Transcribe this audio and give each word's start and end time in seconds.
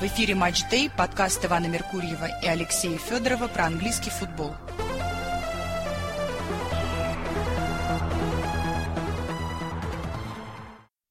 В 0.00 0.02
эфире 0.04 0.36
«Матч 0.36 0.62
Дэй», 0.70 0.88
подкаст 0.96 1.44
Ивана 1.44 1.66
Меркурьева 1.66 2.28
и 2.40 2.46
Алексея 2.46 2.96
Федорова 2.98 3.48
про 3.48 3.66
английский 3.66 4.10
футбол. 4.10 4.54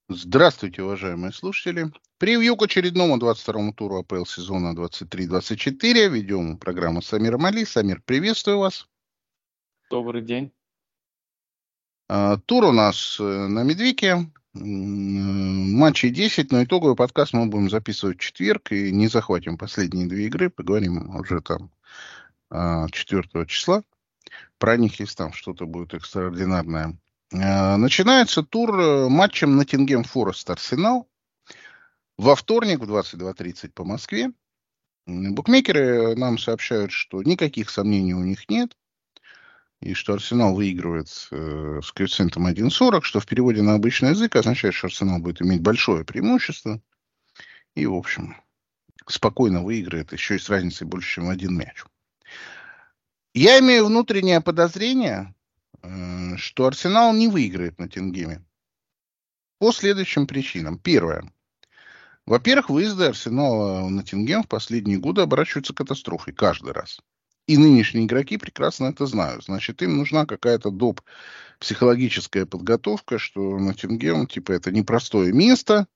Здравствуйте, 0.07 0.83
уважаемые 0.83 1.33
слушатели. 1.33 1.91
Превью 2.17 2.55
к 2.55 2.63
очередному 2.63 3.17
22-му 3.17 3.73
туру 3.73 3.97
АПЛ 3.97 4.23
сезона 4.23 4.73
23-24 4.73 6.07
ведем 6.07 6.57
программу 6.57 7.01
Самир 7.01 7.37
Мали. 7.37 7.65
Самир, 7.65 8.01
приветствую 8.05 8.59
вас. 8.59 8.87
Добрый 9.89 10.21
день. 10.21 10.53
А, 12.07 12.37
тур 12.37 12.63
у 12.63 12.71
нас 12.71 13.17
э, 13.19 13.23
на 13.23 13.63
Медвике. 13.63 14.31
Матчей 14.59 16.09
10, 16.09 16.51
но 16.51 16.63
итоговый 16.63 16.95
подкаст 16.95 17.33
мы 17.33 17.45
будем 17.45 17.69
записывать 17.69 18.17
в 18.17 18.21
четверг 18.21 18.71
и 18.71 18.91
не 18.91 19.07
захватим 19.07 19.57
последние 19.57 20.07
две 20.07 20.25
игры. 20.25 20.49
Поговорим 20.49 21.15
уже 21.15 21.41
там 21.41 21.71
4 22.49 23.23
а, 23.33 23.45
числа. 23.45 23.83
Про 24.57 24.77
них, 24.77 24.99
если 24.99 25.15
там 25.15 25.33
что-то 25.33 25.65
будет 25.65 25.93
экстраординарное. 25.93 26.97
А, 27.33 27.77
начинается 27.77 28.43
тур 28.43 28.79
э, 28.79 29.09
матчем 29.09 29.55
Ноттингем 29.55 30.03
Форест 30.03 30.49
Арсенал. 30.49 31.07
Во 32.17 32.35
вторник 32.35 32.79
в 32.79 32.91
22.30 32.91 33.71
по 33.73 33.83
Москве. 33.83 34.31
Букмекеры 35.05 36.15
нам 36.15 36.37
сообщают, 36.37 36.91
что 36.91 37.21
никаких 37.23 37.69
сомнений 37.69 38.13
у 38.13 38.23
них 38.23 38.49
нет 38.49 38.75
и 39.81 39.93
что 39.93 40.13
Арсенал 40.13 40.55
выигрывает 40.55 41.07
э, 41.31 41.81
с 41.83 41.91
коэффициентом 41.91 42.47
1.40, 42.47 43.01
что 43.03 43.19
в 43.19 43.25
переводе 43.25 43.61
на 43.61 43.75
обычный 43.75 44.09
язык 44.09 44.35
означает, 44.35 44.73
что 44.73 44.87
Арсенал 44.87 45.19
будет 45.19 45.41
иметь 45.41 45.61
большое 45.61 46.03
преимущество. 46.03 46.81
И, 47.75 47.85
в 47.85 47.93
общем, 47.93 48.35
спокойно 49.05 49.63
выиграет 49.63 50.13
еще 50.13 50.35
и 50.35 50.39
с 50.39 50.49
разницей 50.49 50.87
больше, 50.87 51.15
чем 51.15 51.29
один 51.29 51.55
мяч. 51.55 51.83
Я 53.35 53.59
имею 53.59 53.85
внутреннее 53.85 54.41
подозрение, 54.41 55.35
э, 55.83 56.37
что 56.37 56.65
Арсенал 56.65 57.13
не 57.13 57.27
выиграет 57.27 57.77
на 57.77 57.87
Тенгеме. 57.87 58.43
По 59.59 59.71
следующим 59.71 60.25
причинам. 60.25 60.79
Первое. 60.79 61.31
Во-первых, 62.25 62.69
выезды 62.69 63.05
Арсенала 63.05 63.87
на 63.87 64.03
Тенгем 64.03 64.43
в 64.43 64.47
последние 64.47 64.97
годы 64.97 65.21
оборачиваются 65.21 65.73
катастрофой 65.73 66.33
каждый 66.33 66.73
раз. 66.73 66.99
И 67.47 67.57
нынешние 67.57 68.05
игроки 68.05 68.37
прекрасно 68.37 68.87
это 68.87 69.05
знают. 69.05 69.45
Значит, 69.45 69.81
им 69.81 69.97
нужна 69.97 70.25
какая-то 70.25 70.69
доп. 70.69 71.01
психологическая 71.59 72.45
подготовка, 72.45 73.17
что 73.19 73.57
Ноттингем, 73.57 74.27
типа, 74.27 74.51
это 74.51 74.71
непростое 74.71 75.31
место, 75.31 75.87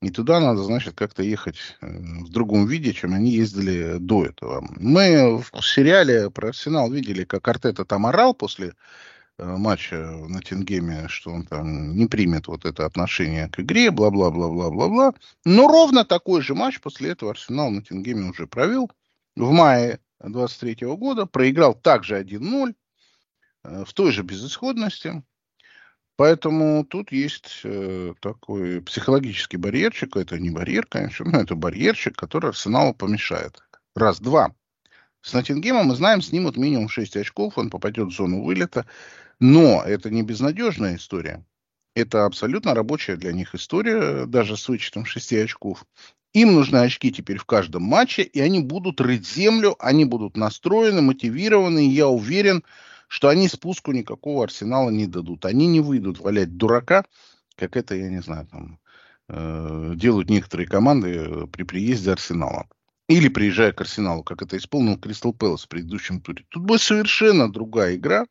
и 0.00 0.10
туда 0.10 0.40
надо, 0.40 0.62
значит, 0.62 0.94
как-то 0.94 1.22
ехать 1.22 1.56
э, 1.80 1.86
в 1.86 2.30
другом 2.30 2.66
виде, 2.66 2.92
чем 2.92 3.14
они 3.14 3.30
ездили 3.30 3.98
до 3.98 4.26
этого. 4.26 4.64
Мы 4.76 5.38
в 5.38 5.60
сериале 5.62 6.30
про 6.30 6.48
Арсенал 6.48 6.90
видели, 6.90 7.24
как 7.24 7.46
Артета 7.48 7.84
там 7.84 8.06
орал 8.06 8.34
после 8.34 8.74
э, 9.38 9.44
матча 9.44 9.96
на 9.96 10.40
Тингеме, 10.40 11.08
что 11.08 11.30
он 11.30 11.44
там 11.44 11.96
не 11.96 12.06
примет 12.06 12.46
вот 12.46 12.64
это 12.64 12.86
отношение 12.86 13.48
к 13.48 13.58
игре, 13.60 13.90
бла-бла-бла-бла-бла-бла. 13.90 15.14
Но 15.44 15.66
ровно 15.66 16.04
такой 16.04 16.42
же 16.42 16.54
матч 16.54 16.80
после 16.80 17.10
этого 17.10 17.32
Арсенал 17.32 17.70
на 17.70 17.82
Тингеме 17.82 18.30
уже 18.30 18.46
провел. 18.46 18.90
В 19.34 19.50
мае 19.50 19.98
23 20.20 20.86
года, 20.96 21.26
проиграл 21.26 21.74
также 21.74 22.20
1-0 22.20 22.74
э, 23.64 23.84
в 23.84 23.92
той 23.92 24.12
же 24.12 24.22
безысходности. 24.22 25.22
Поэтому 26.16 26.84
тут 26.84 27.12
есть 27.12 27.60
э, 27.62 28.12
такой 28.20 28.82
психологический 28.82 29.56
барьерчик. 29.56 30.16
Это 30.16 30.38
не 30.38 30.50
барьер, 30.50 30.84
конечно, 30.86 31.24
но 31.24 31.40
это 31.40 31.54
барьерчик, 31.54 32.16
который 32.16 32.50
Арсеналу 32.50 32.92
помешает. 32.92 33.62
Раз, 33.94 34.18
два. 34.20 34.52
С 35.22 35.32
Ноттингемом 35.32 35.86
мы 35.86 35.94
знаем, 35.94 36.22
снимут 36.22 36.56
минимум 36.56 36.88
6 36.88 37.16
очков, 37.16 37.58
он 37.58 37.70
попадет 37.70 38.08
в 38.08 38.12
зону 38.12 38.42
вылета. 38.42 38.86
Но 39.40 39.82
это 39.84 40.10
не 40.10 40.22
безнадежная 40.22 40.96
история. 40.96 41.44
Это 41.94 42.24
абсолютно 42.24 42.74
рабочая 42.74 43.16
для 43.16 43.32
них 43.32 43.54
история, 43.54 44.26
даже 44.26 44.56
с 44.56 44.68
вычетом 44.68 45.04
6 45.04 45.32
очков. 45.34 45.84
Им 46.38 46.54
нужны 46.54 46.76
очки 46.76 47.10
теперь 47.10 47.38
в 47.38 47.44
каждом 47.44 47.82
матче, 47.82 48.22
и 48.22 48.38
они 48.38 48.60
будут 48.60 49.00
рыть 49.00 49.26
землю, 49.26 49.74
они 49.80 50.04
будут 50.04 50.36
настроены, 50.36 51.02
мотивированы, 51.02 51.84
и 51.84 51.90
я 51.90 52.06
уверен, 52.06 52.62
что 53.08 53.26
они 53.28 53.48
спуску 53.48 53.90
никакого 53.90 54.44
арсенала 54.44 54.90
не 54.90 55.08
дадут. 55.08 55.44
Они 55.46 55.66
не 55.66 55.80
выйдут 55.80 56.20
валять 56.20 56.56
дурака, 56.56 57.04
как 57.56 57.76
это, 57.76 57.96
я 57.96 58.08
не 58.08 58.22
знаю, 58.22 58.46
там, 58.46 58.78
э, 59.28 59.94
делают 59.96 60.30
некоторые 60.30 60.68
команды 60.68 61.08
э, 61.08 61.46
при 61.48 61.64
приезде 61.64 62.12
арсенала. 62.12 62.68
Или 63.08 63.26
приезжая 63.26 63.72
к 63.72 63.80
арсеналу, 63.80 64.22
как 64.22 64.40
это 64.40 64.58
исполнил 64.58 64.96
Кристал 64.96 65.32
Пэлас 65.32 65.64
в 65.64 65.68
предыдущем 65.68 66.20
туре. 66.20 66.44
Тут 66.50 66.62
будет 66.62 66.82
совершенно 66.82 67.52
другая 67.52 67.96
игра. 67.96 68.26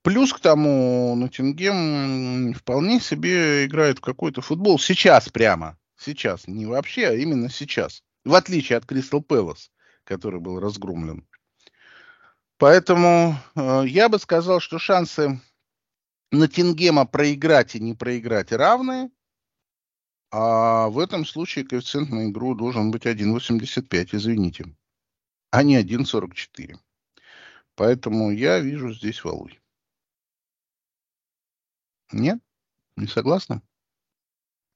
Плюс 0.00 0.32
к 0.32 0.40
тому, 0.40 1.14
Ноттингем 1.14 2.54
вполне 2.54 3.00
себе 3.00 3.66
играет 3.66 3.98
в 3.98 4.00
какой-то 4.00 4.40
футбол 4.40 4.78
сейчас 4.78 5.28
прямо. 5.28 5.76
Сейчас. 5.98 6.46
Не 6.46 6.66
вообще, 6.66 7.08
а 7.08 7.14
именно 7.14 7.50
сейчас. 7.50 8.02
В 8.24 8.34
отличие 8.34 8.78
от 8.78 8.86
Кристал 8.86 9.20
Пэлас, 9.20 9.72
который 10.04 10.40
был 10.40 10.60
разгромлен. 10.60 11.26
Поэтому 12.56 13.36
э, 13.54 13.84
я 13.86 14.08
бы 14.08 14.18
сказал, 14.18 14.60
что 14.60 14.78
шансы 14.78 15.40
на 16.30 16.48
Тингема 16.48 17.04
проиграть 17.04 17.74
и 17.74 17.80
не 17.80 17.94
проиграть 17.94 18.52
равные. 18.52 19.10
А 20.30 20.88
в 20.88 20.98
этом 20.98 21.24
случае 21.24 21.64
коэффициент 21.64 22.10
на 22.10 22.28
игру 22.30 22.54
должен 22.54 22.90
быть 22.90 23.06
1,85, 23.06 24.10
извините, 24.12 24.66
а 25.50 25.62
не 25.62 25.80
1,44. 25.82 26.76
Поэтому 27.74 28.30
я 28.30 28.60
вижу 28.60 28.92
здесь 28.92 29.24
валуй. 29.24 29.58
Нет? 32.12 32.38
Не 32.96 33.06
согласны? 33.06 33.62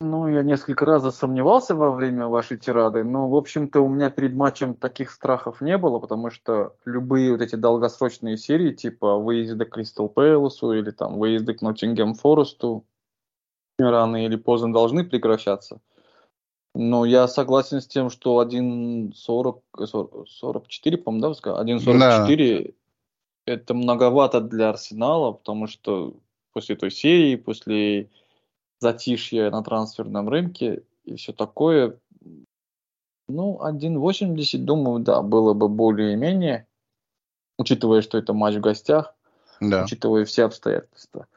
Ну, 0.02 0.26
я 0.26 0.42
несколько 0.42 0.84
раз 0.84 1.02
засомневался 1.02 1.76
во 1.76 1.92
время 1.92 2.26
вашей 2.26 2.58
тирады, 2.58 3.04
но, 3.04 3.28
в 3.28 3.36
общем-то, 3.36 3.80
у 3.80 3.88
меня 3.88 4.10
перед 4.10 4.34
матчем 4.34 4.74
таких 4.74 5.12
страхов 5.12 5.60
не 5.60 5.78
было, 5.78 6.00
потому 6.00 6.30
что 6.30 6.74
любые 6.84 7.30
вот 7.30 7.40
эти 7.40 7.54
долгосрочные 7.54 8.36
серии, 8.36 8.72
типа 8.72 9.16
выезда 9.16 9.64
к 9.64 9.70
Кристал 9.70 10.08
Пэласу 10.08 10.72
или 10.72 10.90
там 10.90 11.20
выезды 11.20 11.54
к 11.54 11.62
Ноттингем 11.62 12.14
Форесту, 12.14 12.84
рано 13.78 14.26
или 14.26 14.34
поздно 14.34 14.72
должны 14.72 15.04
прекращаться. 15.04 15.80
Но 16.74 17.04
я 17.04 17.28
согласен 17.28 17.80
с 17.80 17.86
тем, 17.86 18.10
что 18.10 18.42
1.40, 18.42 19.62
44, 20.26 20.98
по-моему, 20.98 21.34
да, 21.44 21.62
1.44 21.62 22.64
да. 22.66 22.72
это 23.52 23.74
многовато 23.74 24.40
для 24.40 24.70
Арсенала, 24.70 25.30
потому 25.30 25.68
что 25.68 26.16
после 26.52 26.74
той 26.74 26.90
серии, 26.90 27.36
после 27.36 28.10
затишье 28.82 29.48
на 29.50 29.62
трансферном 29.62 30.28
рынке 30.28 30.82
и 31.04 31.14
все 31.14 31.32
такое. 31.32 31.98
Ну, 33.28 33.60
1.80, 33.62 34.58
думаю, 34.58 35.00
да, 35.00 35.22
было 35.22 35.54
бы 35.54 35.68
более-менее, 35.68 36.66
учитывая, 37.56 38.02
что 38.02 38.18
это 38.18 38.34
матч 38.34 38.56
в 38.56 38.60
гостях, 38.60 39.14
да. 39.60 39.84
учитывая 39.84 40.24
все 40.24 40.44
обстоятельства. 40.44 41.28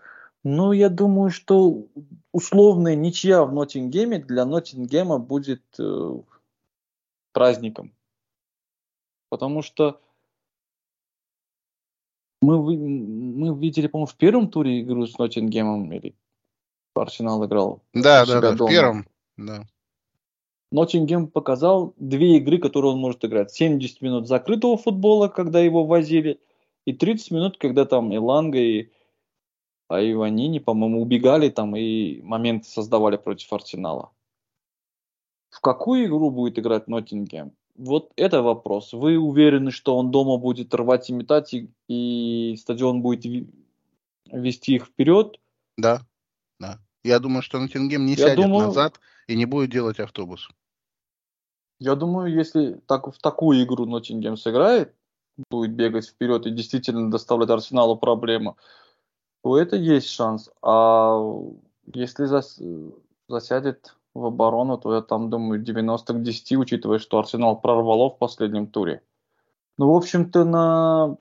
Ну, 0.43 0.73
я 0.73 0.89
думаю, 0.89 1.29
что 1.29 1.85
условная 2.31 2.95
ничья 2.95 3.43
в 3.43 3.53
Ноттингеме 3.53 4.19
для 4.19 4.45
Ноттингема 4.45 5.19
будет 5.19 5.63
э, 5.79 6.19
праздником. 7.31 7.93
Потому 9.29 9.61
что 9.61 10.01
мы, 12.41 12.57
мы 12.59 13.59
видели, 13.59 13.87
по-моему, 13.87 14.07
в 14.07 14.15
первом 14.15 14.49
туре 14.49 14.81
игру 14.81 15.07
с 15.07 15.17
Ноттингемом 15.17 15.91
или 15.93 16.15
Арсенал 17.01 17.45
играл. 17.45 17.81
Да, 17.93 18.25
да, 18.25 18.41
да, 18.41 18.51
дома. 18.53 18.69
в 18.69 18.71
первом. 18.71 19.07
Да. 19.37 19.65
Ноттингем 20.71 21.27
показал 21.27 21.93
две 21.97 22.37
игры, 22.37 22.57
которые 22.57 22.93
он 22.93 22.99
может 22.99 23.23
играть. 23.23 23.51
70 23.51 24.01
минут 24.01 24.27
закрытого 24.27 24.77
футбола, 24.77 25.27
когда 25.27 25.59
его 25.59 25.85
возили, 25.85 26.39
и 26.85 26.93
30 26.93 27.31
минут, 27.31 27.57
когда 27.57 27.85
там 27.85 28.11
и 28.11 28.17
Ланга, 28.17 28.59
и 28.59 28.89
Айванини, 29.87 30.59
по-моему, 30.59 31.01
убегали 31.01 31.49
там 31.49 31.75
и 31.75 32.21
моменты 32.21 32.67
создавали 32.67 33.17
против 33.17 33.51
Арсенала. 33.53 34.11
В 35.49 35.61
какую 35.61 36.05
игру 36.05 36.31
будет 36.31 36.59
играть 36.59 36.87
Ноттингем? 36.87 37.53
Вот 37.75 38.11
это 38.15 38.41
вопрос. 38.41 38.93
Вы 38.93 39.17
уверены, 39.17 39.71
что 39.71 39.97
он 39.97 40.11
дома 40.11 40.37
будет 40.37 40.73
рвать 40.73 41.09
и 41.09 41.13
метать, 41.13 41.53
и, 41.53 41.69
и 41.87 42.55
стадион 42.57 43.01
будет 43.01 43.25
вести 44.31 44.75
их 44.75 44.85
вперед? 44.85 45.39
Да, 45.77 46.01
да. 46.59 46.79
Я 47.05 47.19
думаю, 47.19 47.43
что 47.43 47.59
Ноттингем 47.59 48.03
не 48.03 48.13
я 48.13 48.29
сядет 48.29 48.37
думаю, 48.37 48.65
назад 48.65 48.99
и 49.27 49.35
не 49.35 49.45
будет 49.45 49.69
делать 49.69 49.99
автобус. 49.99 50.49
Я 51.77 51.93
думаю, 51.93 52.33
если 52.33 52.81
так, 52.87 53.07
в 53.13 53.19
такую 53.19 53.63
игру 53.63 53.85
Ноттингем 53.85 54.37
сыграет, 54.37 54.95
будет 55.51 55.73
бегать 55.73 56.07
вперед 56.07 56.47
и 56.47 56.49
действительно 56.49 57.11
доставлять 57.11 57.51
Арсеналу 57.51 57.95
проблему, 57.95 58.57
то 59.43 59.55
это 59.55 59.75
есть 59.75 60.09
шанс. 60.09 60.49
А 60.63 61.21
если 61.93 62.25
зас, 62.25 62.59
засядет 63.29 63.95
в 64.15 64.25
оборону, 64.25 64.79
то 64.79 64.95
я 64.95 65.01
там 65.01 65.29
думаю 65.29 65.61
90 65.61 66.11
к 66.11 66.23
10, 66.23 66.53
учитывая, 66.53 66.97
что 66.97 67.19
Арсенал 67.19 67.61
прорвало 67.61 68.09
в 68.09 68.17
последнем 68.17 68.65
туре. 68.65 69.03
Ну, 69.77 69.91
в 69.91 69.95
общем-то, 69.95 70.43
на, 70.43 71.17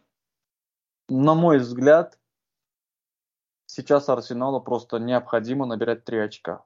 на 1.11 1.35
мой 1.35 1.59
взгляд, 1.59 2.19
сейчас 3.75 4.09
Арсеналу 4.09 4.61
просто 4.61 4.99
необходимо 4.99 5.67
набирать 5.67 6.05
3 6.05 6.19
очка. 6.19 6.65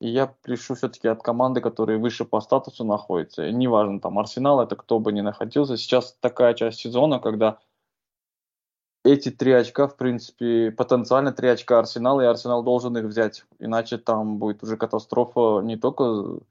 И 0.00 0.08
я 0.08 0.34
пишу 0.42 0.74
все-таки 0.74 1.08
от 1.08 1.22
команды, 1.22 1.60
которые 1.60 1.98
выше 1.98 2.24
по 2.24 2.40
статусу 2.40 2.84
находятся. 2.84 3.46
И 3.46 3.52
неважно, 3.52 4.00
там 4.00 4.18
Арсенал, 4.18 4.60
это 4.60 4.74
кто 4.76 4.98
бы 4.98 5.12
ни 5.12 5.20
находился. 5.20 5.76
Сейчас 5.76 6.16
такая 6.20 6.54
часть 6.54 6.80
сезона, 6.80 7.18
когда 7.18 7.58
эти 9.04 9.30
три 9.30 9.52
очка, 9.52 9.86
в 9.86 9.96
принципе, 9.96 10.70
потенциально 10.70 11.32
три 11.32 11.48
очка 11.48 11.78
Арсенала, 11.78 12.22
и 12.22 12.26
Арсенал 12.26 12.62
должен 12.62 12.96
их 12.96 13.04
взять. 13.04 13.44
Иначе 13.58 13.98
там 13.98 14.38
будет 14.38 14.62
уже 14.62 14.76
катастрофа 14.76 15.60
не 15.62 15.76
только 15.76 16.04
в 16.04 16.42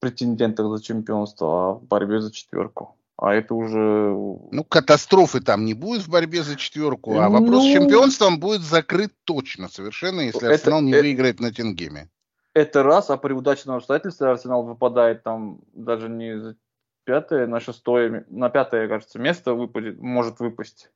претендентах 0.00 0.68
за 0.68 0.82
чемпионство, 0.82 1.46
а 1.48 1.74
в 1.74 1.84
борьбе 1.84 2.20
за 2.20 2.32
четверку. 2.32 2.94
А 3.20 3.34
это 3.34 3.54
уже... 3.54 3.76
Ну, 3.76 4.64
катастрофы 4.64 5.40
там 5.40 5.64
не 5.64 5.74
будет 5.74 6.02
в 6.02 6.08
борьбе 6.08 6.44
за 6.44 6.54
четверку, 6.54 7.18
а 7.18 7.28
вопрос 7.28 7.64
ну... 7.64 7.68
с 7.68 7.72
чемпионством 7.72 8.38
будет 8.38 8.60
закрыт 8.60 9.12
точно 9.24 9.68
совершенно, 9.68 10.20
если 10.20 10.40
это, 10.40 10.54
Арсенал 10.54 10.82
не 10.82 10.92
это, 10.92 11.02
выиграет 11.02 11.40
на 11.40 11.52
Тенгеме. 11.52 12.08
Это 12.54 12.84
раз, 12.84 13.10
а 13.10 13.16
при 13.16 13.32
удачном 13.32 13.76
обстоятельстве 13.76 14.28
Арсенал 14.28 14.62
выпадает 14.62 15.24
там 15.24 15.58
даже 15.74 16.08
не 16.08 16.38
за 16.38 16.56
пятое, 17.02 17.48
на 17.48 17.58
шестое, 17.58 18.24
на 18.28 18.50
пятое, 18.50 18.86
кажется, 18.86 19.18
место 19.18 19.54
выпадет, 19.54 20.00
может 20.00 20.38
выпасть. 20.38 20.92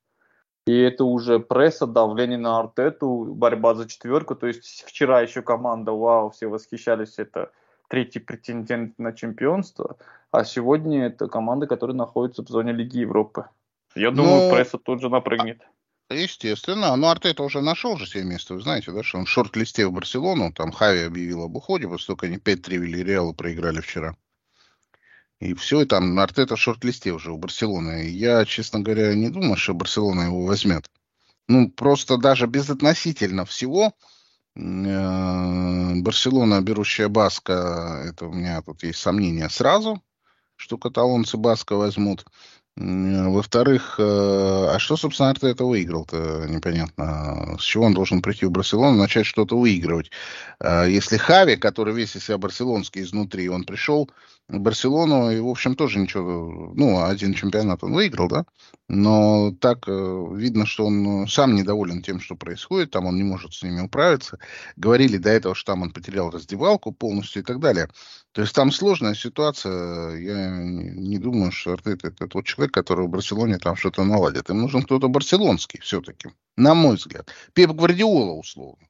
И 0.65 0.79
это 0.79 1.05
уже 1.05 1.41
пресса, 1.41 1.89
давление 1.89 2.39
на 2.39 2.61
Артету, 2.61 3.35
борьба 3.35 3.75
за 3.75 3.89
четверку. 3.89 4.37
То 4.37 4.47
есть 4.47 4.85
вчера 4.87 5.23
еще 5.23 5.43
команда, 5.43 5.91
вау, 5.91 6.31
все 6.31 6.47
восхищались, 6.47 7.19
это 7.19 7.51
третий 7.93 8.21
претендент 8.21 8.99
на 8.99 9.13
чемпионство. 9.13 9.99
А 10.31 10.47
сегодня 10.47 11.09
это 11.09 11.29
команда, 11.29 11.67
которая 11.67 11.95
находится 11.95 12.43
в 12.43 12.49
зоне 12.49 12.73
Лиги 12.73 13.01
Европы. 13.01 13.45
Я 13.95 14.11
думаю, 14.11 14.49
ну, 14.49 14.51
пресса 14.51 14.79
тут 14.79 15.03
же 15.03 15.11
напрыгнет. 15.11 15.61
Естественно. 16.09 16.97
Но 16.97 17.11
Артета 17.11 17.43
уже 17.43 17.61
нашел 17.61 17.99
же 17.99 18.07
себе 18.07 18.25
место. 18.25 18.55
Вы 18.55 18.63
знаете, 18.63 18.93
да, 18.93 19.03
что 19.03 19.19
он 19.19 19.27
в 19.27 19.29
шорт-листе 19.29 19.87
в 19.87 19.93
Барселону. 19.93 20.55
Там 20.55 20.73
Хави 20.73 21.03
объявил 21.03 21.43
об 21.43 21.55
уходе, 21.55 21.87
как 21.87 22.25
они 22.25 22.39
5-3 22.39 22.79
Вильяреалу 22.79 23.35
проиграли 23.35 23.83
вчера. 23.83 24.17
И 25.41 25.53
все, 25.53 25.83
и 25.83 25.85
там 25.85 26.19
Артета 26.19 26.57
в 26.57 26.61
шорт-листе 26.61 27.13
уже 27.13 27.31
у 27.31 27.37
Барселоны. 27.37 28.09
Я, 28.09 28.47
честно 28.47 28.81
говоря, 28.81 29.15
не 29.15 29.29
думаю, 29.29 29.57
что 29.57 29.75
Барселона 29.75 30.23
его 30.23 30.47
возьмет. 30.47 30.91
Ну, 31.47 31.69
просто 31.69 32.17
даже 32.17 32.47
безотносительно 32.47 33.45
всего, 33.45 33.93
Барселона, 34.55 36.61
берущая 36.61 37.09
Баска, 37.09 38.03
это 38.07 38.27
у 38.27 38.33
меня 38.33 38.61
тут 38.63 38.83
есть 38.83 38.99
сомнения 38.99 39.49
сразу, 39.49 40.03
что 40.57 40.77
каталонцы 40.77 41.37
Баска 41.37 41.77
возьмут. 41.77 42.27
Во-вторых, 42.75 43.97
э, 43.99 44.03
а 44.03 44.79
что, 44.79 44.97
собственно, 44.97 45.29
Артета 45.29 45.65
выиграл-то, 45.65 46.47
непонятно. 46.49 47.57
С 47.59 47.63
чего 47.63 47.85
он 47.85 47.93
должен 47.93 48.23
прийти 48.23 48.47
в 48.47 48.51
Барселону, 48.51 48.97
начать 48.97 49.27
что-то 49.27 49.59
выигрывать? 49.59 50.11
Э, 50.59 50.87
если 50.89 51.19
Хави, 51.19 51.57
который 51.57 51.93
весь 51.93 52.17
из 52.17 52.25
себя 52.25 52.39
барселонский 52.39 53.03
изнутри, 53.03 53.51
он 53.51 53.65
пришел 53.65 54.11
Барселону 54.61 55.31
и, 55.31 55.41
в 55.41 55.49
общем, 55.49 55.75
тоже 55.75 55.99
ничего, 55.99 56.73
ну, 56.75 57.05
один 57.05 57.33
чемпионат 57.35 57.83
он 57.83 57.95
выиграл, 57.95 58.29
да, 58.29 58.45
но 58.89 59.53
так 59.53 59.89
э, 59.89 60.27
видно, 60.35 60.67
что 60.67 60.85
он 60.87 61.27
сам 61.27 61.55
недоволен 61.55 62.03
тем, 62.03 62.21
что 62.21 62.37
происходит, 62.37 62.91
там 62.91 63.07
он 63.07 63.17
не 63.17 63.23
может 63.23 63.55
с 63.55 63.63
ними 63.63 63.81
управиться. 63.81 64.39
Говорили 64.77 65.17
до 65.17 65.31
этого, 65.31 65.55
что 65.55 65.73
там 65.73 65.83
он 65.83 65.93
потерял 65.93 66.31
раздевалку 66.31 66.93
полностью 66.93 67.43
и 67.43 67.45
так 67.45 67.59
далее. 67.59 67.89
То 68.33 68.43
есть 68.43 68.55
там 68.55 68.71
сложная 68.71 69.15
ситуация. 69.15 70.17
Я 70.17 70.51
не 70.51 71.19
думаю, 71.19 71.53
что 71.53 71.73
Артет 71.73 72.05
это 72.05 72.27
тот 72.27 72.45
человек, 72.45 72.75
который 72.75 73.07
в 73.07 73.11
Барселоне 73.11 73.59
там 73.59 73.77
что-то 73.77 74.05
наладит. 74.05 74.51
Им 74.51 74.61
нужен 74.61 74.83
кто-то 74.83 75.09
барселонский 75.09 75.81
все-таки, 75.81 76.31
на 76.57 76.75
мой 76.75 76.97
взгляд. 76.97 77.31
Пеп 77.55 77.71
Гвардиола, 77.71 78.33
условно. 78.33 78.87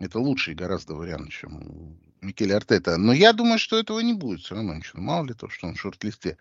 Это 0.00 0.18
лучший 0.18 0.54
гораздо 0.54 0.94
вариант, 0.94 1.30
чем 1.30 1.98
Микеле 2.20 2.56
Артета. 2.56 2.96
Но 2.96 3.12
я 3.12 3.32
думаю, 3.32 3.58
что 3.58 3.78
этого 3.78 4.00
не 4.00 4.14
будет 4.14 4.40
все 4.40 4.54
равно 4.54 4.74
ничего. 4.74 5.00
Мало 5.00 5.26
ли 5.26 5.34
то, 5.34 5.48
что 5.48 5.66
он 5.66 5.74
в 5.74 5.80
шорт-листе. 5.80 6.38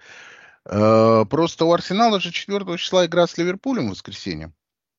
Э, 0.66 1.26
просто 1.30 1.66
у 1.66 1.72
Арсенала 1.72 2.20
же 2.20 2.32
4 2.32 2.78
числа 2.78 3.06
игра 3.06 3.28
с 3.28 3.38
Ливерпулем 3.38 3.88
в 3.88 3.92
воскресенье. 3.92 4.54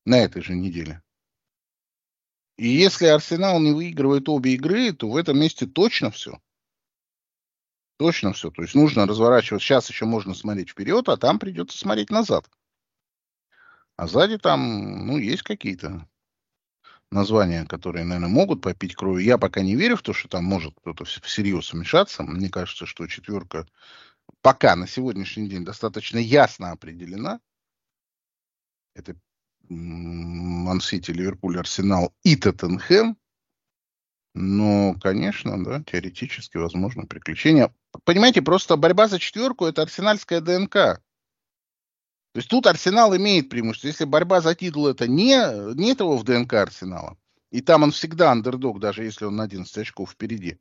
На 0.04 0.18
этой 0.18 0.42
же 0.42 0.54
неделе. 0.54 1.02
И 2.56 2.68
если 2.68 3.06
Арсенал 3.06 3.60
не 3.60 3.72
выигрывает 3.72 4.28
обе 4.28 4.54
игры, 4.54 4.92
то 4.92 5.08
в 5.08 5.16
этом 5.16 5.38
месте 5.38 5.66
точно 5.66 6.10
все. 6.10 6.40
Точно 7.98 8.32
все. 8.32 8.50
То 8.50 8.62
есть 8.62 8.74
нужно 8.74 9.06
разворачивать. 9.06 9.62
Сейчас 9.62 9.88
еще 9.90 10.06
можно 10.06 10.34
смотреть 10.34 10.70
вперед, 10.70 11.08
а 11.08 11.16
там 11.16 11.38
придется 11.38 11.78
смотреть 11.78 12.10
назад. 12.10 12.48
А 13.96 14.06
сзади 14.06 14.38
там, 14.38 15.06
ну, 15.06 15.18
есть 15.18 15.42
какие-то 15.42 16.08
названия, 17.10 17.64
которые, 17.64 18.04
наверное, 18.04 18.28
могут 18.28 18.62
попить 18.62 18.94
кровью. 18.94 19.24
Я 19.24 19.38
пока 19.38 19.62
не 19.62 19.76
верю 19.76 19.96
в 19.96 20.02
то, 20.02 20.12
что 20.12 20.28
там 20.28 20.44
может 20.44 20.74
кто-то 20.80 21.04
всерьез 21.04 21.72
вмешаться. 21.72 22.22
Мне 22.22 22.48
кажется, 22.48 22.86
что 22.86 23.06
четверка 23.06 23.66
пока 24.42 24.76
на 24.76 24.86
сегодняшний 24.86 25.48
день 25.48 25.64
достаточно 25.64 26.18
ясно 26.18 26.72
определена. 26.72 27.40
Это 28.94 29.16
Мансити, 29.68 31.10
Ливерпуль, 31.10 31.58
Арсенал 31.58 32.14
и 32.22 32.36
Тоттенхэм. 32.36 33.16
Но, 34.34 34.94
конечно, 35.00 35.62
да, 35.64 35.82
теоретически 35.82 36.58
возможно 36.58 37.06
приключения. 37.06 37.74
Понимаете, 38.04 38.42
просто 38.42 38.76
борьба 38.76 39.08
за 39.08 39.18
четверку– 39.18 39.64
это 39.66 39.82
арсенальская 39.82 40.40
ДНК. 40.40 41.02
То 42.32 42.38
есть 42.38 42.48
тут 42.48 42.66
Арсенал 42.66 43.16
имеет 43.16 43.48
преимущество. 43.48 43.88
Если 43.88 44.04
борьба 44.04 44.40
за 44.40 44.54
титул 44.54 44.88
это 44.88 45.08
не, 45.08 45.74
не 45.74 45.92
этого 45.92 46.16
в 46.16 46.24
ДНК 46.24 46.54
Арсенала, 46.54 47.16
и 47.50 47.60
там 47.60 47.82
он 47.82 47.90
всегда 47.90 48.30
андердог, 48.30 48.78
даже 48.80 49.04
если 49.04 49.24
он 49.24 49.36
на 49.36 49.44
11 49.44 49.78
очков 49.78 50.10
впереди, 50.10 50.58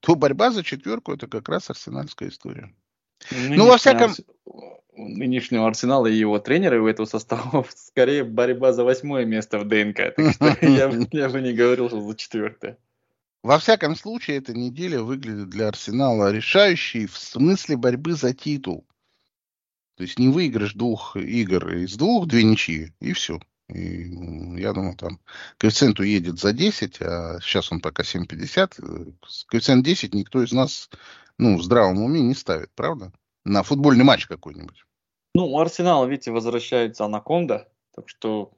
то 0.00 0.14
борьба 0.14 0.50
за 0.50 0.62
четверку 0.62 1.12
это 1.12 1.26
как 1.26 1.48
раз 1.48 1.70
арсенальская 1.70 2.28
история. 2.28 2.72
Нынешний 3.30 3.56
ну, 3.56 3.66
во 3.66 3.78
всяком... 3.78 4.12
Нынешнего 5.00 5.68
Арсенала 5.68 6.08
и 6.08 6.14
его 6.14 6.40
тренера 6.40 6.82
у 6.82 6.88
этого 6.88 7.06
состава 7.06 7.64
скорее 7.76 8.24
борьба 8.24 8.72
за 8.72 8.82
восьмое 8.82 9.24
место 9.24 9.60
в 9.60 9.68
ДНК. 9.68 10.14
Так 10.16 10.34
что 10.34 10.56
я, 10.66 10.92
я 11.12 11.28
бы 11.28 11.40
не 11.40 11.52
говорил, 11.52 11.88
что 11.88 12.00
за 12.00 12.16
четвертое. 12.16 12.78
Во 13.44 13.60
всяком 13.60 13.94
случае, 13.94 14.38
эта 14.38 14.52
неделя 14.52 15.00
выглядит 15.00 15.50
для 15.50 15.68
Арсенала 15.68 16.32
решающей 16.32 17.06
в 17.06 17.16
смысле 17.16 17.76
борьбы 17.76 18.14
за 18.14 18.34
титул. 18.34 18.84
То 19.98 20.04
есть 20.04 20.16
не 20.16 20.28
выиграешь 20.28 20.74
двух 20.74 21.16
игр 21.16 21.70
из 21.74 21.96
двух, 21.96 22.28
две 22.28 22.44
ничьи, 22.44 22.92
и 23.00 23.12
все. 23.12 23.40
И, 23.68 24.14
я 24.56 24.72
думаю, 24.72 24.96
там 24.96 25.18
коэффициент 25.58 25.98
уедет 25.98 26.38
за 26.38 26.52
10, 26.52 27.02
а 27.02 27.40
сейчас 27.42 27.72
он 27.72 27.80
пока 27.80 28.04
7,50. 28.04 29.16
Коэффициент 29.48 29.84
10 29.84 30.14
никто 30.14 30.40
из 30.40 30.52
нас 30.52 30.88
ну, 31.36 31.58
в 31.58 31.64
здравом 31.64 32.00
уме 32.00 32.20
не 32.20 32.34
ставит, 32.34 32.70
правда? 32.76 33.12
На 33.44 33.64
футбольный 33.64 34.04
матч 34.04 34.26
какой-нибудь. 34.26 34.84
Ну, 35.34 35.48
у 35.48 35.58
Арсенала, 35.58 36.06
видите, 36.06 36.30
возвращается 36.30 37.04
Анаконда, 37.04 37.68
так 37.92 38.08
что... 38.08 38.52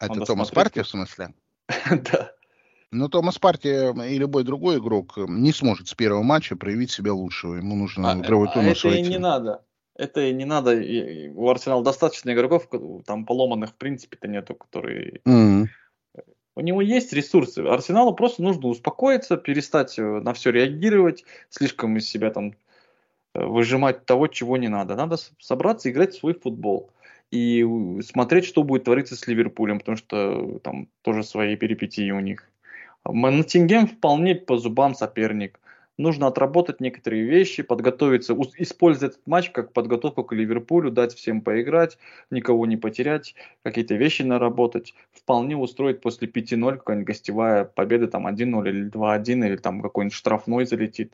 А 0.00 0.06
это 0.06 0.24
Томас 0.24 0.48
смотреть... 0.48 0.54
Партия, 0.54 0.82
в 0.82 0.88
смысле? 0.88 1.34
Да. 1.88 2.32
Но 2.90 3.08
Томас 3.08 3.38
Партия 3.38 3.94
и 4.08 4.18
любой 4.18 4.42
другой 4.42 4.78
игрок 4.78 5.16
не 5.16 5.52
сможет 5.52 5.86
с 5.86 5.94
первого 5.94 6.24
матча 6.24 6.56
проявить 6.56 6.90
себя 6.90 7.12
лучшего. 7.12 7.54
Ему 7.54 7.76
нужно 7.76 8.10
а, 8.10 8.18
игровой 8.18 8.48
тонус 8.52 8.84
а 8.84 8.88
это 8.88 8.98
и 8.98 9.02
не 9.02 9.18
надо. 9.18 9.65
Это 9.96 10.30
не 10.32 10.44
надо. 10.44 10.72
у 11.34 11.48
Арсенала 11.48 11.82
достаточно 11.82 12.32
игроков, 12.32 12.68
там 13.06 13.24
поломанных 13.24 13.70
в 13.70 13.74
принципе-то 13.74 14.28
нету, 14.28 14.54
которые... 14.54 15.20
Mm-hmm. 15.26 15.66
У 16.58 16.60
него 16.62 16.80
есть 16.80 17.12
ресурсы. 17.12 17.58
Арсеналу 17.60 18.14
просто 18.14 18.42
нужно 18.42 18.68
успокоиться, 18.68 19.36
перестать 19.36 19.98
э, 19.98 20.02
на 20.02 20.32
все 20.32 20.50
реагировать, 20.50 21.24
слишком 21.50 21.96
из 21.98 22.08
себя 22.08 22.30
там 22.30 22.54
э, 23.34 23.44
выжимать 23.44 24.06
того, 24.06 24.26
чего 24.26 24.56
не 24.56 24.68
надо. 24.68 24.96
Надо 24.96 25.16
собраться 25.38 25.88
и 25.88 25.92
играть 25.92 26.14
в 26.14 26.18
свой 26.18 26.32
футбол. 26.32 26.90
И 27.30 27.66
смотреть, 28.02 28.46
что 28.46 28.62
будет 28.62 28.84
твориться 28.84 29.16
с 29.16 29.26
Ливерпулем, 29.26 29.80
потому 29.80 29.98
что 29.98 30.58
там 30.62 30.88
тоже 31.02 31.24
свои 31.24 31.56
перипетии 31.56 32.10
у 32.10 32.20
них. 32.20 32.48
Ноттингем 33.04 33.86
вполне 33.86 34.34
по 34.34 34.56
зубам 34.56 34.94
соперник. 34.94 35.60
Нужно 35.98 36.26
отработать 36.26 36.80
некоторые 36.80 37.24
вещи, 37.24 37.62
подготовиться, 37.62 38.36
использовать 38.58 39.14
этот 39.14 39.26
матч 39.26 39.50
как 39.50 39.72
подготовку 39.72 40.24
к 40.24 40.32
Ливерпулю, 40.32 40.90
дать 40.90 41.14
всем 41.14 41.40
поиграть, 41.40 41.98
никого 42.30 42.66
не 42.66 42.76
потерять, 42.76 43.34
какие-то 43.62 43.94
вещи 43.94 44.22
наработать. 44.22 44.94
Вполне 45.12 45.56
устроить 45.56 46.00
после 46.00 46.28
5-0 46.28 46.76
какая-нибудь 46.78 47.06
гостевая 47.06 47.64
победа, 47.64 48.08
там 48.08 48.26
1-0 48.26 48.68
или 48.68 48.90
2-1, 48.90 49.46
или 49.46 49.56
там 49.56 49.82
какой-нибудь 49.82 50.14
штрафной 50.14 50.66
залетит. 50.66 51.12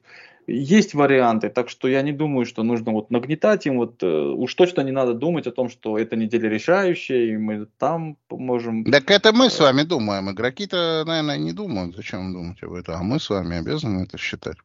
Есть 0.48 0.94
варианты, 0.94 1.50
так 1.50 1.68
что 1.68 1.86
я 1.86 2.02
не 2.02 2.10
думаю, 2.10 2.46
что 2.46 2.64
нужно 2.64 2.90
вот 2.90 3.10
нагнетать 3.10 3.64
им, 3.66 3.76
вот 3.76 4.02
э, 4.02 4.06
уж 4.06 4.52
точно 4.54 4.80
не 4.80 4.90
надо 4.90 5.14
думать 5.14 5.46
о 5.46 5.52
том, 5.52 5.68
что 5.68 5.96
эта 5.96 6.16
неделя 6.16 6.48
решающая, 6.48 7.26
и 7.26 7.36
мы 7.36 7.66
там 7.78 8.16
можем... 8.28 8.84
Так 8.84 9.08
это 9.12 9.32
мы 9.32 9.50
с 9.50 9.60
вами 9.60 9.82
думаем, 9.82 10.32
игроки-то, 10.32 11.04
наверное, 11.06 11.38
не 11.38 11.52
думают, 11.52 11.94
зачем 11.94 12.32
думать 12.32 12.60
об 12.60 12.72
этом, 12.72 12.96
а 12.96 13.02
мы 13.04 13.20
с 13.20 13.30
вами 13.30 13.58
обязаны 13.58 14.02
это 14.02 14.18
считать. 14.18 14.56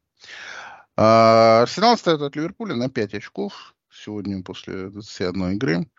А, 0.95 1.61
Арсенал 1.61 1.97
стоит 1.97 2.21
от 2.21 2.35
Ливерпуля 2.35 2.75
на 2.75 2.89
5 2.89 3.13
очков 3.15 3.75
сегодня 3.91 4.41
после 4.43 4.89
21 4.89 5.51
игры. 5.51 5.89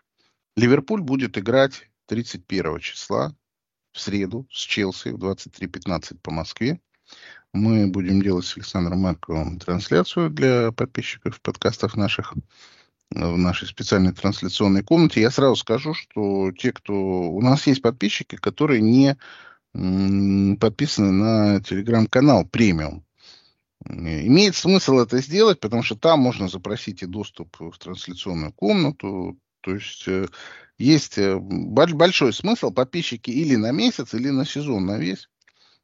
Ливерпуль 0.55 1.01
будет 1.01 1.37
играть 1.37 1.89
31 2.07 2.79
числа 2.79 3.35
в 3.91 3.99
среду 3.99 4.47
с 4.51 4.59
Челси 4.59 5.09
в 5.09 5.17
23.15 5.17 6.19
по 6.21 6.31
Москве. 6.31 6.79
Мы 7.53 7.87
будем 7.87 8.21
делать 8.21 8.45
с 8.45 8.57
Александром 8.57 8.99
Марковым 8.99 9.57
трансляцию 9.57 10.29
для 10.29 10.71
подписчиков 10.71 11.41
подкастов 11.41 11.95
наших 11.95 12.33
в 13.11 13.37
нашей 13.37 13.67
специальной 13.67 14.13
трансляционной 14.13 14.83
комнате. 14.83 15.21
Я 15.21 15.31
сразу 15.31 15.55
скажу, 15.55 15.95
что 15.95 16.51
те, 16.51 16.71
кто... 16.71 16.93
У 16.93 17.41
нас 17.41 17.65
есть 17.65 17.81
подписчики, 17.81 18.35
которые 18.35 18.81
не 18.81 19.17
подписаны 20.57 21.11
на 21.11 21.61
телеграм-канал 21.61 22.45
премиум. 22.45 23.03
Имеет 23.85 24.55
смысл 24.55 24.99
это 24.99 25.19
сделать, 25.21 25.59
потому 25.59 25.83
что 25.83 25.95
там 25.95 26.19
можно 26.19 26.49
запросить 26.49 27.01
и 27.01 27.05
доступ 27.05 27.55
в 27.59 27.77
трансляционную 27.77 28.51
комнату. 28.51 29.39
То 29.61 29.73
есть 29.73 30.07
э, 30.07 30.27
есть 30.77 31.17
э, 31.17 31.37
большой 31.37 32.33
смысл 32.33 32.71
подписчики 32.71 33.31
или 33.31 33.55
на 33.55 33.71
месяц, 33.71 34.13
или 34.13 34.29
на 34.29 34.45
сезон, 34.45 34.85
на 34.85 34.97
весь. 34.97 35.29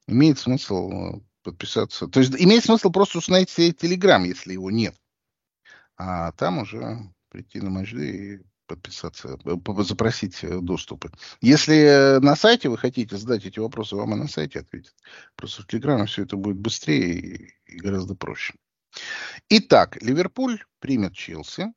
Имеет 0.07 0.39
смысл 0.39 0.91
э, 0.91 1.21
подписаться. 1.43 2.07
То 2.07 2.19
есть 2.19 2.33
имеет 2.37 2.65
смысл 2.65 2.91
просто 2.91 3.19
установить 3.19 3.49
себе 3.49 3.71
Телеграм, 3.71 4.23
если 4.23 4.53
его 4.53 4.71
нет. 4.71 4.95
А 5.97 6.33
там 6.33 6.59
уже 6.59 6.99
прийти 7.29 7.61
на 7.61 7.69
матчды 7.69 8.35
и 8.35 8.39
подписаться, 8.65 9.37
запросить 9.79 10.43
доступы. 10.61 11.11
Если 11.41 12.19
на 12.19 12.35
сайте 12.35 12.69
вы 12.69 12.77
хотите 12.77 13.17
задать 13.17 13.45
эти 13.45 13.59
вопросы, 13.59 13.95
вам 13.95 14.13
и 14.13 14.17
на 14.17 14.27
сайте 14.27 14.59
ответят. 14.59 14.93
Просто 15.35 15.63
в 15.63 15.67
Телеграме 15.67 16.05
все 16.05 16.23
это 16.23 16.35
будет 16.35 16.57
быстрее 16.57 17.53
и, 17.65 17.77
гораздо 17.77 18.15
проще. 18.15 18.53
Итак, 19.49 20.01
Ливерпуль 20.01 20.63
примет 20.79 21.13
Челси. 21.13 21.73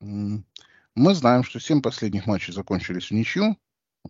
Мы 0.00 1.14
знаем, 1.14 1.44
что 1.44 1.60
7 1.60 1.82
последних 1.82 2.26
матчей 2.26 2.52
закончились 2.52 3.10
в 3.10 3.14
ничью. 3.14 3.56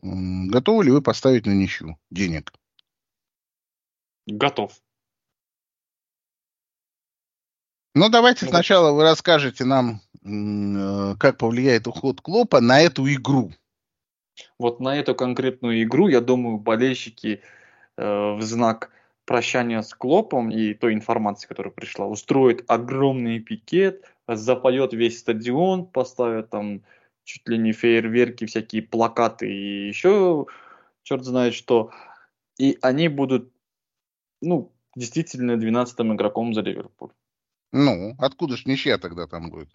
Готовы 0.02 0.84
ли 0.84 0.90
вы 0.90 1.02
поставить 1.02 1.46
на 1.46 1.52
ничью 1.52 1.98
денег? 2.10 2.52
Готов. 4.26 4.80
Ну, 7.94 8.08
давайте 8.08 8.44
ну, 8.44 8.52
сначала 8.52 8.92
вы 8.92 9.02
расскажете 9.02 9.64
нам, 9.64 10.00
э, 10.09 10.09
как 10.22 11.38
повлияет 11.38 11.86
уход 11.86 12.20
Клопа 12.20 12.60
на 12.60 12.80
эту 12.80 13.06
игру. 13.12 13.52
Вот 14.58 14.80
на 14.80 14.96
эту 14.96 15.14
конкретную 15.14 15.82
игру, 15.82 16.08
я 16.08 16.20
думаю, 16.20 16.58
болельщики 16.58 17.42
э, 17.96 18.32
в 18.34 18.42
знак 18.42 18.90
прощания 19.24 19.82
с 19.82 19.94
Клопом 19.94 20.50
и 20.50 20.74
той 20.74 20.94
информации, 20.94 21.46
которая 21.46 21.72
пришла, 21.72 22.06
устроят 22.06 22.64
огромный 22.66 23.40
пикет, 23.40 24.04
запоет 24.26 24.92
весь 24.92 25.20
стадион, 25.20 25.86
поставят 25.86 26.50
там 26.50 26.82
чуть 27.24 27.48
ли 27.48 27.58
не 27.58 27.72
фейерверки, 27.72 28.46
всякие 28.46 28.82
плакаты 28.82 29.50
и 29.50 29.88
еще 29.88 30.46
черт 31.02 31.24
знает 31.24 31.54
что. 31.54 31.90
И 32.58 32.78
они 32.82 33.08
будут, 33.08 33.52
ну, 34.42 34.72
действительно 34.96 35.52
12-м 35.52 36.14
игроком 36.14 36.52
за 36.52 36.62
Ливерпуль. 36.62 37.10
Ну, 37.72 38.16
откуда 38.18 38.56
ж 38.56 38.66
ничья 38.66 38.98
тогда 38.98 39.26
там 39.26 39.50
будет? 39.50 39.68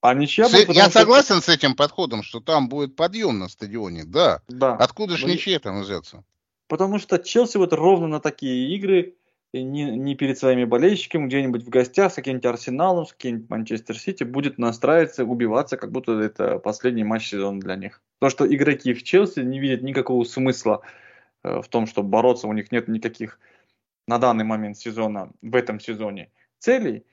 А 0.00 0.14
ничья 0.14 0.48
с, 0.48 0.52
будет, 0.52 0.70
Я 0.70 0.90
согласен 0.90 1.42
с 1.42 1.48
этим 1.48 1.74
подходом, 1.74 2.22
что 2.22 2.40
там 2.40 2.68
будет 2.68 2.94
подъем 2.94 3.38
на 3.38 3.48
стадионе, 3.48 4.04
да. 4.04 4.42
да. 4.48 4.74
Откуда 4.76 5.16
ж 5.16 5.22
Но... 5.22 5.28
ничья 5.28 5.58
там 5.58 5.80
взяться? 5.80 6.24
Потому 6.68 6.98
что 6.98 7.18
Челси 7.18 7.56
вот 7.56 7.72
ровно 7.72 8.06
на 8.06 8.20
такие 8.20 8.74
игры, 8.76 9.14
не, 9.52 9.84
не 9.84 10.14
перед 10.14 10.38
своими 10.38 10.64
болельщиками, 10.64 11.26
где-нибудь 11.26 11.64
в 11.64 11.68
гостях 11.68 12.12
с 12.12 12.14
каким-нибудь 12.16 12.44
Арсеналом, 12.44 13.06
с 13.06 13.12
каким-нибудь 13.12 13.50
Манчестер 13.50 13.98
Сити, 13.98 14.22
будет 14.24 14.58
настраиваться, 14.58 15.24
убиваться, 15.24 15.76
как 15.76 15.90
будто 15.90 16.12
это 16.20 16.58
последний 16.58 17.04
матч 17.04 17.28
сезона 17.28 17.58
для 17.58 17.76
них. 17.76 18.02
Потому 18.18 18.30
что 18.30 18.54
игроки 18.54 18.92
в 18.92 19.02
Челси 19.02 19.40
не 19.40 19.58
видят 19.58 19.82
никакого 19.82 20.22
смысла 20.24 20.82
э, 21.42 21.60
в 21.60 21.68
том, 21.68 21.86
чтобы 21.86 22.10
бороться, 22.10 22.46
у 22.46 22.52
них 22.52 22.70
нет 22.70 22.86
никаких 22.88 23.40
на 24.06 24.18
данный 24.18 24.44
момент 24.44 24.76
сезона, 24.76 25.32
в 25.42 25.56
этом 25.56 25.80
сезоне 25.80 26.30
целей, 26.58 27.04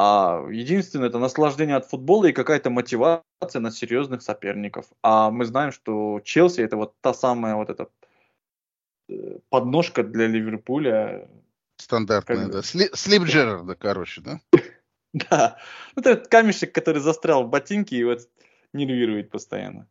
а 0.00 0.46
единственное 0.48 1.08
это 1.08 1.18
наслаждение 1.18 1.74
от 1.74 1.90
футбола 1.90 2.26
и 2.26 2.32
какая-то 2.32 2.70
мотивация 2.70 3.60
на 3.60 3.72
серьезных 3.72 4.22
соперников. 4.22 4.86
А 5.02 5.32
мы 5.32 5.44
знаем, 5.44 5.72
что 5.72 6.20
Челси 6.22 6.60
это 6.60 6.76
вот 6.76 6.94
та 7.00 7.12
самая 7.12 7.56
вот 7.56 7.68
эта 7.68 7.88
э, 9.08 9.40
подножка 9.48 10.04
для 10.04 10.28
Ливерпуля. 10.28 11.28
Стандартная, 11.78 12.44
как... 12.44 12.52
да. 12.52 12.62
Сли... 12.62 12.90
Слип 12.94 13.24
Джерарда, 13.24 13.74
короче, 13.74 14.20
да? 14.20 14.40
Да. 15.12 15.58
Вот 15.96 16.06
этот 16.06 16.28
камешек, 16.28 16.72
который 16.72 17.00
застрял 17.00 17.42
в 17.42 17.48
ботинке 17.48 17.96
и 17.96 18.04
вот 18.04 18.20
нервирует 18.72 19.30
постоянно. 19.30 19.88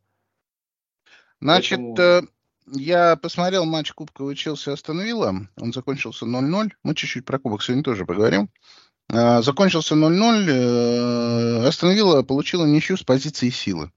Значит, 1.42 1.80
Поэтому... 1.80 2.30
я 2.68 3.18
посмотрел 3.18 3.66
матч 3.66 3.92
Кубка 3.92 4.34
Челси 4.34 4.70
остановила. 4.70 5.36
Он 5.58 5.74
закончился 5.74 6.26
0-0. 6.26 6.72
Мы 6.84 6.96
чуть-чуть 6.96 7.26
про 7.26 7.40
Кубок 7.40 7.62
сегодня 7.62 7.84
тоже 7.84 8.06
поговорим. 8.06 8.50
Закончился 9.10 9.96
0-0. 9.96 10.50
Э, 10.50 11.68
Астон 11.68 12.26
получила 12.26 12.66
ничью 12.66 12.98
с 12.98 13.04
позиции 13.04 13.50
силы. 13.50 13.92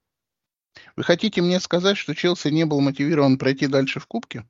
Вы 0.96 1.02
хотите 1.02 1.42
мне 1.42 1.58
сказать, 1.60 1.96
что 1.96 2.14
Челси 2.14 2.48
не 2.48 2.64
был 2.64 2.80
мотивирован 2.80 3.38
пройти 3.38 3.66
дальше 3.66 4.00
в 4.00 4.06
Кубке? 4.06 4.44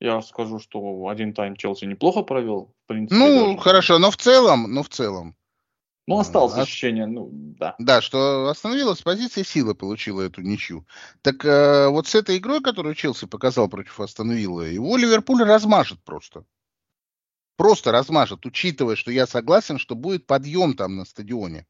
Я 0.00 0.20
скажу, 0.22 0.58
что 0.58 1.08
один 1.08 1.34
тайм 1.34 1.56
Челси 1.56 1.86
неплохо 1.86 2.22
провел. 2.22 2.74
В 2.84 2.88
принципе, 2.88 3.18
ну, 3.18 3.46
даже. 3.46 3.58
хорошо, 3.58 3.98
но 3.98 4.10
в 4.10 4.16
целом, 4.16 4.72
но 4.72 4.82
в 4.82 4.88
целом. 4.88 5.34
Ну, 6.06 6.18
осталось 6.18 6.54
а, 6.54 6.62
ощущение, 6.62 7.06
ну, 7.06 7.30
да. 7.32 7.74
Да, 7.78 8.00
что 8.00 8.48
остановилась 8.48 9.02
позиция 9.02 9.42
силы, 9.42 9.74
получила 9.74 10.22
эту 10.22 10.40
ничью. 10.40 10.86
Так 11.22 11.44
э, 11.44 11.88
вот 11.88 12.06
с 12.06 12.14
этой 12.14 12.36
игрой, 12.38 12.62
которую 12.62 12.94
Челси 12.94 13.26
показал 13.26 13.68
против 13.68 13.98
Астон 13.98 14.30
его 14.32 14.96
Ливерпуль 14.96 15.42
размажет 15.42 15.98
просто 16.04 16.44
просто 17.56 17.92
размажет, 17.92 18.46
учитывая, 18.46 18.96
что 18.96 19.10
я 19.10 19.26
согласен, 19.26 19.78
что 19.78 19.94
будет 19.94 20.26
подъем 20.26 20.74
там 20.74 20.96
на 20.96 21.04
стадионе. 21.04 21.66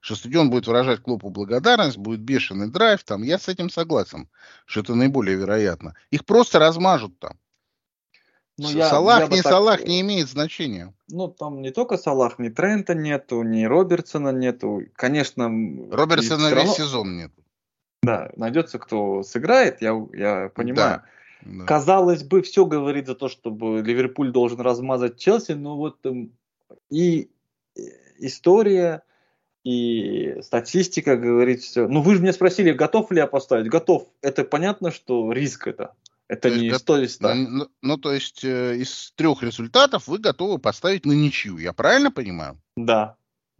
Что 0.00 0.14
стадион 0.14 0.50
будет 0.50 0.66
выражать 0.66 1.00
клубу 1.00 1.30
благодарность, 1.30 1.96
будет 1.96 2.20
бешеный 2.20 2.70
драйв, 2.70 3.02
там, 3.02 3.22
я 3.22 3.38
с 3.38 3.48
этим 3.48 3.68
согласен, 3.68 4.28
что 4.64 4.80
это 4.80 4.94
наиболее 4.94 5.36
вероятно. 5.36 5.94
Их 6.10 6.24
просто 6.24 6.58
размажут 6.58 7.18
там. 7.18 7.36
Ну, 8.58 8.70
я, 8.70 8.88
Салах, 8.88 9.20
я 9.20 9.28
не 9.28 9.42
так... 9.42 9.52
Салах 9.52 9.84
не 9.84 10.00
имеет 10.00 10.28
значения. 10.28 10.92
Ну, 11.08 11.28
там 11.28 11.62
не 11.62 11.70
только 11.70 11.96
Салах, 11.96 12.40
ни 12.40 12.48
Трента 12.48 12.94
нету, 12.94 13.42
ни 13.42 13.64
Робертсона 13.64 14.30
нету. 14.30 14.82
Конечно, 14.94 15.44
Робертсона 15.90 16.48
весь 16.48 16.56
равно... 16.56 16.74
сезон 16.74 17.16
нету. 17.16 17.44
Да, 18.02 18.30
найдется 18.36 18.78
кто 18.78 19.22
сыграет, 19.22 19.80
я, 19.80 19.94
я 20.12 20.50
понимаю. 20.54 21.02
Да. 21.02 21.04
Да. 21.42 21.64
Казалось 21.64 22.22
бы, 22.22 22.42
все 22.42 22.66
говорит 22.66 23.06
за 23.06 23.14
то, 23.14 23.28
чтобы 23.28 23.82
Ливерпуль 23.82 24.32
должен 24.32 24.60
размазать 24.60 25.18
Челси, 25.18 25.52
но 25.52 25.76
вот 25.76 25.98
эм, 26.04 26.32
и 26.90 27.30
история, 28.18 29.02
и 29.64 30.38
статистика 30.42 31.16
говорит 31.16 31.62
все. 31.62 31.86
Ну, 31.88 32.02
вы 32.02 32.14
же 32.14 32.22
меня 32.22 32.32
спросили, 32.32 32.72
готов 32.72 33.10
ли 33.10 33.18
я 33.18 33.26
поставить? 33.26 33.68
Готов. 33.68 34.08
Это 34.22 34.44
понятно, 34.44 34.90
что 34.90 35.32
риск 35.32 35.66
это. 35.66 35.94
Это 36.28 36.50
то 36.50 36.56
не 36.56 36.66
есть, 36.66 36.80
100 36.80 37.06
100. 37.06 37.34
Ну, 37.34 37.48
ну, 37.48 37.68
ну, 37.80 37.96
то 37.96 38.12
есть 38.12 38.44
э, 38.44 38.76
из 38.76 39.12
трех 39.16 39.42
результатов 39.42 40.08
вы 40.08 40.18
готовы 40.18 40.58
поставить 40.58 41.06
на 41.06 41.12
ничью, 41.12 41.56
я 41.56 41.72
правильно 41.72 42.10
понимаю? 42.10 42.60
Да. 42.76 43.16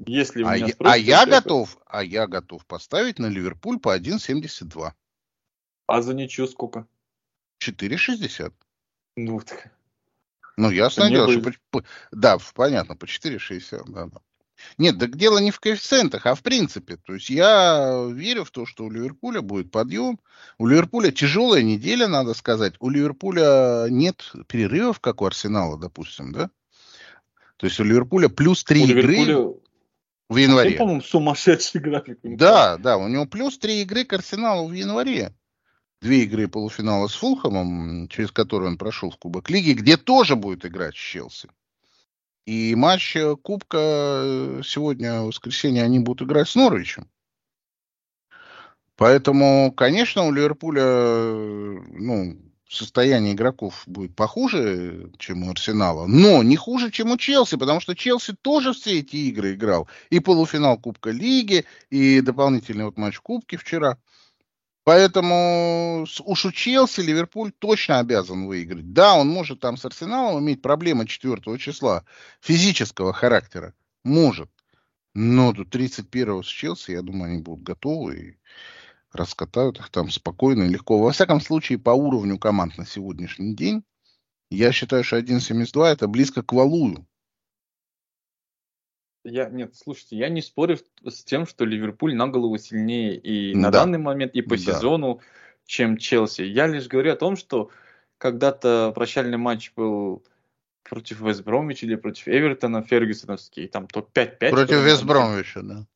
Если 0.06 0.44
а, 0.44 0.56
я, 0.56 0.68
а 0.78 0.96
я 0.96 1.26
готов, 1.26 1.78
а 1.86 2.04
я 2.04 2.26
готов 2.26 2.64
поставить 2.66 3.18
на 3.18 3.26
Ливерпуль 3.26 3.80
по 3.80 3.96
1.72. 3.96 4.92
А 5.86 6.02
за 6.02 6.14
ничью 6.14 6.46
сколько? 6.46 6.86
4,60. 7.60 8.52
Ну, 9.16 9.40
ну 10.56 10.70
ясно 10.70 11.08
дело, 11.08 11.32
что... 11.32 11.52
По, 11.70 11.84
да, 12.10 12.38
понятно, 12.54 12.96
по 12.96 13.04
4,60, 13.04 13.84
да, 13.88 14.06
да. 14.06 14.20
Нет, 14.76 14.98
так 14.98 15.16
дело 15.16 15.38
не 15.38 15.50
в 15.50 15.60
коэффициентах, 15.60 16.26
а 16.26 16.34
в 16.34 16.42
принципе. 16.42 16.96
То 16.96 17.14
есть 17.14 17.30
я 17.30 18.08
верю 18.10 18.44
в 18.44 18.50
то, 18.50 18.66
что 18.66 18.84
у 18.84 18.90
Ливерпуля 18.90 19.40
будет 19.40 19.70
подъем. 19.70 20.18
У 20.58 20.66
Ливерпуля 20.66 21.10
тяжелая 21.10 21.62
неделя, 21.62 22.08
надо 22.08 22.34
сказать. 22.34 22.74
У 22.80 22.90
Ливерпуля 22.90 23.86
нет 23.88 24.32
перерывов, 24.48 25.00
как 25.00 25.22
у 25.22 25.26
Арсенала, 25.26 25.78
допустим, 25.78 26.32
да? 26.32 26.50
То 27.56 27.66
есть 27.66 27.78
у 27.80 27.84
Ливерпуля 27.84 28.28
плюс 28.28 28.64
три 28.64 28.84
игры 28.84 29.54
в 30.28 30.36
январе. 30.36 30.70
Совсем, 30.70 30.78
по-моему, 30.78 31.02
сумасшедший 31.02 31.80
график. 31.80 32.18
Да, 32.22 32.76
да, 32.76 32.96
у 32.96 33.08
него 33.08 33.26
плюс 33.26 33.58
три 33.58 33.82
игры 33.82 34.04
к 34.04 34.12
Арсеналу 34.12 34.68
в 34.68 34.72
январе. 34.72 35.34
Две 36.00 36.22
игры 36.22 36.46
полуфинала 36.46 37.08
с 37.08 37.14
Фулхэмом, 37.14 38.08
через 38.08 38.30
которые 38.30 38.70
он 38.70 38.78
прошел 38.78 39.10
в 39.10 39.16
Кубок 39.16 39.50
Лиги, 39.50 39.72
где 39.72 39.96
тоже 39.96 40.36
будет 40.36 40.64
играть 40.64 40.94
Челси. 40.94 41.48
И 42.46 42.74
матч 42.76 43.16
э, 43.16 43.36
Кубка 43.36 43.78
э, 43.78 44.62
сегодня, 44.64 45.22
в 45.22 45.26
воскресенье, 45.26 45.82
они 45.82 45.98
будут 45.98 46.26
играть 46.26 46.48
с 46.48 46.54
Норвичем. 46.54 47.10
Поэтому, 48.96 49.72
конечно, 49.72 50.24
у 50.24 50.32
Ливерпуля 50.32 50.82
э, 50.82 51.78
ну, 51.90 52.38
состояние 52.68 53.34
игроков 53.34 53.82
будет 53.86 54.14
похуже, 54.14 55.10
чем 55.18 55.42
у 55.44 55.50
Арсенала, 55.50 56.06
но 56.06 56.42
не 56.42 56.56
хуже, 56.56 56.90
чем 56.90 57.10
у 57.10 57.16
Челси, 57.16 57.56
потому 57.56 57.80
что 57.80 57.96
Челси 57.96 58.34
тоже 58.40 58.72
все 58.72 59.00
эти 59.00 59.16
игры 59.16 59.54
играл. 59.54 59.88
И 60.10 60.20
полуфинал 60.20 60.78
Кубка 60.78 61.10
Лиги, 61.10 61.64
и 61.90 62.20
дополнительный 62.20 62.84
вот 62.84 62.98
матч 62.98 63.18
Кубки 63.18 63.56
вчера. 63.56 63.98
Поэтому 64.88 66.06
уж 66.24 66.46
у 66.46 66.50
Челси 66.50 67.02
Ливерпуль 67.02 67.52
точно 67.52 67.98
обязан 67.98 68.46
выиграть. 68.46 68.94
Да, 68.94 69.16
он 69.16 69.28
может 69.28 69.60
там 69.60 69.76
с 69.76 69.84
Арсеналом 69.84 70.42
иметь 70.42 70.62
проблемы 70.62 71.06
4 71.06 71.58
числа 71.58 72.06
физического 72.40 73.12
характера. 73.12 73.74
Может. 74.02 74.48
Но 75.12 75.52
до 75.52 75.66
31 75.66 76.42
с 76.42 76.46
Челси, 76.46 76.92
я 76.92 77.02
думаю, 77.02 77.32
они 77.32 77.42
будут 77.42 77.64
готовы. 77.64 78.16
И 78.16 78.38
раскатают 79.12 79.78
их 79.78 79.90
там 79.90 80.08
спокойно 80.10 80.62
и 80.62 80.70
легко. 80.70 80.98
Во 80.98 81.12
всяком 81.12 81.42
случае, 81.42 81.78
по 81.78 81.90
уровню 81.90 82.38
команд 82.38 82.78
на 82.78 82.86
сегодняшний 82.86 83.54
день, 83.54 83.84
я 84.50 84.72
считаю, 84.72 85.04
что 85.04 85.18
1.72 85.18 85.84
это 85.84 86.08
близко 86.08 86.42
к 86.42 86.54
валую. 86.54 87.06
Я, 89.30 89.48
нет, 89.48 89.74
слушайте, 89.76 90.16
я 90.16 90.28
не 90.28 90.42
спорю 90.42 90.78
с 91.04 91.24
тем, 91.24 91.46
что 91.46 91.64
Ливерпуль 91.64 92.14
на 92.14 92.28
голову 92.28 92.58
сильнее 92.58 93.16
и 93.16 93.52
да. 93.54 93.60
на 93.60 93.70
данный 93.70 93.98
момент, 93.98 94.34
и 94.34 94.42
по 94.42 94.56
да. 94.56 94.56
сезону, 94.56 95.20
чем 95.66 95.96
Челси. 95.96 96.42
Я 96.42 96.66
лишь 96.66 96.88
говорю 96.88 97.12
о 97.12 97.16
том, 97.16 97.36
что 97.36 97.70
когда-то 98.18 98.92
прощальный 98.94 99.38
матч 99.38 99.72
был 99.76 100.24
против 100.82 101.20
Вестбромвича 101.20 101.86
или 101.86 101.96
против 101.96 102.28
Эвертона, 102.28 102.82
Фергюсоновский, 102.82 103.68
там 103.68 103.86
топ 103.86 104.10
5-5. 104.16 104.50
Против 104.50 104.84
Вестбромвича, 104.84 105.62
да. 105.62 105.86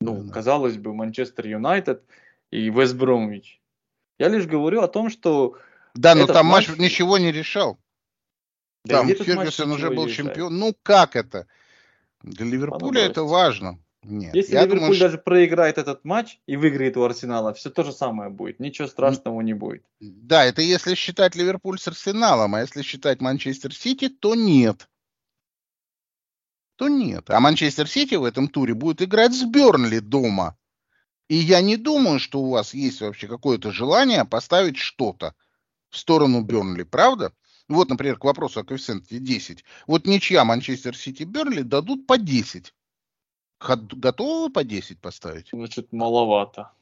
Ну, 0.00 0.22
да. 0.22 0.32
казалось 0.32 0.78
бы, 0.78 0.94
Манчестер 0.94 1.46
Юнайтед 1.46 2.02
и 2.50 2.70
Вест 2.70 2.96
Бромвич. 2.96 3.60
Я 4.18 4.28
лишь 4.28 4.46
говорю 4.46 4.80
о 4.80 4.88
том, 4.88 5.10
что... 5.10 5.58
Да, 5.94 6.14
но 6.14 6.26
там 6.26 6.46
матч 6.46 6.68
ничего 6.78 7.18
не 7.18 7.32
решал. 7.32 7.78
Да 8.84 8.98
там 8.98 9.08
Фергюсон 9.08 9.72
уже 9.72 9.90
был 9.90 10.08
чемпион. 10.08 10.58
Ну, 10.58 10.74
как 10.82 11.16
это? 11.16 11.46
Для 12.22 12.46
Ливерпуля 12.46 13.02
это 13.02 13.24
важно. 13.24 13.78
Нет, 14.02 14.34
Если 14.34 14.54
Ливерпуль 14.54 14.78
думаю, 14.78 14.98
даже 14.98 15.18
проиграет 15.18 15.76
этот 15.76 16.04
матч 16.04 16.38
и 16.46 16.56
выиграет 16.56 16.96
у 16.96 17.02
Арсенала, 17.02 17.52
все 17.52 17.68
то 17.70 17.82
же 17.82 17.92
самое 17.92 18.30
будет. 18.30 18.58
Ничего 18.58 18.88
страшного 18.88 19.40
не 19.42 19.52
будет. 19.52 19.84
Да, 20.00 20.44
это 20.44 20.62
если 20.62 20.94
считать 20.94 21.36
Ливерпуль 21.36 21.78
с 21.78 21.86
Арсеналом, 21.86 22.54
а 22.54 22.60
если 22.60 22.82
считать 22.82 23.20
Манчестер 23.20 23.74
Сити, 23.74 24.08
то 24.08 24.34
нет 24.34 24.88
то 26.80 26.88
нет. 26.88 27.28
А 27.28 27.40
Манчестер 27.40 27.86
Сити 27.86 28.14
в 28.14 28.24
этом 28.24 28.48
туре 28.48 28.72
будет 28.72 29.02
играть 29.02 29.34
с 29.34 29.44
Бернли 29.44 29.98
дома. 29.98 30.56
И 31.28 31.36
я 31.36 31.60
не 31.60 31.76
думаю, 31.76 32.18
что 32.18 32.40
у 32.40 32.48
вас 32.48 32.72
есть 32.72 33.02
вообще 33.02 33.28
какое-то 33.28 33.70
желание 33.70 34.24
поставить 34.24 34.78
что-то 34.78 35.34
в 35.90 35.98
сторону 35.98 36.40
Бернли, 36.40 36.84
правда? 36.84 37.34
Вот, 37.70 37.88
например, 37.88 38.16
к 38.16 38.24
вопросу 38.24 38.60
о 38.60 38.64
коэффициенте 38.64 39.18
10. 39.18 39.64
Вот 39.86 40.04
ничья 40.04 40.44
Манчестер 40.44 40.96
Сити 40.96 41.22
Бернли 41.22 41.62
дадут 41.62 42.06
по 42.06 42.18
10. 42.18 42.74
Готовы 43.60 44.50
по 44.50 44.64
10 44.64 44.98
поставить? 44.98 45.48
Значит, 45.52 45.92
маловато. 45.92 46.72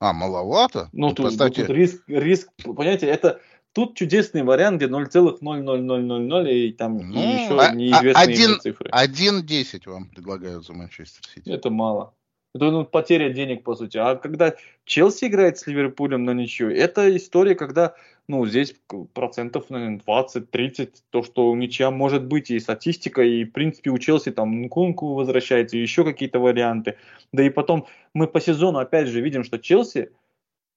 А, 0.00 0.12
маловато? 0.12 0.90
Ну, 0.92 1.14
тут, 1.14 1.26
поставьте... 1.26 1.64
тут 1.64 1.74
риск, 1.74 2.02
риск, 2.06 2.50
понимаете, 2.62 3.06
это 3.06 3.40
Тут 3.72 3.96
чудесный 3.96 4.44
вариант, 4.44 4.76
где 4.76 4.86
0,00000 4.86 6.52
и 6.52 6.72
там 6.72 6.96
ну, 6.98 7.20
и 7.20 7.26
еще 7.26 7.58
а, 7.58 7.74
неизвестные 7.74 8.54
а, 8.54 8.58
цифры. 8.60 8.90
1,10 8.90 9.90
вам 9.90 10.08
предлагают 10.10 10.64
за 10.64 10.74
Манчестер 10.74 11.24
Сити. 11.26 11.50
Это 11.50 11.70
мало. 11.70 12.14
Это 12.54 12.70
ну, 12.70 12.84
потеря 12.84 13.30
денег, 13.30 13.64
по 13.64 13.74
сути. 13.74 13.96
А 13.96 14.14
когда 14.14 14.54
Челси 14.84 15.24
играет 15.24 15.58
с 15.58 15.66
Ливерпулем 15.66 16.24
на 16.24 16.30
ничью, 16.30 16.70
это 16.70 17.16
история, 17.16 17.56
когда 17.56 17.96
ну, 18.26 18.46
здесь 18.46 18.74
процентов, 19.12 19.68
наверное, 19.70 20.00
20-30, 20.06 21.02
то, 21.10 21.22
что 21.22 21.54
ничья 21.54 21.90
может 21.90 22.24
быть, 22.24 22.50
и 22.50 22.58
статистика, 22.58 23.22
и, 23.22 23.44
в 23.44 23.52
принципе, 23.52 23.90
у 23.90 23.98
Челси 23.98 24.30
там 24.32 24.62
Нкунку 24.62 25.14
возвращается, 25.14 25.76
и 25.76 25.82
еще 25.82 26.04
какие-то 26.04 26.38
варианты. 26.38 26.96
Да 27.32 27.42
и 27.42 27.50
потом 27.50 27.86
мы 28.14 28.26
по 28.26 28.40
сезону, 28.40 28.78
опять 28.78 29.08
же, 29.08 29.20
видим, 29.20 29.44
что 29.44 29.58
Челси 29.58 30.10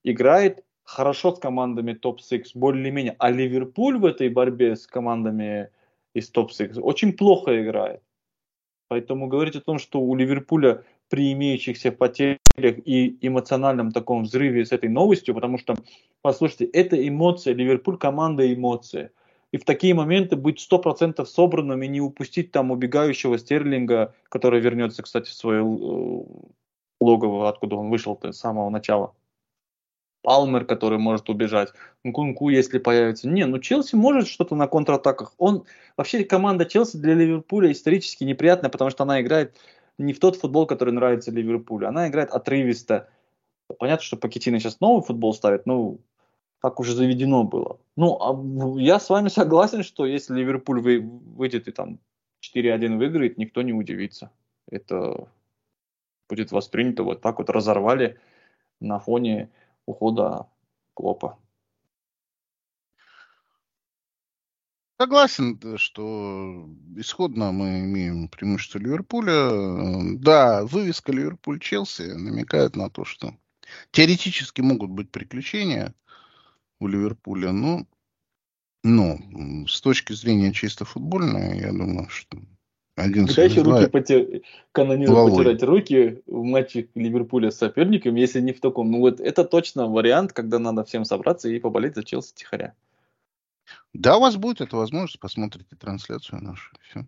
играет 0.03 0.63
хорошо 0.83 1.33
с 1.33 1.39
командами 1.39 1.93
топ-6, 1.93 2.51
более-менее. 2.55 3.15
А 3.19 3.31
Ливерпуль 3.31 3.97
в 3.97 4.05
этой 4.05 4.29
борьбе 4.29 4.75
с 4.75 4.87
командами 4.87 5.69
из 6.13 6.29
топ-6 6.29 6.79
очень 6.81 7.13
плохо 7.13 7.61
играет. 7.61 8.01
Поэтому 8.89 9.27
говорить 9.27 9.55
о 9.55 9.61
том, 9.61 9.79
что 9.79 9.99
у 9.99 10.15
Ливерпуля 10.15 10.83
при 11.09 11.33
имеющихся 11.33 11.91
потерях 11.91 12.39
и 12.59 13.17
эмоциональном 13.21 13.91
таком 13.91 14.23
взрыве 14.23 14.65
с 14.65 14.71
этой 14.71 14.89
новостью, 14.89 15.35
потому 15.35 15.59
что, 15.59 15.75
послушайте, 16.21 16.65
это 16.65 17.07
эмоция, 17.07 17.53
Ливерпуль 17.53 17.97
команда 17.97 18.51
эмоции. 18.51 19.11
И 19.51 19.57
в 19.57 19.63
такие 19.63 19.93
моменты 19.93 20.35
быть 20.35 20.59
100% 20.59 21.23
собранным 21.25 21.83
и 21.83 21.87
не 21.87 22.01
упустить 22.01 22.51
там 22.51 22.71
убегающего 22.71 23.37
Стерлинга, 23.37 24.13
который 24.29 24.59
вернется, 24.59 25.03
кстати, 25.03 25.29
в 25.29 25.33
свое 25.33 25.61
э, 25.61 26.23
логово, 26.99 27.47
откуда 27.47 27.75
он 27.75 27.89
вышел 27.89 28.19
с 28.21 28.33
самого 28.33 28.69
начала. 28.69 29.13
Палмер, 30.23 30.65
который 30.65 30.97
может 30.97 31.29
убежать, 31.29 31.69
Нкунку, 32.03 32.49
если 32.49 32.79
появится. 32.79 33.29
Не, 33.29 33.45
ну 33.45 33.59
Челси 33.59 33.95
может 33.95 34.27
что-то 34.27 34.55
на 34.55 34.67
контратаках. 34.67 35.33
Он 35.37 35.63
вообще 35.95 36.25
команда 36.25 36.65
Челси 36.65 36.97
для 36.97 37.13
Ливерпуля 37.13 37.71
исторически 37.71 38.25
неприятная, 38.25 38.69
потому 38.69 38.89
что 38.89 39.03
она 39.03 39.21
играет 39.21 39.55
не 39.97 40.13
в 40.13 40.19
тот 40.19 40.35
футбол, 40.35 40.65
который 40.67 40.93
нравится 40.93 41.31
Ливерпулю. 41.31 41.87
Она 41.87 42.07
играет 42.07 42.29
отрывисто. 42.29 43.09
Понятно, 43.79 44.03
что 44.03 44.17
Пакетина 44.17 44.59
сейчас 44.59 44.79
новый 44.79 45.03
футбол 45.03 45.33
ставит, 45.33 45.65
но 45.65 45.97
так 46.61 46.79
уже 46.79 46.95
заведено 46.95 47.43
было. 47.43 47.79
Ну, 47.95 48.17
а 48.19 48.79
я 48.79 48.99
с 48.99 49.09
вами 49.09 49.27
согласен, 49.29 49.83
что 49.83 50.05
если 50.05 50.35
Ливерпуль 50.35 50.81
выйдет 50.81 51.67
и 51.67 51.71
там 51.71 51.99
4-1 52.41 52.97
выиграет, 52.97 53.37
никто 53.37 53.61
не 53.61 53.73
удивится. 53.73 54.31
Это 54.69 55.27
будет 56.29 56.51
воспринято 56.51 57.03
вот 57.03 57.21
так 57.21 57.39
вот 57.39 57.49
разорвали 57.49 58.19
на 58.79 58.99
фоне 58.99 59.49
ухода 59.85 60.47
Клопа. 60.93 61.37
Согласен, 64.99 65.59
что 65.77 66.67
исходно 66.95 67.51
мы 67.51 67.81
имеем 67.81 68.29
преимущество 68.29 68.79
Ливерпуля. 68.79 70.15
Да, 70.15 70.65
вывеска 70.65 71.11
Ливерпуль-Челси 71.11 72.13
намекает 72.15 72.75
на 72.75 72.89
то, 72.89 73.05
что 73.05 73.35
теоретически 73.91 74.61
могут 74.61 74.89
быть 74.89 75.11
приключения 75.11 75.93
у 76.79 76.87
Ливерпуля, 76.87 77.51
но, 77.51 77.85
но 78.83 79.19
с 79.67 79.81
точки 79.81 80.13
зрения 80.13 80.51
чисто 80.51 80.83
футбольной, 80.83 81.59
я 81.59 81.71
думаю, 81.71 82.09
что 82.09 82.39
один 82.95 83.25
еще 83.25 83.61
руки 83.61 83.87
потер... 83.91 84.41
канониру 84.71 85.29
потирать 85.29 85.61
руки 85.61 86.23
в 86.25 86.41
матче 86.41 86.89
Ливерпуля 86.95 87.51
с 87.51 87.57
соперником, 87.57 88.15
если 88.15 88.41
не 88.41 88.53
в 88.53 88.59
таком. 88.59 88.89
Ну 88.89 88.99
вот 89.01 89.19
это 89.19 89.43
точно 89.43 89.85
вариант, 89.85 90.33
когда 90.33 90.57
надо 90.57 90.83
всем 90.83 91.05
собраться 91.05 91.49
и 91.49 91.59
поболеть 91.59 91.93
за 91.93 92.03
Челси 92.03 92.33
тихоря. 92.33 92.73
Да, 93.97 94.17
у 94.17 94.21
вас 94.21 94.35
будет 94.35 94.61
эта 94.61 94.77
возможность, 94.77 95.19
посмотрите 95.19 95.75
трансляцию 95.75 96.43
нашу. 96.43 96.71
Все. 96.81 97.07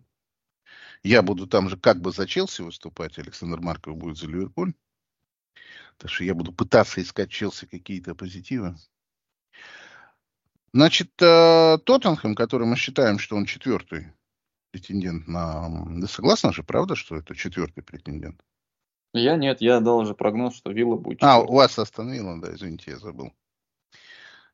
Я 1.04 1.22
буду 1.22 1.46
там 1.46 1.68
же 1.68 1.76
как 1.76 2.00
бы 2.00 2.10
за 2.10 2.26
Челси 2.26 2.62
выступать, 2.62 3.16
Александр 3.16 3.60
Марков 3.60 3.96
будет 3.96 4.16
за 4.16 4.26
Ливерпуль. 4.26 4.72
Так 5.98 6.10
что 6.10 6.24
я 6.24 6.34
буду 6.34 6.52
пытаться 6.52 7.00
искать 7.00 7.30
Челси 7.30 7.66
какие-то 7.66 8.16
позитивы. 8.16 8.74
Значит, 10.72 11.10
э, 11.22 11.78
Тоттенхэм, 11.84 12.34
который 12.34 12.66
мы 12.66 12.74
считаем, 12.74 13.20
что 13.20 13.36
он 13.36 13.44
четвертый 13.44 14.12
претендент 14.72 15.28
на... 15.28 15.68
Вы 15.68 16.08
согласны 16.08 16.52
же, 16.52 16.64
правда, 16.64 16.96
что 16.96 17.16
это 17.16 17.36
четвертый 17.36 17.84
претендент? 17.84 18.44
Я 19.12 19.36
нет, 19.36 19.60
я 19.60 19.78
дал 19.78 19.98
уже 19.98 20.14
прогноз, 20.14 20.56
что 20.56 20.72
Вилла 20.72 20.96
будет 20.96 21.18
четвертый. 21.18 21.36
А, 21.36 21.40
у 21.40 21.54
вас 21.54 21.78
остановило, 21.78 22.40
да, 22.40 22.52
извините, 22.52 22.90
я 22.92 22.98
забыл. 22.98 23.32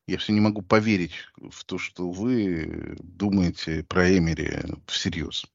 Я 0.07 0.17
все 0.17 0.31
не 0.31 0.39
могу 0.39 0.61
поверить 0.61 1.11
в 1.35 1.65
то, 1.65 1.77
что 1.77 2.09
вы 2.09 2.95
думаете 2.99 3.83
про 3.83 4.17
Эмери 4.17 4.63
всерьез. 4.87 5.45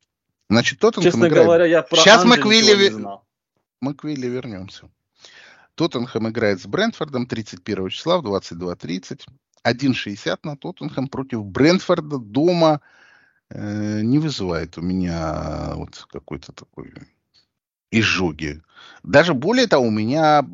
Значит, 0.51 0.79
Тоттенхэм 0.79 1.11
Честно 1.11 1.27
играет... 1.29 1.47
говоря, 1.47 1.65
я 1.65 1.83
про 1.83 1.97
Сейчас 1.97 2.25
мы 2.25 2.37
к 2.37 2.45
Вилле... 2.45 3.19
Мы 3.81 3.95
к 3.95 4.05
Вилле 4.05 4.29
вернемся. 4.29 4.91
Тоттенхэм 5.75 6.29
играет 6.29 6.61
с 6.61 6.67
Брентфордом 6.67 7.27
31 7.27 7.89
числа 7.89 8.19
в 8.19 8.27
22.30. 8.27 9.23
1.60 9.65 10.39
на 10.43 10.57
Тоттенхэм 10.57 11.09
против 11.09 11.45
Брентфорда 11.45 12.19
дома 12.19 12.81
э, 13.49 14.03
не 14.03 14.19
вызывает 14.19 14.77
у 14.77 14.83
меня 14.83 15.73
вот 15.77 16.07
какой-то 16.11 16.53
такой 16.53 16.93
изжоги. 17.91 18.61
Даже 19.03 19.35
более 19.35 19.67
того, 19.67 19.87
у 19.87 19.91
меня 19.91 20.45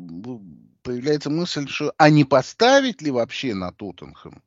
появляется 0.83 1.29
мысль, 1.29 1.67
что 1.67 1.93
а 1.97 2.09
не 2.09 2.25
поставить 2.25 3.01
ли 3.01 3.11
вообще 3.11 3.53
на 3.53 3.71
Тоттенхэм? 3.71 4.41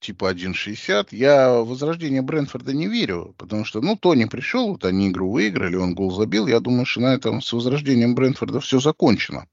Типа 0.00 0.32
1.60. 0.32 1.08
Я 1.10 1.60
в 1.60 1.68
возрождение 1.68 2.22
Брэнфорда 2.22 2.72
не 2.72 2.86
верю, 2.86 3.34
потому 3.36 3.64
что, 3.64 3.80
ну, 3.80 3.96
Тони 3.96 4.26
пришел, 4.26 4.68
вот 4.72 4.84
они 4.84 5.08
игру 5.08 5.32
выиграли, 5.32 5.74
он 5.74 5.94
гол 5.94 6.12
забил. 6.12 6.46
Я 6.46 6.60
думаю, 6.60 6.86
что 6.86 7.00
на 7.00 7.14
этом 7.14 7.42
с 7.42 7.52
возрождением 7.52 8.14
Брэнфорда 8.14 8.60
все 8.60 8.78
закончено. 8.78 9.48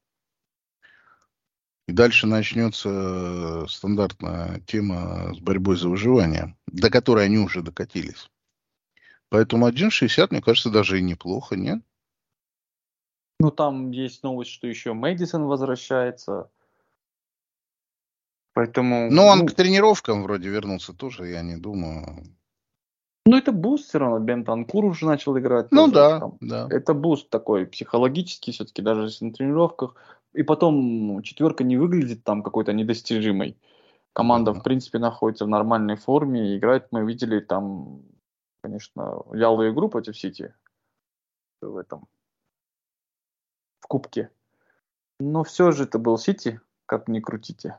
И 1.87 1.91
дальше 1.91 2.27
начнется 2.27 3.65
стандартная 3.67 4.59
тема 4.61 5.33
с 5.35 5.39
борьбой 5.39 5.77
за 5.77 5.89
выживание, 5.89 6.55
до 6.67 6.89
которой 6.89 7.25
они 7.25 7.37
уже 7.37 7.61
докатились. 7.61 8.29
Поэтому 9.29 9.67
1.60, 9.67 10.27
мне 10.31 10.41
кажется, 10.41 10.69
даже 10.69 10.99
и 10.99 11.03
неплохо, 11.03 11.55
нет? 11.55 11.81
Ну, 13.45 13.51
там 13.51 13.91
есть 13.91 14.23
новость, 14.23 14.49
что 14.49 14.65
еще 14.65 14.93
Мэдисон 14.93 15.45
возвращается. 15.45 16.49
Поэтому... 18.53 19.11
Ну, 19.11 19.21
он 19.25 19.39
ну, 19.39 19.45
к 19.45 19.51
тренировкам 19.51 20.23
вроде 20.23 20.49
вернулся 20.49 20.93
тоже, 20.93 21.27
я 21.27 21.43
не 21.43 21.55
думаю. 21.55 22.23
Ну, 23.27 23.37
это 23.37 23.51
буст 23.51 23.89
все 23.89 23.99
равно. 23.99 24.17
Бентанкур 24.17 24.85
уже 24.85 25.05
начал 25.05 25.37
играть. 25.37 25.71
Ну, 25.71 25.91
тоже, 25.91 25.93
да, 25.93 26.19
там. 26.19 26.37
да. 26.41 26.67
Это 26.71 26.95
буст 26.95 27.29
такой 27.29 27.67
психологический 27.67 28.51
все-таки, 28.51 28.81
даже 28.81 29.03
если 29.03 29.25
на 29.25 29.31
тренировках. 29.31 29.95
И 30.33 30.41
потом 30.41 31.21
четверка 31.21 31.63
не 31.63 31.77
выглядит 31.77 32.23
там 32.23 32.41
какой-то 32.41 32.73
недостижимой. 32.73 33.59
Команда, 34.13 34.53
да. 34.53 34.59
в 34.59 34.63
принципе, 34.63 34.97
находится 34.97 35.45
в 35.45 35.49
нормальной 35.49 35.97
форме. 35.97 36.49
И 36.49 36.57
играет 36.57 36.87
мы 36.89 37.05
видели 37.05 37.41
там, 37.41 38.01
конечно, 38.63 39.21
вялую 39.29 39.71
игру 39.71 39.87
против 39.87 40.17
Сити 40.17 40.51
в 41.61 41.77
этом 41.77 42.07
в 43.85 43.87
кубке. 43.87 44.31
Но 45.19 45.43
все 45.43 45.71
же 45.71 45.83
это 45.83 45.99
был 45.99 46.17
Сити, 46.17 46.59
как 46.87 47.07
ни 47.07 47.19
крутите. 47.19 47.77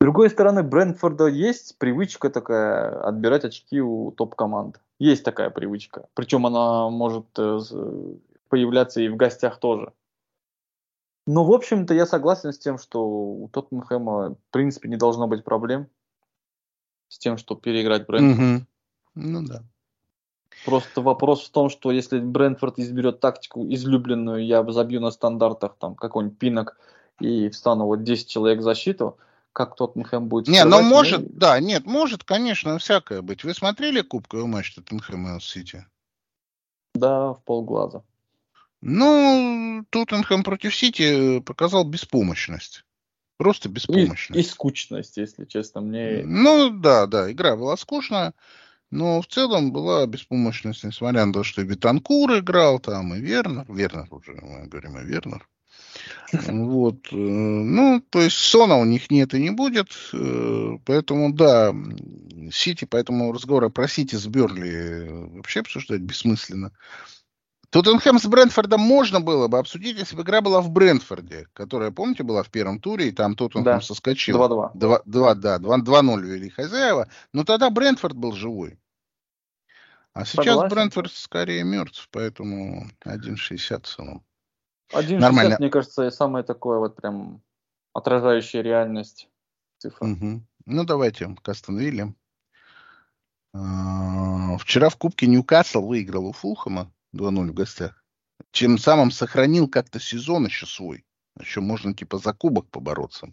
С 0.00 0.04
другой 0.04 0.30
стороны, 0.30 0.62
Брэнфорда 0.62 1.26
есть 1.26 1.78
привычка 1.78 2.30
такая 2.30 3.00
отбирать 3.06 3.44
очки 3.44 3.80
у 3.80 4.10
топ-команд. 4.12 4.80
Есть 4.98 5.24
такая 5.24 5.50
привычка. 5.50 6.08
Причем 6.14 6.46
она 6.46 6.88
может 6.88 7.26
э, 7.38 7.60
появляться 8.48 9.00
и 9.00 9.08
в 9.08 9.16
гостях 9.16 9.58
тоже. 9.58 9.92
Но, 11.26 11.44
в 11.44 11.52
общем-то, 11.52 11.94
я 11.94 12.06
согласен 12.06 12.52
с 12.52 12.58
тем, 12.58 12.78
что 12.78 13.06
у 13.06 13.48
Тоттенхэма, 13.48 14.30
в 14.30 14.50
принципе, 14.50 14.88
не 14.88 14.96
должно 14.96 15.26
быть 15.26 15.44
проблем 15.44 15.88
с 17.08 17.18
тем, 17.18 17.38
чтобы 17.38 17.60
переиграть 17.60 18.06
Брэнфорд. 18.06 18.38
Угу. 18.38 18.66
Ну 19.14 19.46
да. 19.46 19.62
Просто 20.64 21.02
вопрос 21.02 21.46
в 21.46 21.50
том, 21.50 21.68
что 21.68 21.90
если 21.90 22.18
Брентфорд 22.18 22.78
изберет 22.78 23.20
тактику 23.20 23.66
излюбленную, 23.66 24.44
я 24.44 24.64
забью 24.70 25.00
на 25.00 25.10
стандартах 25.10 25.76
там 25.78 25.94
какой-нибудь 25.94 26.38
пинок 26.38 26.78
и 27.20 27.48
встану 27.50 27.86
вот 27.86 28.02
10 28.02 28.28
человек 28.28 28.60
в 28.60 28.62
защиту, 28.62 29.18
как 29.52 29.76
Тоттенхэм 29.76 30.28
будет 30.28 30.48
Не, 30.48 30.64
ну 30.64 30.82
может, 30.82 31.20
ну... 31.20 31.28
да, 31.32 31.60
нет, 31.60 31.84
может, 31.86 32.24
конечно, 32.24 32.78
всякое 32.78 33.22
быть. 33.22 33.44
Вы 33.44 33.54
смотрели 33.54 34.00
кубковый 34.00 34.46
матч 34.46 34.74
Тоттенхэма 34.74 35.38
с 35.38 35.44
Сити? 35.44 35.86
Да, 36.94 37.34
в 37.34 37.42
полглаза. 37.44 38.02
Ну, 38.80 39.84
Тоттенхэм 39.90 40.42
против 40.42 40.74
Сити 40.74 41.40
показал 41.40 41.84
беспомощность. 41.84 42.84
Просто 43.36 43.68
беспомощность. 43.68 44.36
И, 44.36 44.40
и 44.40 44.42
скучность, 44.42 45.16
если 45.16 45.44
честно. 45.44 45.80
Мне... 45.80 46.22
Ну, 46.24 46.70
да, 46.70 47.06
да, 47.06 47.30
игра 47.30 47.56
была 47.56 47.76
скучная. 47.76 48.34
Но 48.94 49.20
в 49.20 49.26
целом 49.26 49.72
была 49.72 50.06
беспомощность, 50.06 50.84
несмотря 50.84 51.24
на 51.24 51.32
то, 51.32 51.42
что 51.42 51.62
и 51.62 51.64
Бетанкур 51.64 52.38
играл 52.38 52.78
там, 52.78 53.12
и 53.12 53.18
Вернер. 53.18 53.64
Вернер 53.68 54.06
уже, 54.12 54.34
мы 54.40 54.68
говорим 54.68 54.94
о 54.94 55.02
Вернер. 55.02 55.48
Вот. 56.32 57.08
Э, 57.10 57.16
ну, 57.16 58.00
то 58.10 58.20
есть 58.20 58.36
Сона 58.36 58.76
у 58.76 58.84
них 58.84 59.10
нет 59.10 59.34
и 59.34 59.40
не 59.40 59.50
будет. 59.50 59.88
Э, 60.12 60.78
поэтому, 60.84 61.32
да, 61.32 61.74
Сити, 62.52 62.84
поэтому 62.84 63.32
разговора 63.32 63.68
про 63.68 63.88
Сити 63.88 64.14
с 64.14 64.26
Берли 64.26 65.08
вообще 65.08 65.60
обсуждать 65.60 66.00
бессмысленно. 66.00 66.70
Тоттенхэм 67.70 68.20
с 68.20 68.26
Брентфордом 68.26 68.80
можно 68.80 69.20
было 69.20 69.48
бы 69.48 69.58
обсудить, 69.58 69.98
если 69.98 70.14
бы 70.14 70.22
игра 70.22 70.40
была 70.40 70.60
в 70.60 70.70
Брентфорде, 70.70 71.48
которая, 71.52 71.90
помните, 71.90 72.22
была 72.22 72.44
в 72.44 72.50
первом 72.50 72.78
туре, 72.78 73.08
и 73.08 73.12
там 73.12 73.34
Тоттенхэм 73.34 73.64
да. 73.64 73.80
соскочил. 73.80 74.36
2-2. 74.36 75.02
2, 75.04 75.34
да, 75.34 75.58
2-0 75.58 76.22
вели 76.22 76.48
хозяева. 76.48 77.08
Но 77.32 77.42
тогда 77.42 77.70
Брентфорд 77.70 78.16
был 78.16 78.32
живой. 78.32 78.78
А 80.14 80.24
сейчас 80.24 80.46
Согласен. 80.46 80.74
Брентфорд 80.74 81.12
скорее 81.12 81.64
мертв, 81.64 82.08
поэтому 82.12 82.88
1.60 83.04 83.82
в 83.82 83.86
целом. 83.86 84.24
1.60, 84.92 85.56
мне 85.58 85.70
кажется, 85.70 86.10
самое 86.10 86.44
такое 86.44 86.78
вот 86.78 86.94
прям 86.94 87.42
отражающее 87.92 88.62
реальность 88.62 89.28
цифра. 89.78 90.06
Угу. 90.06 90.42
Ну, 90.66 90.84
давайте 90.84 91.34
к 91.42 91.48
Астон 91.48 91.78
Вилле. 91.78 92.14
А, 93.52 94.56
вчера 94.58 94.88
в 94.88 94.96
Кубке 94.96 95.26
Ньюкасл 95.26 95.84
выиграл 95.84 96.26
у 96.26 96.32
Фулхэма 96.32 96.92
2-0 97.14 97.50
в 97.50 97.54
гостях. 97.54 98.04
Чем 98.52 98.78
самым 98.78 99.10
сохранил 99.10 99.68
как-то 99.68 99.98
сезон 99.98 100.46
еще 100.46 100.66
свой. 100.66 101.04
Еще 101.38 101.60
можно 101.60 101.92
типа 101.92 102.18
за 102.18 102.32
кубок 102.32 102.68
побороться. 102.70 103.32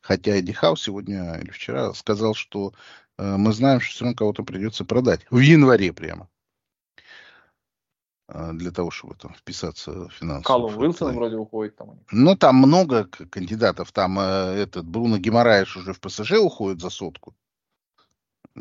Хотя 0.00 0.32
Эдди 0.32 0.52
Хаус 0.52 0.82
сегодня 0.82 1.34
или 1.34 1.50
вчера 1.50 1.92
сказал, 1.92 2.34
что 2.34 2.72
мы 3.18 3.52
знаем, 3.52 3.80
что 3.80 3.94
все 3.94 4.04
равно 4.04 4.16
кого-то 4.16 4.42
придется 4.42 4.84
продать. 4.84 5.26
В 5.30 5.38
январе 5.38 5.92
прямо. 5.92 6.28
Э, 8.28 8.52
для 8.52 8.70
того, 8.70 8.90
чтобы 8.90 9.14
там 9.14 9.34
вписаться 9.34 10.08
в 10.08 10.10
финансовый. 10.10 10.44
Калум 10.44 10.78
Уилсон 10.78 11.14
вроде 11.14 11.36
уходит 11.36 11.76
там. 11.76 12.00
Ну, 12.10 12.36
там 12.36 12.56
много 12.56 13.04
кандидатов. 13.04 13.92
Там 13.92 14.18
э, 14.18 14.22
этот 14.22 14.86
Бруно 14.86 15.18
Гимараеш 15.18 15.76
уже 15.76 15.92
в 15.92 16.00
ПСЖ 16.00 16.32
уходит 16.32 16.80
за 16.80 16.90
сотку. 16.90 17.34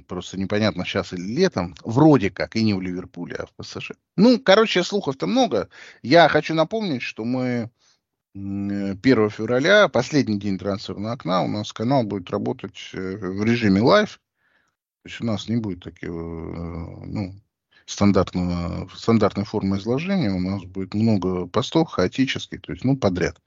Просто 0.07 0.37
непонятно, 0.37 0.83
сейчас 0.85 1.13
или 1.13 1.21
летом. 1.21 1.73
Вроде 1.83 2.29
как, 2.29 2.55
и 2.55 2.63
не 2.63 2.73
в 2.73 2.81
Ливерпуле, 2.81 3.37
а 3.37 3.45
в 3.45 3.53
ПСЖ. 3.53 3.91
Ну, 4.17 4.39
короче, 4.39 4.83
слухов-то 4.83 5.25
много. 5.25 5.69
Я 6.01 6.27
хочу 6.27 6.53
напомнить, 6.53 7.01
что 7.01 7.23
мы 7.23 7.71
1 8.33 9.29
февраля, 9.29 9.87
последний 9.87 10.37
день 10.37 10.59
трансферного 10.59 11.13
окна, 11.13 11.41
у 11.43 11.47
нас 11.47 11.71
канал 11.71 12.03
будет 12.03 12.29
работать 12.29 12.89
в 12.91 13.43
режиме 13.45 13.81
live. 13.81 14.19
То 15.05 15.09
есть 15.09 15.21
у 15.21 15.25
нас 15.25 15.47
не 15.47 15.57
будет 15.57 15.83
таких, 15.83 16.09
э, 16.09 16.11
ну, 16.11 17.35
стандартного, 17.85 18.89
стандартной 18.91 19.45
формы 19.45 19.77
изложения. 19.77 20.31
У 20.31 20.39
нас 20.39 20.63
будет 20.63 20.95
много 20.95 21.45
постов 21.45 21.91
хаотических, 21.91 22.59
то 22.63 22.71
есть, 22.71 22.83
ну, 22.83 22.97
подряд. 22.97 23.39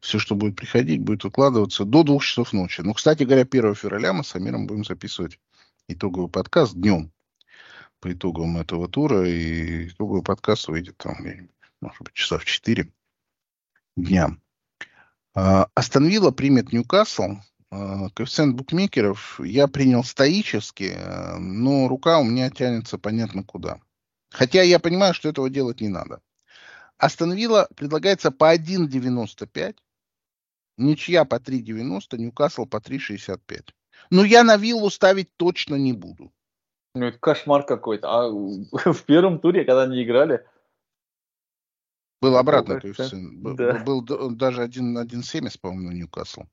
Все, 0.00 0.18
что 0.18 0.34
будет 0.34 0.56
приходить, 0.56 1.02
будет 1.02 1.22
выкладываться 1.22 1.84
до 1.84 2.02
двух 2.02 2.24
часов 2.24 2.52
ночи. 2.52 2.80
Ну, 2.80 2.94
кстати 2.94 3.22
говоря, 3.22 3.42
1 3.42 3.76
февраля 3.76 4.12
мы 4.12 4.24
с 4.24 4.34
Амиром 4.34 4.66
будем 4.66 4.84
записывать 4.84 5.38
итоговый 5.86 6.28
подкаст 6.28 6.74
днем 6.74 7.12
по 8.00 8.12
итогам 8.12 8.58
этого 8.58 8.88
тура. 8.88 9.24
И 9.24 9.86
итоговый 9.90 10.24
подкаст 10.24 10.66
выйдет 10.66 10.96
там, 10.96 11.14
может 11.80 12.02
быть, 12.02 12.14
часа 12.14 12.38
в 12.38 12.44
4 12.44 12.92
дня. 13.96 14.36
А, 15.36 15.68
Астон 15.76 16.10
примет 16.34 16.72
Ньюкасл 16.72 17.36
коэффициент 18.14 18.56
букмекеров 18.56 19.40
я 19.40 19.68
принял 19.68 20.04
стоически, 20.04 20.94
э, 20.96 21.38
но 21.38 21.88
рука 21.88 22.18
у 22.18 22.24
меня 22.24 22.50
тянется 22.50 22.98
понятно 22.98 23.42
куда. 23.42 23.80
Хотя 24.30 24.62
я 24.62 24.78
понимаю, 24.78 25.14
что 25.14 25.28
этого 25.28 25.48
делать 25.50 25.80
не 25.80 25.88
надо. 25.88 26.20
Остановила 26.98 27.68
предлагается 27.76 28.30
по 28.30 28.54
1,95, 28.54 29.76
ничья 30.76 31.24
по 31.24 31.36
3,90, 31.36 32.18
Ньюкасл 32.18 32.66
по 32.66 32.78
3,65. 32.78 33.70
Но 34.10 34.24
я 34.24 34.44
на 34.44 34.56
виллу 34.56 34.90
ставить 34.90 35.34
точно 35.36 35.76
не 35.76 35.92
буду. 35.92 36.32
Ну, 36.94 37.06
это 37.06 37.18
кошмар 37.18 37.64
какой-то. 37.64 38.08
А 38.08 38.28
в 38.92 39.02
первом 39.04 39.38
туре, 39.40 39.64
когда 39.64 39.82
они 39.82 40.02
играли... 40.02 40.46
Был 42.20 42.36
обратный 42.36 42.80
коэффициент. 42.80 43.56
Да. 43.56 43.84
Был, 43.84 44.02
был 44.02 44.30
даже 44.30 44.64
1,70, 44.64 45.60
по-моему, 45.60 45.92
Ньюкасл. 45.92 46.44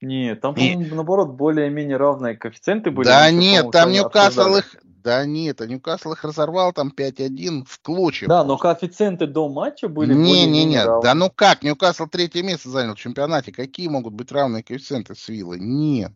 Нет, 0.00 0.40
там, 0.40 0.54
по-моему, 0.54 0.82
и... 0.82 0.90
наоборот, 0.90 1.30
более-менее 1.30 1.96
равные 1.96 2.36
коэффициенты 2.36 2.90
были. 2.90 3.06
Да 3.06 3.30
нет, 3.30 3.70
там 3.72 3.90
Ньюкасл 3.90 4.56
их... 4.56 4.76
Да 4.82 5.24
нет, 5.24 5.60
а 5.60 5.66
Ньюкасл 5.66 6.12
их 6.12 6.24
разорвал 6.24 6.72
там 6.72 6.92
5-1 6.96 7.64
в 7.66 7.80
клочья. 7.80 8.28
Да, 8.28 8.44
но 8.44 8.56
коэффициенты 8.58 9.26
до 9.26 9.48
матча 9.48 9.88
были 9.88 10.12
Не, 10.12 10.46
не, 10.46 10.64
не, 10.64 10.84
да 10.84 11.14
ну 11.14 11.30
как, 11.34 11.62
Ньюкасл 11.62 12.06
третье 12.06 12.42
место 12.42 12.68
занял 12.68 12.94
в 12.94 12.98
чемпионате. 12.98 13.52
Какие 13.52 13.88
могут 13.88 14.14
быть 14.14 14.30
равные 14.30 14.62
коэффициенты 14.62 15.14
с 15.14 15.28
Виллой? 15.28 15.58
Нет. 15.60 16.12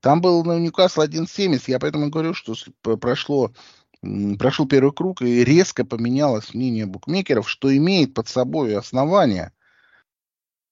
Там 0.00 0.22
был 0.22 0.42
на 0.44 0.58
Ньюкасл 0.58 1.02
1.70, 1.02 1.64
я 1.66 1.78
поэтому 1.78 2.08
говорю, 2.08 2.32
что 2.32 2.54
прошло 2.96 3.52
прошел 4.38 4.66
первый 4.66 4.92
круг 4.92 5.20
и 5.20 5.44
резко 5.44 5.84
поменялось 5.84 6.54
мнение 6.54 6.86
букмекеров, 6.86 7.48
что 7.48 7.74
имеет 7.76 8.14
под 8.14 8.28
собой 8.28 8.74
основания. 8.76 9.52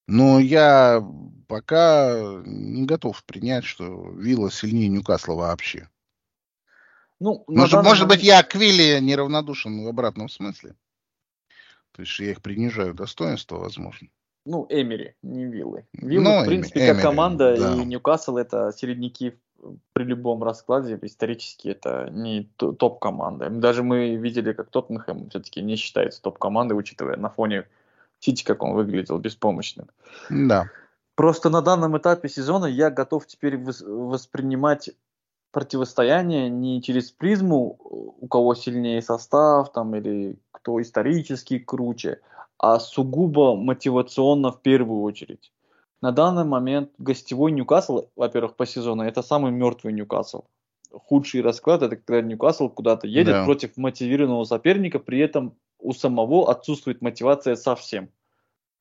Но 0.09 0.41
я 0.41 1.07
пока 1.49 2.43
не 2.45 2.87
готов 2.87 3.23
принять, 3.25 3.65
что 3.65 4.11
Вилла 4.13 4.51
сильнее 4.51 4.89
Ньюкасла 4.89 5.35
вообще. 5.35 5.89
Ну, 7.21 7.45
может, 7.47 7.83
может 7.83 8.09
быть, 8.09 8.23
я 8.23 8.43
к 8.43 8.55
Вилли 8.55 9.01
неравнодушен 9.01 9.85
в 9.85 9.89
обратном 9.89 10.31
смысле. 10.31 10.75
То 11.93 12.03
есть 12.03 12.19
я 12.21 12.31
их 12.31 12.41
принижаю 12.41 12.95
достоинство, 12.95 13.57
возможно. 13.57 14.09
Ну, 14.47 14.67
Эмери, 14.71 15.15
не 15.23 15.45
Виллы. 15.45 15.87
Виллы, 15.93 16.25
ну, 16.25 16.43
в 16.43 16.47
принципе, 16.47 16.81
Эмери, 16.81 16.93
как 16.95 17.03
команда, 17.03 17.57
да. 17.59 17.75
и 17.75 17.85
Ньюкасл 17.85 18.39
это 18.39 18.73
середняки 18.75 19.35
при 19.93 20.05
любом 20.05 20.43
раскладе 20.43 20.99
исторически 21.03 21.69
это 21.69 22.09
не 22.11 22.45
топ-команда. 22.57 23.51
Даже 23.51 23.83
мы 23.83 24.15
видели, 24.17 24.55
как 24.55 24.71
Тоттенхэм 24.71 25.29
все-таки 25.29 25.61
не 25.61 25.77
считается 25.77 26.23
топ-командой, 26.23 26.75
учитывая 26.75 27.17
на 27.17 27.29
фоне 27.29 27.67
Сити, 28.21 28.45
как 28.45 28.63
он 28.63 28.75
выглядел 28.75 29.19
беспомощным. 29.19 29.89
Да. 30.31 30.71
Просто 31.15 31.51
на 31.51 31.63
данном 31.63 31.99
этапе 31.99 32.29
сезона 32.29 32.67
я 32.67 32.91
готов 32.91 33.27
теперь 33.27 33.59
воспринимать 33.59 34.91
противостояние 35.51 36.49
не 36.49 36.83
через 36.83 37.11
призму, 37.11 37.77
у 37.81 38.27
кого 38.29 38.55
сильнее 38.55 39.03
состав 39.03 39.73
там 39.73 39.95
или 39.97 40.39
кто 40.53 40.81
исторически 40.81 41.59
круче, 41.59 42.21
а 42.59 42.79
сугубо 42.79 43.57
мотивационно 43.57 44.53
в 44.53 44.61
первую 44.61 45.03
очередь. 45.03 45.53
На 46.01 46.13
данный 46.13 46.45
момент 46.45 46.91
гостевой 46.99 47.51
Ньюкасл, 47.53 48.07
во-первых, 48.15 48.55
по 48.55 48.67
сезону, 48.67 49.03
это 49.03 49.23
самый 49.23 49.51
мертвый 49.51 49.93
Ньюкасл. 49.93 50.45
Худший 50.93 51.43
расклад 51.43 51.83
это 51.83 51.97
когда 51.97 52.23
Ньюкасл 52.23 52.69
куда-то 52.69 53.07
едет 53.07 53.35
да. 53.35 53.45
против 53.45 53.77
мотивированного 53.77 54.45
соперника, 54.45 54.99
при 54.99 55.19
этом 55.19 55.55
у 55.81 55.93
самого 55.93 56.51
отсутствует 56.51 57.03
мотивация 57.03 57.57
совсем. 57.57 58.09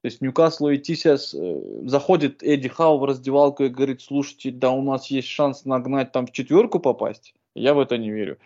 То 0.02 0.10
есть 0.10 0.22
Ньюкаслу 0.22 0.74
идти 0.76 0.96
сейчас, 0.96 1.34
э, 1.34 1.62
заходит 1.86 2.44
Эдди 2.44 2.70
Хау 2.70 3.00
в 3.00 3.06
раздевалку 3.06 3.64
и 3.64 3.70
говорит, 3.70 4.02
слушайте, 4.02 4.52
да 4.52 4.72
у 4.72 4.82
нас 4.82 5.08
есть 5.08 5.28
шанс 5.28 5.66
нагнать 5.66 6.12
там 6.12 6.28
в 6.28 6.32
четверку 6.32 6.80
попасть. 6.80 7.34
Я 7.56 7.74
в 7.74 7.80
это 7.80 7.98
не 7.98 8.12
верю. 8.12 8.38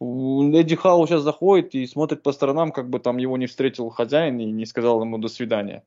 Эдди 0.00 0.76
Хау 0.76 1.06
сейчас 1.06 1.22
заходит 1.22 1.74
и 1.74 1.86
смотрит 1.86 2.22
по 2.22 2.32
сторонам, 2.32 2.70
как 2.72 2.88
бы 2.88 3.00
там 3.00 3.18
его 3.18 3.36
не 3.36 3.46
встретил 3.46 3.90
хозяин 3.90 4.38
и 4.38 4.46
не 4.46 4.66
сказал 4.66 5.02
ему 5.02 5.18
до 5.18 5.28
свидания. 5.28 5.84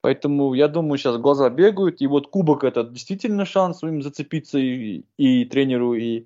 Поэтому 0.00 0.54
я 0.54 0.68
думаю, 0.68 0.98
сейчас 0.98 1.16
глаза 1.18 1.50
бегают, 1.50 2.00
и 2.00 2.06
вот 2.06 2.28
кубок 2.28 2.64
это 2.64 2.82
действительно 2.82 3.44
шанс 3.44 3.82
им 3.82 4.02
зацепиться 4.02 4.58
и, 4.58 5.02
и 5.16 5.44
тренеру, 5.44 5.94
и 5.94 6.24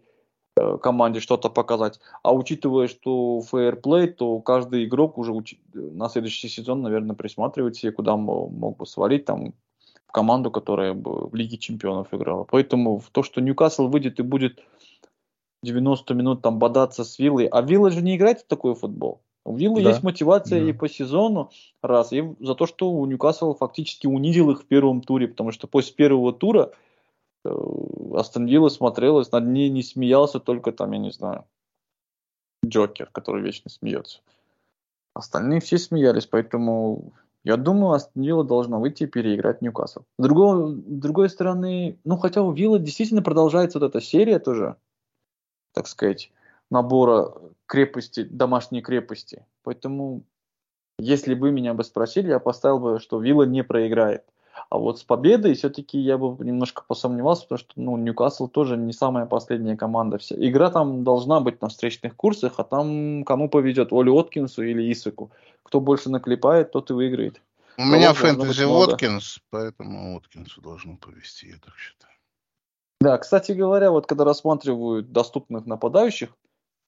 команде 0.54 1.20
что-то 1.20 1.48
показать. 1.48 2.00
А 2.22 2.34
учитывая, 2.34 2.88
что 2.88 3.40
фейерплей, 3.42 4.08
то 4.08 4.40
каждый 4.40 4.84
игрок 4.84 5.18
уже 5.18 5.32
уч... 5.32 5.56
на 5.72 6.08
следующий 6.08 6.48
сезон, 6.48 6.82
наверное, 6.82 7.16
присматривает 7.16 7.76
себе, 7.76 7.92
куда 7.92 8.16
мог, 8.16 8.50
мог 8.50 8.76
бы 8.78 8.86
свалить 8.86 9.24
там 9.24 9.54
в 10.06 10.12
команду, 10.12 10.50
которая 10.50 10.92
бы 10.92 11.28
в 11.28 11.34
Лиге 11.34 11.56
Чемпионов 11.56 12.12
играла. 12.12 12.44
Поэтому 12.44 12.98
в 12.98 13.10
то, 13.10 13.22
что 13.22 13.40
Ньюкасл 13.40 13.88
выйдет 13.88 14.18
и 14.18 14.22
будет 14.22 14.60
90 15.62 16.14
минут 16.14 16.42
там 16.42 16.58
бодаться 16.58 17.04
с 17.04 17.18
Виллой, 17.18 17.46
а 17.46 17.62
Вилла 17.62 17.90
же 17.90 18.02
не 18.02 18.16
играет 18.16 18.40
в 18.40 18.46
такой 18.46 18.74
футбол. 18.74 19.22
У 19.44 19.54
Виллы 19.54 19.82
да. 19.82 19.90
есть 19.90 20.02
мотивация 20.02 20.60
да. 20.60 20.68
и 20.68 20.72
по 20.72 20.88
сезону, 20.88 21.50
раз, 21.82 22.12
и 22.12 22.24
за 22.40 22.54
то, 22.54 22.66
что 22.66 22.90
у 22.90 23.06
Ньюкасл 23.06 23.54
фактически 23.54 24.06
унизил 24.06 24.50
их 24.50 24.62
в 24.62 24.66
первом 24.66 25.00
туре, 25.00 25.28
потому 25.28 25.52
что 25.52 25.66
после 25.66 25.94
первого 25.94 26.32
тура 26.32 26.72
э, 26.72 26.74
Астон 27.44 28.46
Вилла 28.46 28.68
смотрелась, 28.68 29.32
над 29.32 29.46
ней 29.46 29.70
не 29.70 29.82
смеялся 29.82 30.40
только 30.40 30.72
там, 30.72 30.92
я 30.92 30.98
не 30.98 31.10
знаю, 31.10 31.46
Джокер, 32.64 33.08
который 33.12 33.42
вечно 33.42 33.70
смеется. 33.70 34.20
Остальные 35.14 35.60
все 35.60 35.78
смеялись, 35.78 36.26
поэтому 36.26 37.12
я 37.42 37.56
думаю, 37.56 37.92
Астон 37.94 38.22
Вилла 38.22 38.44
должна 38.44 38.78
выйти 38.78 39.04
и 39.04 39.06
переиграть 39.06 39.62
Ньюкасл. 39.62 40.00
С 40.18 40.22
другой, 40.22 40.74
другой 40.76 41.30
стороны, 41.30 41.98
ну 42.04 42.16
хотя 42.18 42.42
у 42.42 42.52
Вилла 42.52 42.78
действительно 42.78 43.22
продолжается 43.22 43.78
вот 43.78 43.88
эта 43.88 44.00
серия 44.00 44.38
тоже, 44.38 44.76
так 45.72 45.86
сказать, 45.86 46.30
набора 46.70 47.34
крепости, 47.66 48.22
домашней 48.24 48.82
крепости. 48.82 49.46
Поэтому, 49.62 50.22
если 50.98 51.34
бы 51.34 51.50
меня 51.50 51.72
бы 51.72 51.82
спросили, 51.82 52.28
я 52.28 52.38
поставил 52.38 52.78
бы, 52.78 53.00
что 53.00 53.20
Вилла 53.20 53.44
не 53.44 53.64
проиграет. 53.64 54.24
А 54.68 54.78
вот 54.78 54.98
с 54.98 55.02
победой 55.02 55.54
все-таки 55.54 55.98
я 55.98 56.18
бы 56.18 56.44
немножко 56.44 56.82
посомневался, 56.86 57.42
потому 57.42 57.58
что 57.58 57.72
ну, 57.76 57.96
Ньюкасл 57.96 58.48
тоже 58.48 58.76
не 58.76 58.92
самая 58.92 59.26
последняя 59.26 59.76
команда. 59.76 60.18
Вся. 60.18 60.36
Игра 60.38 60.70
там 60.70 61.04
должна 61.04 61.40
быть 61.40 61.62
на 61.62 61.68
встречных 61.68 62.16
курсах, 62.16 62.54
а 62.58 62.64
там 62.64 63.24
кому 63.24 63.48
повезет, 63.48 63.92
Оли 63.92 64.10
Откинсу 64.10 64.62
или 64.62 64.92
Исаку. 64.92 65.30
Кто 65.62 65.80
больше 65.80 66.10
наклепает, 66.10 66.72
тот 66.72 66.90
и 66.90 66.94
выиграет. 66.94 67.40
У 67.76 67.82
Кого 67.82 67.94
меня 67.94 68.12
фэнтези 68.12 68.64
Откинс, 68.64 69.38
поэтому 69.50 70.16
Откинсу 70.16 70.60
должно 70.60 70.96
повезти, 70.96 71.48
я 71.48 71.56
так 71.64 71.74
считаю. 71.76 72.12
Да, 73.00 73.16
кстати 73.16 73.52
говоря, 73.52 73.90
вот 73.90 74.06
когда 74.06 74.24
рассматривают 74.24 75.12
доступных 75.12 75.64
нападающих, 75.64 76.36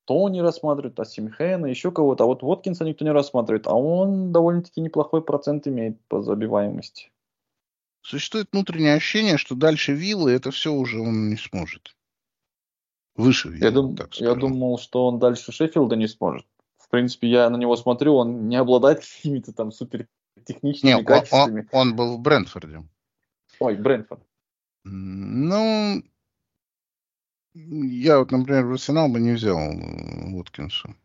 Тони 0.05 0.41
рассматривают, 0.41 0.99
а 0.99 1.05
Симхена, 1.05 1.67
еще 1.67 1.93
кого-то. 1.93 2.25
А 2.25 2.27
вот 2.27 2.43
Воткинса 2.43 2.85
никто 2.85 3.05
не 3.05 3.13
рассматривает, 3.13 3.67
а 3.67 3.75
он 3.75 4.33
довольно-таки 4.33 4.81
неплохой 4.81 5.23
процент 5.23 5.69
имеет 5.69 6.01
по 6.09 6.21
забиваемости. 6.21 7.12
Существует 8.03 8.49
внутреннее 8.53 8.95
ощущение, 8.95 9.39
что 9.39 9.55
дальше 9.55 9.93
Виллы 9.93 10.33
это 10.33 10.51
все 10.51 10.73
уже 10.73 11.01
он 11.01 11.29
не 11.29 11.37
сможет. 11.37 11.97
Выше 13.15 13.49
Виллы, 13.49 13.65
я, 13.65 13.71
дум, 13.71 13.97
так 13.97 14.15
я 14.17 14.35
думал, 14.35 14.79
что 14.79 15.07
он 15.07 15.19
дальше 15.19 15.53
Шеффилда 15.53 15.97
не 15.97 16.09
сможет. 16.09 16.47
В 16.79 16.89
принципе, 16.89 17.29
я 17.29 17.49
на 17.49 17.57
него 17.57 17.77
смотрю, 17.77 18.17
он 18.17 18.49
не 18.49 18.57
обладает 18.57 19.01
какими-то 19.01 19.53
там 19.53 19.71
супер 19.71 20.09
техническими 20.45 20.95
не, 20.95 21.05
качествами. 21.05 21.69
Он, 21.71 21.89
он 21.89 21.97
был 21.97 22.17
в 22.17 22.21
Брентфорде. 22.21 22.85
Ой, 23.61 23.77
Брентфорд. 23.77 24.23
Ну, 24.85 26.03
я 27.55 28.19
вот, 28.19 28.33
например, 28.33 28.67
в 28.67 28.73
Арсенал 28.73 29.09
бы 29.09 29.21
не 29.21 29.33
взял 29.33 29.59
Уоткинса. 29.59 30.97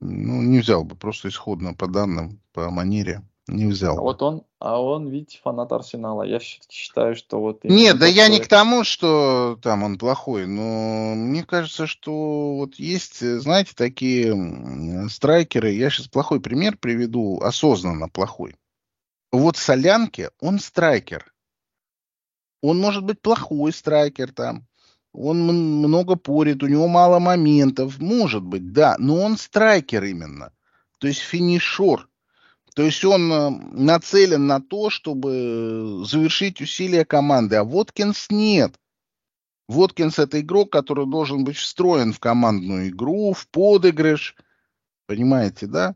Ну, 0.00 0.42
не 0.42 0.58
взял 0.58 0.84
бы, 0.84 0.94
просто 0.96 1.28
исходно 1.28 1.72
по 1.72 1.86
данным, 1.86 2.42
по 2.52 2.68
манере. 2.70 3.22
Не 3.46 3.66
взял. 3.66 3.98
А 3.98 4.00
вот 4.00 4.22
он, 4.22 4.44
а 4.58 4.80
он, 4.80 5.08
видите, 5.10 5.38
фанат 5.42 5.70
Арсенала. 5.70 6.22
Я 6.22 6.40
считаю, 6.40 7.14
что 7.14 7.40
вот... 7.40 7.64
Нет, 7.64 7.98
да 7.98 8.06
я 8.06 8.28
не 8.28 8.40
к 8.40 8.48
тому, 8.48 8.84
что 8.84 9.58
там 9.62 9.82
он 9.82 9.98
плохой, 9.98 10.46
но 10.46 11.14
мне 11.14 11.44
кажется, 11.44 11.86
что 11.86 12.56
вот 12.56 12.76
есть, 12.76 13.20
знаете, 13.20 13.72
такие 13.76 15.08
страйкеры. 15.10 15.72
Я 15.72 15.90
сейчас 15.90 16.08
плохой 16.08 16.40
пример 16.40 16.78
приведу, 16.78 17.38
осознанно 17.40 18.08
плохой. 18.08 18.56
Вот 19.30 19.58
Солянке, 19.58 20.30
он 20.40 20.58
страйкер. 20.58 21.30
Он 22.62 22.78
может 22.78 23.04
быть 23.04 23.20
плохой 23.20 23.74
страйкер 23.74 24.32
там, 24.32 24.66
он 25.12 25.42
много 25.42 26.16
порит, 26.16 26.62
у 26.62 26.66
него 26.66 26.88
мало 26.88 27.18
моментов, 27.20 27.98
может 28.00 28.42
быть, 28.42 28.72
да, 28.72 28.96
но 28.98 29.20
он 29.20 29.36
страйкер 29.36 30.02
именно, 30.04 30.52
то 30.98 31.06
есть 31.06 31.20
финишер. 31.20 32.08
То 32.74 32.82
есть 32.82 33.04
он 33.04 33.32
э, 33.32 33.50
нацелен 33.72 34.46
на 34.46 34.60
то, 34.60 34.90
чтобы 34.90 36.02
завершить 36.04 36.60
усилия 36.60 37.04
команды, 37.04 37.56
а 37.56 37.64
Воткинс 37.64 38.26
нет. 38.30 38.74
Воткинс 39.68 40.18
это 40.18 40.40
игрок, 40.40 40.70
который 40.72 41.06
должен 41.06 41.44
быть 41.44 41.56
встроен 41.56 42.12
в 42.12 42.18
командную 42.18 42.88
игру, 42.88 43.32
в 43.32 43.46
подыгрыш. 43.48 44.34
Понимаете, 45.06 45.66
да? 45.66 45.94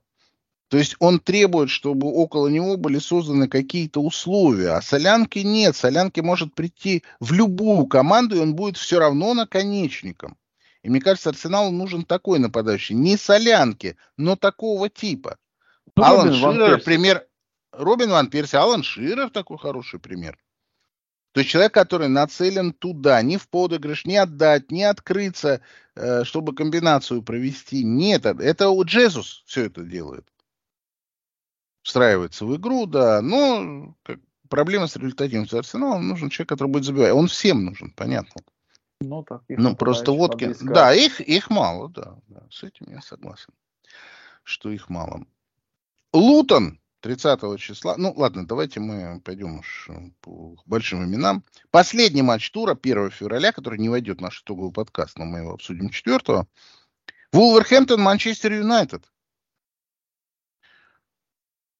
То 0.68 0.76
есть 0.76 0.96
он 1.00 1.18
требует, 1.18 1.70
чтобы 1.70 2.08
около 2.08 2.46
него 2.46 2.76
были 2.76 2.98
созданы 2.98 3.48
какие-то 3.48 4.00
условия. 4.00 4.70
А 4.70 4.82
Солянки 4.82 5.40
нет. 5.40 5.74
Солянки 5.74 6.20
может 6.20 6.54
прийти 6.54 7.02
в 7.20 7.32
любую 7.32 7.86
команду, 7.86 8.36
и 8.36 8.40
он 8.40 8.54
будет 8.54 8.76
все 8.76 8.98
равно 8.98 9.34
наконечником. 9.34 10.36
И 10.82 10.90
мне 10.90 11.00
кажется, 11.00 11.30
Арсеналу 11.30 11.72
нужен 11.72 12.04
такой 12.04 12.38
нападающий. 12.38 12.94
Не 12.94 13.16
Солянки, 13.16 13.96
но 14.16 14.36
такого 14.36 14.88
типа. 14.88 15.38
Ну, 15.96 16.02
Алан 16.02 16.34
Ширер, 16.34 16.82
пример. 16.82 17.26
Робин 17.72 18.10
Ван 18.10 18.30
Перси, 18.30 18.56
Алан 18.56 18.82
Ширер 18.82 19.30
такой 19.30 19.58
хороший 19.58 20.00
пример. 20.00 20.38
То 21.32 21.40
есть 21.40 21.50
человек, 21.50 21.72
который 21.72 22.08
нацелен 22.08 22.72
туда, 22.72 23.20
не 23.22 23.36
в 23.36 23.48
подыгрыш, 23.48 24.06
не 24.06 24.16
отдать, 24.16 24.70
не 24.70 24.84
открыться, 24.84 25.60
э, 25.94 26.24
чтобы 26.24 26.54
комбинацию 26.54 27.22
провести. 27.22 27.84
Нет, 27.84 28.24
это 28.26 28.70
у 28.70 28.82
Джезус 28.84 29.42
все 29.46 29.66
это 29.66 29.82
делает 29.82 30.26
встраивается 31.88 32.44
в 32.44 32.54
игру, 32.56 32.86
да, 32.86 33.22
но 33.22 33.94
как, 34.02 34.20
проблема 34.50 34.86
с 34.86 34.96
результативностью 34.96 35.58
Арсенала, 35.58 35.98
нужен 35.98 36.28
человек, 36.28 36.50
который 36.50 36.68
будет 36.68 36.84
забивать. 36.84 37.12
Он 37.12 37.28
всем 37.28 37.64
нужен, 37.64 37.92
понятно. 37.92 38.42
Ну, 39.00 39.22
так, 39.22 39.42
ну 39.48 39.74
просто 39.74 40.12
Воткин, 40.12 40.54
да, 40.60 40.92
их, 40.92 41.20
их 41.20 41.50
мало, 41.50 41.88
да, 41.88 42.16
да, 42.28 42.42
с 42.50 42.62
этим 42.62 42.90
я 42.90 43.00
согласен, 43.00 43.54
что 44.42 44.70
их 44.70 44.90
мало. 44.90 45.24
Лутон 46.12 46.80
30 47.00 47.60
числа, 47.60 47.96
ну 47.96 48.12
ладно, 48.16 48.46
давайте 48.46 48.80
мы 48.80 49.20
пойдем 49.20 49.60
уж 49.60 49.88
по 50.20 50.56
большим 50.66 51.04
именам. 51.04 51.44
Последний 51.70 52.22
матч 52.22 52.50
тура 52.50 52.74
1 52.74 53.10
февраля, 53.10 53.52
который 53.52 53.78
не 53.78 53.88
войдет 53.88 54.18
в 54.18 54.22
наш 54.22 54.42
итоговый 54.42 54.72
подкаст, 54.72 55.18
но 55.18 55.24
мы 55.24 55.38
его 55.40 55.52
обсудим 55.52 55.90
4 55.90 56.46
Вулверхэмптон, 57.32 58.00
Манчестер 58.00 58.52
Юнайтед. 58.54 59.04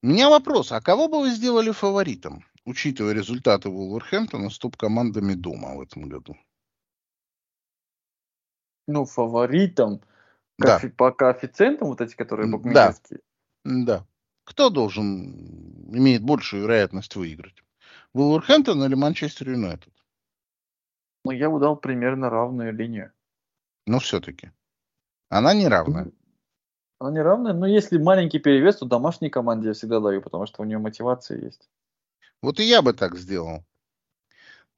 У 0.03 0.07
меня 0.07 0.29
вопрос, 0.31 0.71
а 0.73 0.81
кого 0.81 1.09
бы 1.09 1.21
вы 1.21 1.31
сделали 1.31 1.73
фаворитом, 1.73 2.45
учитывая 2.65 3.15
результаты 3.15 3.71
Вулверхэмптона 3.71 4.51
с 4.51 4.59
топ-командами 4.59 5.35
дома 5.35 5.75
в 5.75 5.81
этом 5.81 6.09
году? 6.09 6.37
Ну, 8.87 9.05
фаворитом. 9.05 10.03
Да. 10.59 10.81
По 10.97 11.11
коэффициентам 11.13 11.89
вот 11.89 12.01
эти, 12.01 12.15
которые 12.15 12.51
букмекерские. 12.51 13.21
Да. 13.65 14.07
Кто 14.49 14.71
должен, 14.71 15.93
имеет 15.95 16.23
большую 16.23 16.63
вероятность 16.63 17.15
выиграть? 17.17 17.63
Вулверхэмптон 18.15 18.83
или 18.83 18.95
Манчестер 18.95 19.51
Юнайтед? 19.51 19.93
Ну, 21.27 21.33
я 21.33 21.51
бы 21.51 21.61
дал 21.61 21.77
примерно 21.77 22.31
равную 22.31 22.73
линию. 22.73 23.13
Но 23.87 23.99
все-таки. 23.99 24.51
Она 25.29 25.53
не 25.53 25.69
равная. 25.69 26.11
Она 26.99 27.11
не 27.11 27.21
равная, 27.21 27.53
но 27.53 27.67
если 27.67 27.99
маленький 27.99 28.39
перевес, 28.39 28.77
то 28.77 28.87
домашней 28.87 29.29
команде 29.29 29.69
я 29.69 29.75
всегда 29.75 30.01
даю, 30.01 30.23
потому 30.23 30.47
что 30.47 30.63
у 30.63 30.65
нее 30.65 30.79
мотивация 30.79 31.39
есть. 31.45 31.69
Вот 32.43 32.59
и 32.59 32.65
я 32.65 32.81
бы 32.81 32.95
так 32.95 33.17
сделал. 33.17 33.67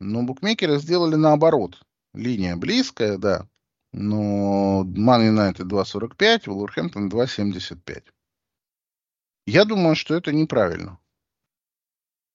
Но 0.00 0.24
букмекеры 0.24 0.78
сделали 0.78 1.14
наоборот. 1.14 1.80
Линия 2.12 2.56
близкая, 2.56 3.18
да. 3.18 3.46
Но 3.92 4.82
Ман 4.82 5.24
Юнайтед 5.24 5.66
2.45, 5.66 6.50
Вулверхэмптон 6.50 7.08
2.75. 7.08 8.02
Я 9.46 9.64
думаю, 9.64 9.96
что 9.96 10.14
это 10.14 10.32
неправильно. 10.32 10.98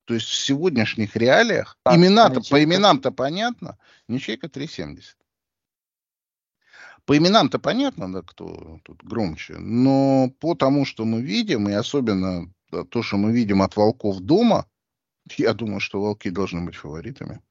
То 0.05 0.13
есть 0.13 0.27
в 0.27 0.35
сегодняшних 0.35 1.15
реалиях, 1.15 1.77
Так, 1.83 1.95
имена-то, 1.95 2.41
по 2.41 2.63
именам-то 2.63 3.11
понятно, 3.11 3.77
ничейка 4.07 4.47
3.70. 4.47 5.01
По 7.05 7.17
именам-то 7.17 7.59
понятно, 7.59 8.11
да, 8.11 8.21
кто 8.21 8.79
тут 8.83 9.03
громче, 9.03 9.57
но 9.57 10.31
по 10.39 10.55
тому, 10.55 10.85
что 10.85 11.05
мы 11.05 11.21
видим, 11.21 11.69
и 11.69 11.73
особенно 11.73 12.51
то, 12.89 13.03
что 13.03 13.17
мы 13.17 13.31
видим 13.31 13.61
от 13.61 13.75
волков 13.75 14.19
дома, 14.19 14.67
я 15.37 15.53
думаю, 15.53 15.79
что 15.79 15.99
волки 15.99 16.29
должны 16.29 16.65
быть 16.65 16.75
фаворитами. 16.75 17.41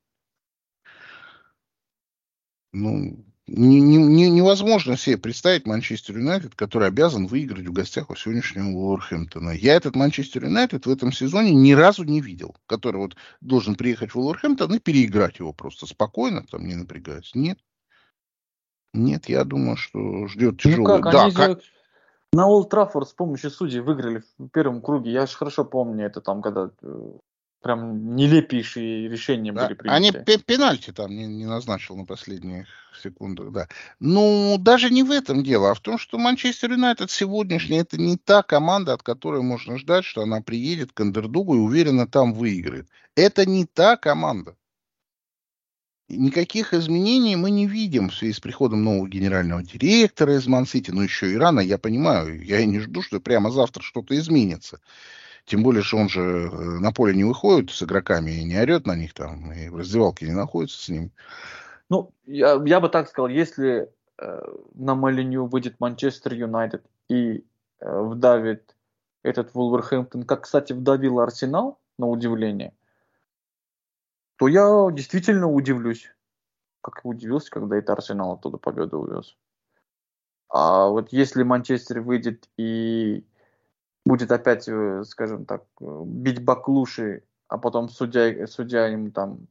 Ну, 2.73 3.25
не- 3.47 3.81
не- 3.81 3.99
не- 3.99 4.31
невозможно 4.31 4.97
себе 4.97 5.19
представить 5.19 5.67
Манчестер 5.67 6.17
Юнайтед, 6.17 6.55
который 6.55 6.89
обязан 6.89 7.27
выиграть 7.27 7.67
в 7.67 7.73
гостях 7.73 8.11
у 8.11 8.15
сегодняшнего 8.17 8.69
Уолверхэмптона. 8.69 9.51
Я 9.51 9.75
этот 9.75 9.97
Манчестер 9.97 10.45
Юнайтед 10.45 10.87
в 10.87 10.91
этом 10.91 11.13
сезоне 11.13 11.53
ни 11.55 11.73
разу 11.73 12.05
не 12.05 12.21
видел, 12.21 12.57
который 12.67 12.97
вот 12.99 13.17
должен 13.41 13.75
приехать 13.75 14.15
в 14.15 14.19
Уолверхэмптон 14.19 14.75
и 14.75 14.79
переиграть 14.79 15.39
его 15.39 15.53
просто 15.53 15.87
спокойно, 15.87 16.45
там 16.51 16.67
не 16.67 16.75
напрягаясь. 16.75 17.33
Нет. 17.35 17.59
Нет, 18.95 19.29
я 19.29 19.45
думаю, 19.45 19.77
что 19.77 20.27
ждет 20.29 20.53
Ну 20.65 20.71
тяжелый. 20.71 21.03
как, 21.03 21.13
да, 21.13 21.25
они 21.25 21.33
ка- 21.33 21.47
же 21.49 21.61
на 22.33 22.47
Олд 22.47 22.71
Траффорд 22.71 23.09
с 23.09 23.13
помощью 23.13 23.51
судей 23.51 23.81
выиграли 23.81 24.23
в 24.39 24.49
первом 24.49 24.81
круге. 24.81 25.13
Я 25.13 25.27
же 25.27 25.37
хорошо 25.37 25.65
помню 25.65 26.07
это 26.07 26.21
там, 26.21 26.43
когда 26.43 26.71
э, 26.83 27.11
прям 27.65 28.15
нелепейшие 28.15 29.09
решения 29.09 29.51
Да, 29.51 29.69
были 29.69 29.79
Они 29.89 30.13
приняты. 30.13 30.25
пе- 30.25 30.45
пенальти 30.45 30.93
там 30.93 31.11
не, 31.11 31.27
не 31.27 31.47
назначил 31.47 31.97
на 31.97 32.05
последних 32.05 32.67
секундах, 33.03 33.53
да. 33.53 33.69
Ну, 34.01 34.57
даже 34.61 34.91
не 34.91 35.03
в 35.03 35.11
этом 35.11 35.43
дело, 35.43 35.71
а 35.71 35.75
в 35.75 35.81
том, 35.81 35.99
что 35.99 36.19
Манчестер 36.19 36.73
Юнайтед 36.73 37.11
сегодняшний 37.11 37.79
это 37.79 37.97
не 37.97 38.19
та 38.19 38.43
команда, 38.43 38.93
от 38.93 39.03
которой 39.03 39.41
можно 39.41 39.79
ждать, 39.79 40.05
что 40.05 40.23
она 40.23 40.43
приедет 40.43 40.93
к 40.93 41.01
андердогу 41.01 41.55
и 41.55 41.59
уверенно 41.59 42.07
там 42.07 42.35
выиграет. 42.35 42.87
Это 43.17 43.47
не 43.47 43.65
та 43.65 43.97
команда. 43.97 44.55
Никаких 46.09 46.75
изменений 46.75 47.35
мы 47.35 47.51
не 47.51 47.67
видим 47.67 48.11
в 48.11 48.15
связи 48.15 48.35
с 48.35 48.41
приходом 48.41 48.85
нового 48.85 49.09
генерального 49.09 49.63
директора 49.63 50.37
из 50.37 50.47
Ман-Сити. 50.47 50.91
Но 50.91 51.03
еще 51.03 51.33
и 51.33 51.37
рано, 51.37 51.61
я 51.61 51.79
понимаю. 51.79 52.45
Я 52.45 52.61
и 52.61 52.67
не 52.67 52.79
жду, 52.81 53.01
что 53.01 53.21
прямо 53.21 53.51
завтра 53.51 53.83
что-то 53.83 54.15
изменится. 54.15 54.81
Тем 55.45 55.63
более, 55.63 55.83
что 55.83 55.99
он 55.99 56.09
же 56.09 56.21
э, 56.21 56.49
на 56.81 56.93
поле 56.93 57.15
не 57.15 57.25
выходит 57.25 57.71
с 57.71 57.83
игроками 57.83 58.31
и 58.31 58.45
не 58.45 58.59
орет 58.59 58.87
на 58.87 58.97
них 58.97 59.13
там, 59.13 59.53
и 59.53 59.69
в 59.69 59.77
раздевалке 59.77 60.27
не 60.27 60.33
находится 60.33 60.83
с 60.83 60.89
ним. 60.89 61.13
Ну, 61.91 62.13
я, 62.25 62.61
я 62.65 62.81
бы 62.81 62.89
так 62.89 63.09
сказал, 63.09 63.29
если 63.29 63.91
э, 64.19 64.41
на 64.75 64.95
Молинью 64.95 65.47
выйдет 65.47 65.81
Манчестер 65.81 66.33
Юнайтед 66.33 66.85
и 67.09 67.45
э, 67.81 68.01
вдавит 68.01 68.75
этот 69.23 69.55
Вулверхэмптон, 69.55 70.25
как, 70.25 70.45
кстати, 70.45 70.73
вдавил 70.73 71.21
Арсенал, 71.21 71.79
на 71.99 72.09
удивление, 72.09 72.75
то 74.37 74.49
я 74.49 74.89
действительно 74.93 75.49
удивлюсь. 75.49 76.11
Как 76.81 77.01
удивился, 77.05 77.51
когда 77.51 77.77
это 77.77 77.93
Арсенал 77.93 78.33
оттуда 78.33 78.59
победу 78.59 78.99
увез. 78.99 79.37
А 80.49 80.89
вот 80.89 81.13
если 81.13 81.43
Манчестер 81.43 82.01
выйдет 82.01 82.49
и 82.57 83.25
будет 84.05 84.33
опять, 84.33 84.69
э, 84.69 85.03
скажем 85.05 85.45
так, 85.47 85.65
э, 85.81 86.03
бить 86.05 86.45
баклуши, 86.45 87.23
а 87.49 87.59
потом 87.59 87.89
судья, 87.89 88.47
судья 88.47 88.87
ему 88.87 89.11
там 89.11 89.47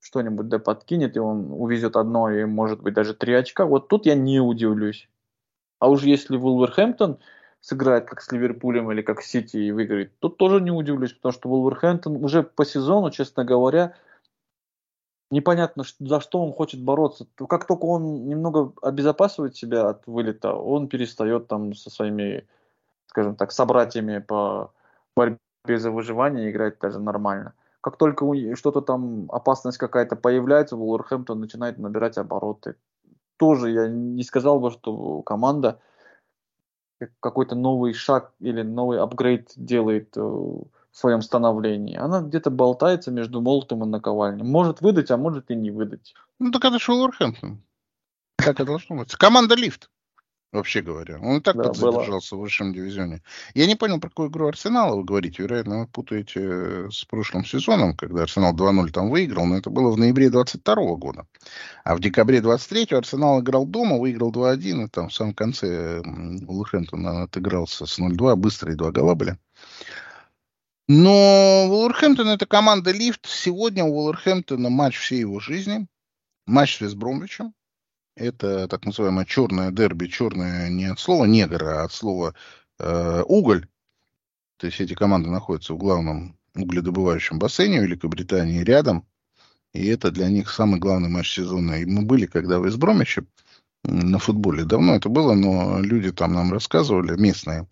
что-нибудь 0.00 0.48
да 0.48 0.58
подкинет, 0.58 1.16
и 1.16 1.20
он 1.20 1.50
увезет 1.50 1.96
одно, 1.96 2.30
и 2.30 2.44
может 2.44 2.82
быть 2.82 2.94
даже 2.94 3.14
три 3.14 3.32
очка, 3.34 3.64
вот 3.64 3.88
тут 3.88 4.06
я 4.06 4.14
не 4.14 4.40
удивлюсь. 4.40 5.08
А 5.78 5.88
уж 5.88 6.02
если 6.02 6.36
Вулверхэмптон 6.36 7.18
сыграет 7.60 8.06
как 8.06 8.20
с 8.20 8.30
Ливерпулем 8.30 8.92
или 8.92 9.00
как 9.02 9.22
Сити 9.22 9.56
и 9.56 9.72
выиграет, 9.72 10.18
тут 10.18 10.36
тоже 10.36 10.60
не 10.60 10.70
удивлюсь, 10.70 11.14
потому 11.14 11.32
что 11.32 11.48
Вулверхэмптон 11.48 12.22
уже 12.22 12.42
по 12.42 12.64
сезону, 12.64 13.10
честно 13.10 13.44
говоря, 13.44 13.94
непонятно, 15.30 15.84
за 15.98 16.20
что 16.20 16.42
он 16.42 16.52
хочет 16.52 16.82
бороться. 16.82 17.26
Как 17.48 17.66
только 17.66 17.84
он 17.84 18.26
немного 18.28 18.72
обезопасивает 18.82 19.56
себя 19.56 19.88
от 19.88 20.06
вылета, 20.06 20.54
он 20.54 20.88
перестает 20.88 21.48
там 21.48 21.74
со 21.74 21.90
своими, 21.90 22.46
скажем 23.06 23.36
так, 23.36 23.52
собратьями 23.52 24.18
по 24.18 24.72
борьбе 25.16 25.38
за 25.66 25.90
выживание 25.90 26.50
играть 26.50 26.78
даже 26.78 26.98
нормально. 26.98 27.54
Как 27.80 27.96
только 27.96 28.26
что-то 28.56 28.80
там, 28.80 29.30
опасность 29.30 29.78
какая-то 29.78 30.16
появляется, 30.16 30.76
Вулверхэмптон 30.76 31.38
начинает 31.38 31.78
набирать 31.78 32.16
обороты. 32.16 32.76
Тоже 33.36 33.70
я 33.70 33.88
не 33.88 34.22
сказал 34.22 34.58
бы, 34.60 34.70
что 34.70 35.22
команда 35.22 35.80
какой-то 37.20 37.54
новый 37.54 37.92
шаг 37.92 38.32
или 38.40 38.62
новый 38.62 38.98
апгрейд 38.98 39.52
делает 39.56 40.16
э, 40.16 40.20
в 40.20 40.70
своем 40.92 41.22
становлении. 41.22 41.96
Она 41.96 42.20
где-то 42.22 42.50
болтается 42.50 43.10
между 43.10 43.40
молотом 43.40 43.84
и 43.84 43.86
наковальней. 43.86 44.44
Может 44.44 44.80
выдать, 44.80 45.10
а 45.10 45.16
может 45.16 45.50
и 45.50 45.54
не 45.54 45.70
выдать. 45.70 46.14
Ну, 46.38 46.50
так 46.50 46.64
это 46.64 46.78
же 46.78 46.92
Уолверхэмптон. 46.92 47.62
Так 48.36 48.60
и 48.60 48.64
должно 48.64 48.96
быть. 48.96 49.14
Команда 49.16 49.54
лифт, 49.54 49.90
вообще 50.54 50.82
говоря. 50.82 51.18
Он 51.20 51.38
и 51.38 51.40
так 51.40 51.56
Да, 51.56 51.64
подзадержался 51.64 52.36
в 52.36 52.40
высшем 52.40 52.72
дивизионе. 52.72 53.22
Я 53.54 53.66
не 53.66 53.74
понял, 53.74 54.00
про 54.00 54.08
какую 54.08 54.30
игру 54.30 54.46
Арсенала 54.46 54.96
вы 54.96 55.04
говорите. 55.04 55.42
Вероятно, 55.42 55.80
вы 55.80 55.86
путаете 55.86 56.88
с 56.90 57.04
прошлым 57.04 57.44
сезоном, 57.44 57.96
когда 57.96 58.22
Арсенал 58.22 58.54
2-0 58.54 58.90
там 58.90 59.10
выиграл, 59.10 59.46
но 59.46 59.56
это 59.58 59.70
было 59.70 59.90
в 59.90 59.98
ноябре 59.98 60.30
22 60.30 60.74
года. 60.96 61.26
А 61.84 61.96
в 61.96 62.00
декабре 62.00 62.40
23 62.40 62.96
Арсенал 62.96 63.40
играл 63.40 63.66
дома, 63.66 63.98
выиграл 63.98 64.32
2-1, 64.32 64.84
и 64.84 64.88
там 64.88 65.08
в 65.08 65.14
самом 65.14 65.34
конце 65.34 66.00
Вулверхэмптон 66.04 67.06
отыгрался 67.06 67.86
с 67.86 67.98
0-2, 67.98 68.36
быстрые 68.36 68.76
два 68.76 68.92
гола 68.92 69.14
были. 69.14 69.36
Но 70.86 71.66
Вулверхэмптон 71.68 72.28
это 72.28 72.46
команда 72.46 72.92
лифт. 72.92 73.26
Сегодня 73.26 73.84
у 73.84 73.92
Вулверхэмптона 73.92 74.68
матч 74.68 74.98
всей 74.98 75.20
его 75.20 75.40
жизни. 75.40 75.86
Матч 76.46 76.76
с 76.76 76.80
Вестбромвичем. 76.82 77.54
Это 78.16 78.68
так 78.68 78.86
называемое 78.86 79.24
черное 79.24 79.70
дерби. 79.72 80.06
Черное 80.06 80.68
не 80.68 80.86
от 80.86 81.00
слова 81.00 81.24
негр, 81.24 81.64
а 81.64 81.84
от 81.84 81.92
слова 81.92 82.34
э, 82.78 83.22
уголь. 83.26 83.66
То 84.56 84.66
есть 84.66 84.80
эти 84.80 84.94
команды 84.94 85.30
находятся 85.30 85.74
в 85.74 85.78
главном 85.78 86.38
угледобывающем 86.54 87.38
бассейне 87.38 87.80
Великобритании 87.80 88.62
рядом. 88.62 89.06
И 89.72 89.86
это 89.86 90.12
для 90.12 90.28
них 90.28 90.50
самый 90.50 90.78
главный 90.78 91.08
матч 91.08 91.34
сезона. 91.34 91.80
И 91.80 91.84
мы 91.84 92.02
были, 92.02 92.26
когда 92.26 92.60
в 92.60 92.66
Вестбромиче 92.66 93.26
м, 93.84 94.10
на 94.10 94.20
футболе. 94.20 94.64
Давно 94.64 94.94
это 94.94 95.08
было, 95.08 95.34
но 95.34 95.80
люди 95.80 96.12
там 96.12 96.32
нам 96.34 96.52
рассказывали, 96.52 97.20
местные, 97.20 97.66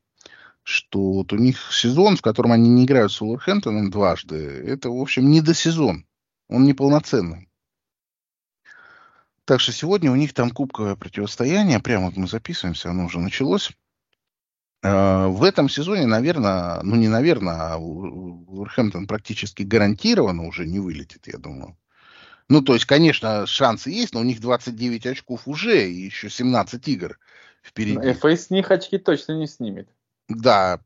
что 0.65 1.13
вот 1.13 1.33
у 1.33 1.37
них 1.37 1.73
сезон, 1.73 2.17
в 2.17 2.23
котором 2.23 2.51
они 2.51 2.69
не 2.69 2.85
играют 2.85 3.13
с 3.13 3.23
Уолверхэмптоном 3.23 3.91
дважды, 3.91 4.37
это, 4.37 4.91
в 4.91 5.01
общем, 5.01 5.31
не 5.31 5.41
до 5.41 5.55
сезон. 5.55 6.05
Он 6.49 6.65
неполноценный. 6.65 7.49
Так 9.45 9.61
что 9.61 9.73
сегодня 9.73 10.11
у 10.11 10.17
них 10.17 10.35
там 10.35 10.51
кубковое 10.51 10.95
противостояние. 10.95 11.81
Прямо 11.81 12.07
вот 12.07 12.17
мы 12.17 12.29
записываемся, 12.29 12.91
оно 12.91 13.07
уже 13.07 13.19
началось. 13.19 13.73
Э, 14.83 15.27
В 15.27 15.43
этом 15.43 15.69
сезоне, 15.69 16.07
наверное, 16.07 16.81
ну 16.83 16.97
не 16.97 17.09
наверное, 17.09 17.75
а 17.75 17.77
Уолверхэмптон 17.79 19.07
практически 19.07 19.63
гарантированно 19.63 20.47
уже 20.47 20.67
не 20.67 20.79
вылетит, 20.79 21.27
я 21.27 21.39
думаю. 21.39 21.77
Ну, 22.49 22.61
то 22.61 22.75
есть, 22.75 22.85
конечно, 22.85 23.47
шансы 23.47 23.91
есть, 23.91 24.15
но 24.15 24.21
у 24.21 24.25
них 24.25 24.41
29 24.41 25.07
очков 25.07 25.49
уже 25.49 25.91
и 25.91 26.05
еще 26.05 26.29
17 26.29 26.87
игр 26.89 27.19
впереди. 27.63 28.13
ФА 28.13 28.37
с 28.37 28.51
них 28.51 28.71
очки 28.71 28.99
точно 28.99 29.33
не 29.39 29.47
снимет. 29.47 29.89
Да, 30.29 30.81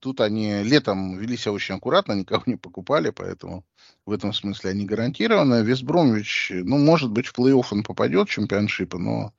тут 0.00 0.20
они 0.20 0.62
летом 0.62 1.18
вели 1.18 1.36
себя 1.36 1.52
очень 1.52 1.74
аккуратно, 1.74 2.12
никого 2.12 2.42
не 2.46 2.56
покупали, 2.56 3.10
поэтому 3.10 3.64
в 4.06 4.12
этом 4.12 4.32
смысле 4.32 4.70
они 4.70 4.84
гарантированы. 4.84 5.62
Весбромвич, 5.62 6.52
ну, 6.52 6.78
может 6.78 7.10
быть, 7.10 7.26
в 7.26 7.38
плей-офф 7.38 7.66
он 7.70 7.82
попадет 7.82 8.28
чемпионшипа, 8.28 8.98
но 8.98 9.32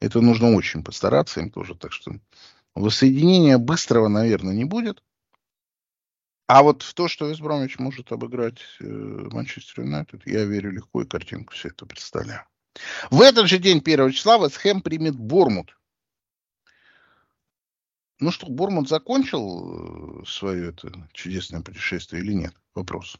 это 0.00 0.20
нужно 0.20 0.54
очень 0.54 0.82
постараться 0.82 1.40
им 1.40 1.50
тоже, 1.50 1.74
так 1.74 1.92
что 1.92 2.12
воссоединения 2.74 3.58
быстрого, 3.58 4.08
наверное, 4.08 4.54
не 4.54 4.64
будет. 4.64 5.02
А 6.46 6.62
вот 6.62 6.82
в 6.82 6.94
то, 6.94 7.06
что 7.06 7.28
Весбромвич 7.28 7.78
может 7.78 8.10
обыграть 8.10 8.58
э, 8.80 8.84
Манчестер 8.84 9.84
Юнайтед, 9.84 10.26
я 10.26 10.44
верю 10.44 10.72
легко 10.72 11.02
и 11.02 11.06
картинку 11.06 11.54
все 11.54 11.68
это 11.68 11.86
представляю. 11.86 12.44
В 13.10 13.20
этот 13.20 13.46
же 13.46 13.58
день, 13.58 13.78
1 13.84 14.10
числа, 14.10 14.38
Вестхэм 14.38 14.80
примет 14.80 15.16
Бормут. 15.16 15.76
Ну 18.20 18.30
что, 18.30 18.46
Бормут 18.50 18.88
закончил 18.88 20.20
э, 20.20 20.24
свое 20.26 20.68
это 20.68 20.92
чудесное 21.12 21.62
путешествие 21.62 22.22
или 22.22 22.34
нет? 22.34 22.52
Вопрос. 22.74 23.16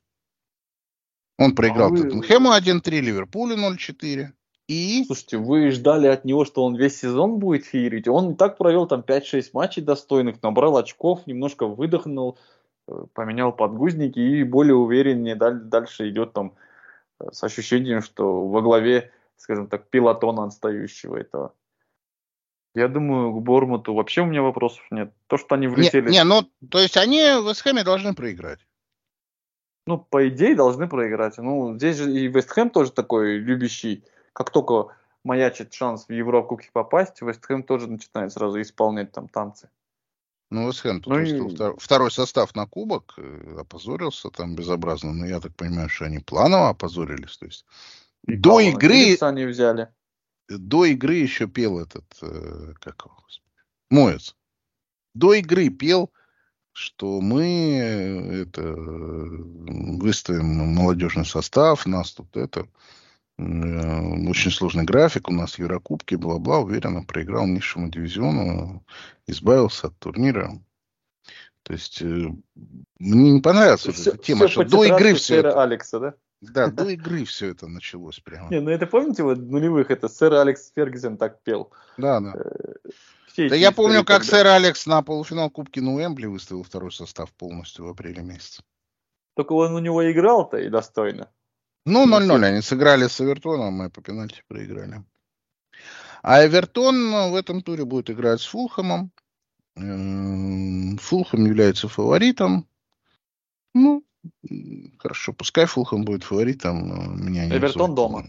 Он 1.38 1.54
проиграл 1.54 1.88
а 1.88 1.90
вы... 1.90 2.02
Тоттенхэму 2.02 2.50
1-3, 2.50 3.00
Ливерпулю 3.00 3.56
0-4. 3.56 4.28
И... 4.68 5.04
Слушайте, 5.06 5.38
вы 5.38 5.70
ждали 5.70 6.06
от 6.06 6.26
него, 6.26 6.44
что 6.44 6.64
он 6.64 6.76
весь 6.76 7.00
сезон 7.00 7.38
будет 7.38 7.64
феерить. 7.64 8.08
Он 8.08 8.32
и 8.32 8.36
так 8.36 8.58
провел 8.58 8.86
там 8.86 9.00
5-6 9.00 9.50
матчей 9.54 9.82
достойных, 9.82 10.42
набрал 10.42 10.76
очков, 10.76 11.26
немножко 11.26 11.66
выдохнул, 11.66 12.38
э, 12.86 13.04
поменял 13.14 13.52
подгузники 13.52 14.18
и 14.18 14.44
более 14.44 14.74
увереннее 14.74 15.34
дальше 15.34 16.10
идет 16.10 16.34
там 16.34 16.54
э, 17.18 17.32
с 17.32 17.42
ощущением, 17.42 18.02
что 18.02 18.46
во 18.46 18.60
главе, 18.60 19.10
скажем 19.36 19.66
так, 19.66 19.88
пилотона 19.88 20.44
отстающего 20.44 21.16
этого. 21.16 21.54
Я 22.74 22.88
думаю, 22.88 23.32
к 23.32 23.42
Бормуту 23.42 23.94
вообще 23.94 24.22
у 24.22 24.26
меня 24.26 24.42
вопросов 24.42 24.84
нет. 24.90 25.12
То, 25.26 25.36
что 25.36 25.56
они 25.56 25.66
влетели... 25.66 26.08
Не, 26.08 26.18
не 26.18 26.24
ну, 26.24 26.48
то 26.68 26.78
есть 26.78 26.96
они 26.96 27.20
в 27.20 27.48
Вестхэме 27.48 27.82
должны 27.82 28.14
проиграть. 28.14 28.60
Ну, 29.86 29.98
по 29.98 30.28
идее, 30.28 30.54
должны 30.54 30.88
проиграть. 30.88 31.38
Ну, 31.38 31.76
здесь 31.76 31.96
же 31.96 32.12
и 32.12 32.28
Вестхэм 32.28 32.70
тоже 32.70 32.92
такой 32.92 33.38
любящий. 33.38 34.04
Как 34.32 34.50
только 34.50 34.94
маячит 35.24 35.74
шанс 35.74 36.06
в 36.06 36.12
Еврокубки 36.12 36.70
попасть, 36.72 37.20
Вестхэм 37.22 37.64
тоже 37.64 37.88
начинает 37.88 38.32
сразу 38.32 38.60
исполнять 38.60 39.10
там 39.10 39.26
танцы. 39.28 39.68
Ну, 40.50 40.68
Вестхэм 40.68 41.00
тут 41.00 41.12
ну, 41.12 41.20
и... 41.20 41.78
второй 41.78 42.12
состав 42.12 42.54
на 42.54 42.66
кубок, 42.66 43.14
э, 43.16 43.56
опозорился 43.58 44.30
там 44.30 44.54
безобразно. 44.54 45.12
Но 45.12 45.26
я 45.26 45.40
так 45.40 45.56
понимаю, 45.56 45.88
что 45.88 46.04
они 46.04 46.20
планово 46.20 46.68
опозорились. 46.68 47.36
То 47.38 47.46
есть 47.46 47.64
и 48.26 48.36
до 48.36 48.60
игры... 48.60 49.16
они 49.20 49.44
взяли 49.44 49.88
до 50.58 50.84
игры 50.84 51.14
еще 51.14 51.46
пел 51.46 51.78
этот, 51.78 52.04
э, 52.22 52.74
как 52.80 53.04
его, 53.04 53.16
Моец. 53.90 54.36
До 55.14 55.34
игры 55.34 55.68
пел, 55.70 56.10
что 56.72 57.20
мы 57.20 57.44
э, 57.44 58.42
это 58.42 58.62
выставим 58.62 60.74
молодежный 60.74 61.24
состав, 61.24 61.86
нас 61.86 62.12
тут 62.12 62.36
это 62.36 62.66
э, 63.38 64.28
очень 64.28 64.50
сложный 64.50 64.84
график, 64.84 65.28
у 65.28 65.32
нас 65.32 65.58
Еврокубки, 65.58 66.14
бла-бла, 66.14 66.58
уверенно 66.58 67.04
проиграл 67.04 67.46
низшему 67.46 67.88
дивизиону, 67.88 68.84
избавился 69.26 69.88
от 69.88 69.98
турнира. 69.98 70.60
То 71.62 71.74
есть 71.74 72.00
мне 72.00 72.42
не 72.98 73.40
понравилась 73.40 73.86
эта 73.86 74.16
тема, 74.16 74.48
что 74.48 74.64
до 74.64 74.84
игры 74.84 75.14
все 75.14 75.36
это... 75.36 75.62
Алекса, 75.62 76.00
да? 76.00 76.14
Да, 76.40 76.66
до 76.70 76.88
игры 76.88 77.24
все 77.24 77.48
это 77.48 77.66
началось 77.66 78.20
прямо. 78.20 78.50
Не, 78.50 78.60
ну 78.60 78.70
это 78.70 78.86
помните, 78.86 79.22
вот 79.22 79.38
нулевых 79.38 79.90
это 79.90 80.08
сэр 80.08 80.34
Алекс 80.34 80.72
Фергюсон 80.74 81.16
так 81.16 81.42
пел. 81.42 81.72
Да, 81.96 82.20
да. 82.20 82.34
Э, 82.34 83.48
да 83.48 83.54
я 83.54 83.72
помню, 83.72 84.04
как 84.04 84.24
сэр 84.24 84.46
Алекс 84.46 84.86
на 84.86 85.02
полуфинал 85.02 85.50
Кубки 85.50 85.80
Нуэмбли 85.80 86.26
выставил 86.26 86.62
второй 86.62 86.92
состав 86.92 87.32
полностью 87.32 87.86
в 87.86 87.88
апреле 87.88 88.22
месяце. 88.22 88.62
Только 89.34 89.52
он 89.52 89.74
у 89.74 89.78
него 89.78 90.10
играл-то 90.10 90.58
и 90.58 90.68
достойно. 90.68 91.30
Ну, 91.86 92.06
0-0 92.06 92.44
они 92.44 92.60
сыграли 92.60 93.06
с 93.06 93.20
Эвертоном, 93.20 93.72
мы 93.72 93.90
по 93.90 94.02
пенальти 94.02 94.42
проиграли. 94.48 95.02
А 96.22 96.44
Эвертон 96.44 97.30
в 97.30 97.34
этом 97.34 97.62
туре 97.62 97.84
будет 97.84 98.10
играть 98.10 98.40
с 98.40 98.46
Фулхэмом. 98.46 99.10
Фулхэм 99.76 101.46
является 101.46 101.88
фаворитом. 101.88 102.66
Ну, 103.72 104.04
Хорошо, 104.98 105.32
пускай 105.32 105.66
Фулхэм 105.66 106.04
будет 106.04 106.24
фаворитом. 106.24 107.24
Меня 107.24 107.46
не 107.46 107.56
Эвертон 107.56 107.94
дома. 107.94 108.26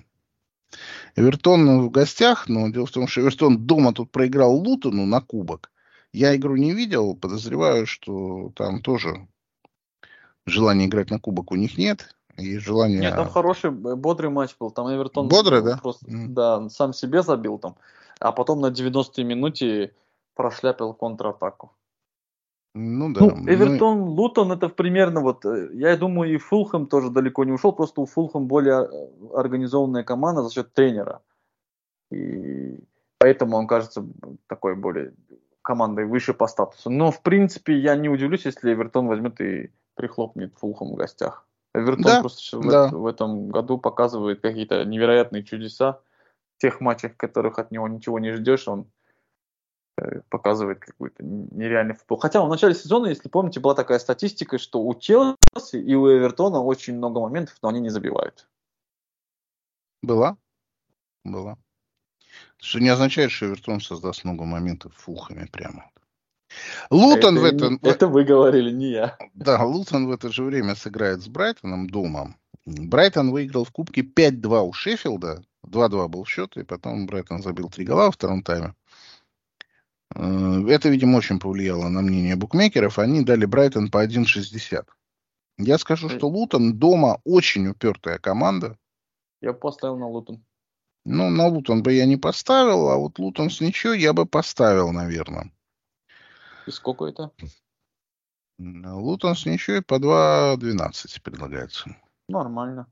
Эвертон 1.15 1.81
в 1.81 1.91
гостях, 1.91 2.47
но 2.47 2.69
дело 2.69 2.85
в 2.85 2.91
том, 2.91 3.07
что 3.07 3.21
Эвертон 3.21 3.65
дома 3.65 3.93
тут 3.93 4.11
проиграл 4.11 4.55
Лутону 4.55 5.05
на 5.05 5.21
кубок. 5.21 5.71
Я 6.13 6.35
игру 6.35 6.55
не 6.55 6.73
видел, 6.73 7.15
подозреваю, 7.15 7.85
что 7.85 8.51
там 8.55 8.81
тоже 8.81 9.27
желания 10.45 10.85
играть 10.85 11.09
на 11.09 11.19
кубок 11.19 11.51
у 11.51 11.55
них 11.55 11.77
нет. 11.77 12.15
И 12.37 12.57
желание... 12.57 12.99
Нет, 12.99 13.15
там 13.15 13.29
хороший, 13.29 13.71
бодрый 13.71 14.29
матч 14.29 14.55
был. 14.59 14.71
Там 14.71 14.93
Эвертон 14.93 15.27
бодрый, 15.27 15.61
да? 15.61 15.77
Просто, 15.77 16.05
mm. 16.05 16.27
Да, 16.27 16.69
сам 16.69 16.93
себе 16.93 17.21
забил 17.23 17.59
там. 17.59 17.75
А 18.19 18.31
потом 18.31 18.61
на 18.61 18.67
90-й 18.67 19.23
минуте 19.23 19.93
прошляпил 20.35 20.93
контратаку. 20.93 21.73
Ну 22.73 23.13
да. 23.13 23.21
Ну, 23.21 23.29
Эвертон, 23.47 23.99
мы... 23.99 24.09
Лутон 24.09 24.51
это 24.51 24.69
примерно 24.69 25.19
вот, 25.19 25.45
э, 25.45 25.69
я 25.73 25.97
думаю, 25.97 26.33
и 26.33 26.37
Фулхэм 26.37 26.87
тоже 26.87 27.09
далеко 27.09 27.43
не 27.43 27.51
ушел, 27.51 27.73
просто 27.73 27.99
у 28.01 28.05
Фулхэм 28.05 28.47
более 28.47 28.87
э, 28.87 29.35
организованная 29.35 30.03
команда 30.03 30.43
за 30.43 30.53
счет 30.53 30.73
тренера. 30.73 31.21
И 32.11 32.79
поэтому 33.19 33.57
он 33.57 33.67
кажется 33.67 34.05
такой 34.47 34.75
более 34.75 35.13
командой 35.61 36.05
выше 36.05 36.33
по 36.33 36.47
статусу. 36.47 36.89
Но, 36.89 37.11
в 37.11 37.21
принципе, 37.21 37.77
я 37.77 37.95
не 37.95 38.09
удивлюсь, 38.09 38.45
если 38.45 38.73
Эвертон 38.73 39.07
возьмет 39.07 39.41
и 39.41 39.71
прихлопнет 39.95 40.53
Фулхэм 40.57 40.93
в 40.93 40.95
гостях. 40.95 41.45
Эвертон 41.73 42.03
да, 42.03 42.19
просто 42.21 42.59
да. 42.61 42.87
В, 42.87 43.01
в 43.01 43.05
этом 43.05 43.49
году 43.49 43.77
показывает 43.77 44.41
какие-то 44.41 44.85
невероятные 44.85 45.43
чудеса. 45.43 45.99
В 46.57 46.61
тех 46.61 46.79
матчах, 46.79 47.13
в 47.13 47.17
которых 47.17 47.59
от 47.59 47.71
него 47.71 47.87
ничего 47.87 48.19
не 48.19 48.31
ждешь, 48.31 48.67
он 48.67 48.87
показывает 50.29 50.79
какой-то 50.79 51.23
нереальный 51.23 51.95
футбол. 51.95 52.17
Хотя 52.17 52.43
в 52.43 52.49
начале 52.49 52.73
сезона, 52.73 53.07
если 53.07 53.29
помните, 53.29 53.59
была 53.59 53.75
такая 53.75 53.99
статистика, 53.99 54.57
что 54.57 54.81
у 54.81 54.93
Челси 54.95 55.75
и 55.75 55.93
у 55.93 56.07
Эвертона 56.07 56.59
очень 56.59 56.95
много 56.95 57.19
моментов, 57.19 57.57
но 57.61 57.69
они 57.69 57.79
не 57.79 57.89
забивают. 57.89 58.47
Была? 60.01 60.37
Была. 61.23 61.57
Что 62.57 62.79
не 62.79 62.89
означает, 62.89 63.31
что 63.31 63.47
Эвертон 63.47 63.81
создаст 63.81 64.23
много 64.23 64.45
моментов 64.45 64.95
фухами 64.95 65.45
прямо. 65.51 65.91
Лутон 66.89 67.37
это, 67.37 67.41
в 67.41 67.45
это... 67.45 67.79
Это 67.87 68.07
вы 68.07 68.23
говорили, 68.23 68.71
не 68.71 68.91
я. 68.91 69.17
Да, 69.33 69.63
Лутон 69.63 70.07
в 70.07 70.11
это 70.11 70.29
же 70.31 70.43
время 70.43 70.75
сыграет 70.75 71.21
с 71.21 71.27
Брайтоном 71.27 71.89
дома. 71.89 72.35
Брайтон 72.65 73.31
выиграл 73.31 73.63
в 73.63 73.71
Кубке 73.71 74.01
5-2 74.01 74.61
у 74.61 74.73
Шеффилда. 74.73 75.43
2-2 75.65 76.07
был 76.07 76.25
счет, 76.25 76.57
и 76.57 76.63
потом 76.63 77.05
Брайтон 77.05 77.41
забил 77.41 77.69
три 77.69 77.85
гола 77.85 78.05
во 78.05 78.11
втором 78.11 78.43
тайме. 78.43 78.73
Э, 80.15 80.65
это, 80.67 80.89
видимо, 80.89 81.17
очень 81.17 81.39
повлияло 81.39 81.87
на 81.89 82.01
мнение 82.01 82.35
букмекеров. 82.35 82.99
Они 82.99 83.23
дали 83.23 83.45
Брайтон 83.45 83.89
по 83.89 84.03
1,60. 84.03 84.85
Я 85.57 85.77
скажу, 85.77 86.09
что 86.09 86.27
Лутон 86.27 86.77
дома 86.77 87.19
очень 87.23 87.67
упертая 87.67 88.17
команда. 88.17 88.77
Я 89.41 89.53
поставил 89.53 89.97
на 89.97 90.07
Лутон. 90.07 90.43
Ну, 91.03 91.29
на 91.29 91.47
Лутон 91.47 91.81
бы 91.81 91.93
я 91.93 92.05
не 92.05 92.17
поставил, 92.17 92.89
а 92.89 92.97
вот 92.97 93.17
Лутон 93.19 93.49
с 93.49 93.59
ничего 93.59 93.93
я 93.93 94.13
бы 94.13 94.25
поставил, 94.25 94.91
наверное. 94.91 95.51
И 96.67 96.71
сколько 96.71 97.05
это? 97.05 97.31
Лутон 98.59 99.35
с 99.35 99.45
ничего 99.45 99.81
по 99.81 99.95
2,12 99.95 101.21
предлагается. 101.23 101.95
Нормально. 102.27 102.85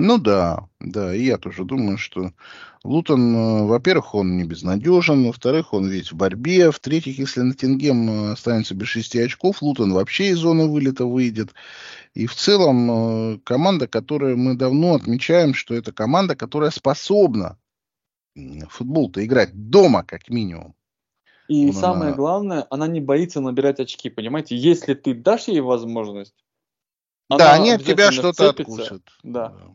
Ну 0.00 0.18
да, 0.18 0.68
да, 0.80 1.14
и 1.14 1.24
я 1.24 1.38
тоже 1.38 1.64
думаю, 1.64 1.98
что 1.98 2.32
Лутон, 2.84 3.34
э, 3.34 3.66
во-первых, 3.66 4.14
он 4.14 4.36
не 4.36 4.44
безнадежен, 4.44 5.26
во-вторых, 5.26 5.74
он 5.74 5.88
ведь 5.88 6.12
в 6.12 6.16
борьбе, 6.16 6.70
в-третьих, 6.70 7.18
если 7.18 7.40
Ноттингем 7.40 8.08
э, 8.08 8.32
останется 8.32 8.74
без 8.74 8.86
шести 8.88 9.18
очков, 9.18 9.60
Лутон 9.60 9.92
вообще 9.92 10.28
из 10.28 10.38
зоны 10.38 10.68
вылета 10.68 11.04
выйдет. 11.04 11.52
И 12.14 12.26
в 12.26 12.34
целом 12.34 12.90
э, 12.90 13.38
команда, 13.44 13.88
которую 13.88 14.38
мы 14.38 14.54
давно 14.54 14.94
отмечаем, 14.94 15.52
что 15.52 15.74
это 15.74 15.92
команда, 15.92 16.36
которая 16.36 16.70
способна 16.70 17.58
футбол-то 18.68 19.24
играть 19.24 19.50
дома, 19.52 20.04
как 20.04 20.28
минимум. 20.28 20.74
И 21.48 21.66
он 21.66 21.72
самое 21.72 22.08
она... 22.08 22.16
главное, 22.16 22.66
она 22.70 22.86
не 22.86 23.00
боится 23.00 23.40
набирать 23.40 23.80
очки, 23.80 24.10
понимаете? 24.10 24.56
Если 24.56 24.94
ты 24.94 25.14
дашь 25.14 25.48
ей 25.48 25.60
возможность, 25.60 26.36
да, 27.28 27.54
они 27.54 27.72
от 27.72 27.84
тебя 27.84 28.10
что-то 28.10 28.50
откусят. 28.50 29.02
Да. 29.22 29.48
да. 29.48 29.74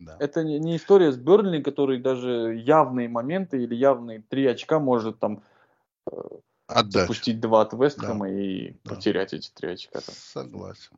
Да. 0.00 0.16
Это 0.18 0.42
не, 0.42 0.58
не 0.58 0.76
история 0.76 1.12
с 1.12 1.16
Бернли, 1.18 1.62
который 1.62 2.00
даже 2.00 2.58
явные 2.64 3.08
моменты 3.08 3.62
или 3.62 3.74
явные 3.74 4.22
три 4.28 4.46
очка 4.46 4.80
может 4.80 5.20
там 5.20 5.44
э, 6.10 6.16
Отдать. 6.66 7.02
запустить 7.02 7.38
два 7.38 7.62
от 7.62 7.74
Вестхэма 7.74 8.26
да. 8.26 8.32
и 8.32 8.70
да. 8.82 8.94
потерять 8.94 9.34
эти 9.34 9.50
три 9.50 9.72
очка. 9.72 10.00
Там. 10.00 10.14
Согласен. 10.16 10.96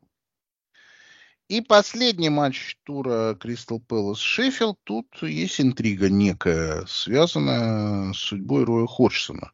И 1.49 1.59
последний 1.59 2.29
матч 2.29 2.77
тура 2.83 3.35
Кристал 3.37 3.81
Пэлас 3.81 4.19
Шеффилд. 4.19 4.79
Тут 4.85 5.21
есть 5.21 5.59
интрига 5.59 6.09
некая, 6.09 6.85
связанная 6.87 8.13
с 8.13 8.17
судьбой 8.17 8.63
Роя 8.63 8.87
Ходжсона. 8.87 9.51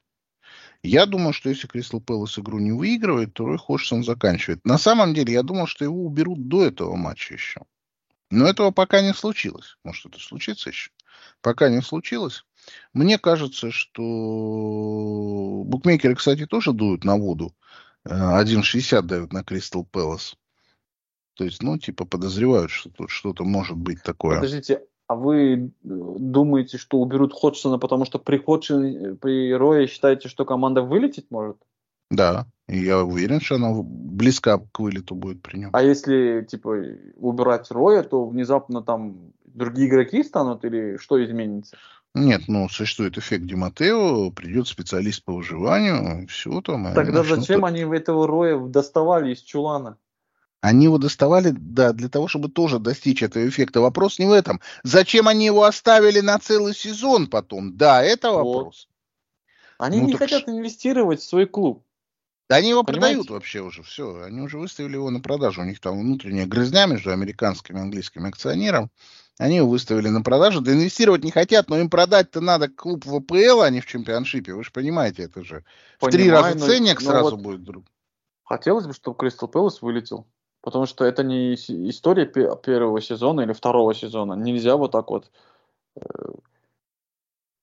Я 0.83 1.07
думаю, 1.07 1.33
что 1.33 1.49
если 1.49 1.65
Кристал 1.65 2.01
Пэлас 2.01 2.37
игру 2.37 2.59
не 2.59 2.71
выигрывает, 2.71 3.33
то 3.33 3.45
Рой 3.45 3.57
Ходжсон 3.57 4.03
заканчивает. 4.03 4.63
На 4.63 4.77
самом 4.77 5.15
деле, 5.15 5.33
я 5.33 5.41
думал, 5.41 5.65
что 5.65 5.83
его 5.83 6.05
уберут 6.05 6.47
до 6.47 6.65
этого 6.65 6.95
матча 6.95 7.33
еще. 7.33 7.61
Но 8.31 8.47
этого 8.47 8.71
пока 8.71 9.01
не 9.01 9.13
случилось. 9.13 9.77
Может, 9.83 10.07
это 10.07 10.19
случится 10.19 10.69
еще. 10.69 10.91
Пока 11.41 11.69
не 11.69 11.81
случилось. 11.81 12.45
Мне 12.93 13.17
кажется, 13.17 13.71
что 13.71 14.01
букмекеры, 15.65 16.15
кстати, 16.15 16.45
тоже 16.45 16.73
дуют 16.73 17.03
на 17.03 17.17
воду. 17.17 17.55
1,60 18.05 18.97
э, 18.97 19.01
дают 19.01 19.33
на 19.33 19.43
Кристал 19.43 19.85
Пэлас. 19.85 20.35
То 21.35 21.45
есть, 21.45 21.63
ну, 21.63 21.77
типа, 21.77 22.05
подозревают, 22.05 22.71
что 22.71 22.89
тут 22.89 23.09
что-то 23.09 23.43
может 23.43 23.77
быть 23.77 24.03
такое. 24.03 24.35
Подождите, 24.35 24.83
А 25.07 25.15
вы 25.15 25.53
э, 25.55 25.67
думаете, 25.83 26.77
что 26.77 26.99
уберут 26.99 27.33
Ходжсона, 27.33 27.79
потому 27.79 28.05
что 28.05 28.19
при 28.19 28.37
Ходжсоне, 28.37 29.15
при 29.15 29.53
Рое 29.53 29.87
считаете, 29.87 30.27
что 30.29 30.45
команда 30.45 30.81
вылететь 30.81 31.31
может? 31.31 31.57
Да, 32.09 32.47
и 32.67 32.79
я 32.79 33.03
уверен, 33.03 33.41
что 33.41 33.55
она 33.55 33.71
близка 33.83 34.59
к 34.59 34.79
вылету 34.79 35.15
будет 35.15 35.41
при 35.41 35.57
нем. 35.57 35.69
А 35.73 35.81
если, 35.81 36.45
типа, 36.49 36.75
убирать 37.15 37.71
Роя, 37.71 38.03
то 38.03 38.25
внезапно 38.27 38.81
там 38.81 39.31
другие 39.45 39.87
игроки 39.87 40.23
станут 40.23 40.65
или 40.65 40.97
что 40.97 41.23
изменится? 41.23 41.77
Нет, 42.15 42.43
ну, 42.47 42.67
существует 42.69 43.17
эффект 43.17 43.45
Диматео, 43.45 44.31
придет 44.31 44.67
специалист 44.67 45.23
по 45.23 45.33
выживанию, 45.33 46.27
все 46.27 46.61
там. 46.61 46.93
Тогда 46.93 47.23
зачем 47.23 47.65
они 47.65 47.81
этого 47.81 48.27
Роя 48.27 48.59
доставали 48.59 49.33
из 49.33 49.41
чулана? 49.41 49.97
Они 50.61 50.85
его 50.85 50.97
доставали, 50.97 51.53
да, 51.55 51.93
для 51.93 52.09
того, 52.09 52.27
чтобы 52.27 52.49
тоже 52.49 52.79
достичь 52.79 53.23
этого 53.23 53.47
эффекта. 53.47 53.79
Вопрос 53.79 54.19
не 54.19 54.25
в 54.25 54.31
этом. 54.31 54.59
Зачем 54.83 55.27
они 55.27 55.45
его 55.45 55.63
оставили 55.63 56.19
на 56.19 56.37
целый 56.37 56.75
сезон 56.75 57.27
потом? 57.27 57.77
Да, 57.77 58.03
это 58.03 58.31
вопрос. 58.31 58.87
Вот. 59.77 59.87
Они 59.87 60.01
ну, 60.01 60.07
не 60.07 60.13
хотят 60.15 60.41
ш... 60.41 60.51
инвестировать 60.51 61.21
в 61.21 61.23
свой 61.23 61.45
клуб. 61.45 61.85
Да 62.49 62.55
они 62.55 62.69
его 62.69 62.83
Понимаете? 62.83 63.17
продают 63.17 63.29
вообще 63.29 63.61
уже, 63.61 63.83
все. 63.83 64.23
Они 64.23 64.41
уже 64.41 64.57
выставили 64.57 64.93
его 64.93 65.11
на 65.11 65.19
продажу. 65.19 65.61
У 65.61 65.65
них 65.65 65.79
там 65.79 65.99
внутренняя 65.99 66.47
грызня 66.47 66.87
между 66.87 67.11
американским 67.11 67.77
и 67.77 67.81
английским 67.81 68.25
акционером. 68.25 68.89
Они 69.37 69.57
его 69.57 69.69
выставили 69.69 70.09
на 70.09 70.23
продажу. 70.23 70.59
Да 70.59 70.73
инвестировать 70.73 71.23
не 71.23 71.29
хотят, 71.29 71.69
но 71.69 71.77
им 71.77 71.91
продать-то 71.91 72.41
надо 72.41 72.67
клуб 72.67 73.05
в 73.05 73.15
АПЛ, 73.15 73.61
а 73.61 73.69
не 73.69 73.81
в 73.81 73.85
чемпионшипе. 73.85 74.53
Вы 74.53 74.63
же 74.63 74.71
понимаете, 74.71 75.23
это 75.23 75.43
же 75.43 75.63
Понимаю, 75.99 76.09
в 76.09 76.09
три 76.09 76.29
раза 76.31 76.59
ценник 76.59 77.01
но, 77.01 77.11
сразу 77.11 77.35
вот 77.35 77.39
будет. 77.39 77.63
Друг. 77.63 77.85
Хотелось 78.43 78.87
бы, 78.87 78.93
чтобы 78.93 79.15
Кристал 79.15 79.47
Пэлас 79.47 79.83
вылетел. 79.83 80.25
Потому 80.61 80.87
что 80.87 81.05
это 81.05 81.23
не 81.23 81.53
история 81.53 82.25
первого 82.25 82.99
сезона 82.99 83.41
или 83.41 83.53
второго 83.53 83.93
сезона. 83.93 84.33
Нельзя 84.33 84.75
вот 84.75 84.91
так 84.91 85.09
вот 85.09 85.29
э, 85.95 86.01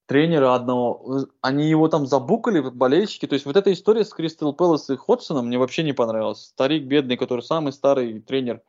тренера 0.06 0.54
одного, 0.54 1.26
они 1.40 1.68
его 1.68 1.88
там 1.88 2.06
забукали, 2.06 2.60
болельщики. 2.60 3.26
То 3.26 3.34
есть 3.34 3.44
вот 3.44 3.56
эта 3.56 3.72
история 3.72 4.04
с 4.04 4.10
Кристал 4.10 4.52
Пэлас 4.52 4.88
и 4.90 4.96
Ходсоном 4.96 5.48
мне 5.48 5.58
вообще 5.58 5.82
не 5.82 5.92
понравилась. 5.92 6.44
Старик 6.44 6.84
бедный, 6.84 7.16
который 7.16 7.42
самый 7.42 7.72
старый 7.72 8.20
тренер 8.20 8.62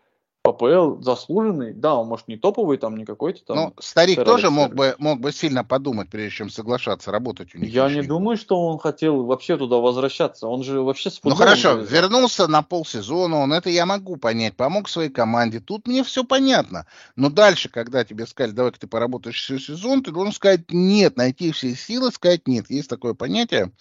ППЛ 0.52 1.02
заслуженный, 1.02 1.74
да, 1.74 1.96
он 1.96 2.08
может 2.08 2.28
не 2.28 2.38
топовый 2.38 2.78
там, 2.78 2.98
не 2.98 3.06
какой-то 3.06 3.44
там. 3.46 3.58
Ну, 3.58 3.74
старик 3.80 4.24
тоже 4.24 4.50
мог 4.50 4.74
бы, 4.74 4.96
мог 4.98 5.20
бы 5.20 5.32
сильно 5.32 5.64
подумать, 5.64 6.10
прежде 6.10 6.38
чем 6.38 6.50
соглашаться 6.50 7.12
работать 7.12 7.56
у 7.56 7.60
них. 7.60 7.74
Я 7.74 7.90
не 7.90 8.02
думаю, 8.02 8.38
что 8.38 8.66
он 8.66 8.80
хотел 8.80 9.26
вообще 9.26 9.58
туда 9.58 9.78
возвращаться. 9.78 10.48
Он 10.48 10.64
же 10.64 10.82
вообще 10.82 11.10
с 11.10 11.20
Ну 11.24 11.36
хорошо, 11.36 11.80
же... 11.80 11.86
вернулся 11.86 12.48
на 12.48 12.62
полсезона, 12.62 13.38
он 13.38 13.54
это 13.54 13.70
я 13.70 13.86
могу 13.86 14.18
понять, 14.18 14.56
помог 14.56 14.90
своей 14.90 15.10
команде. 15.10 15.60
Тут 15.60 15.88
мне 15.88 16.04
все 16.04 16.24
понятно. 16.24 16.86
Но 17.16 17.30
дальше, 17.30 17.70
когда 17.70 18.04
тебе 18.04 18.26
сказали, 18.26 18.54
давай-ка 18.54 18.80
ты 18.80 18.88
поработаешь 18.88 19.42
всю 19.42 19.60
сезон, 19.60 20.04
ты 20.04 20.12
должен 20.12 20.34
сказать 20.34 20.72
нет, 20.72 21.18
найти 21.18 21.52
все 21.52 21.76
силы, 21.76 22.12
сказать 22.12 22.48
нет. 22.48 22.70
Есть 22.70 22.90
такое 22.90 23.14
понятие. 23.14 23.72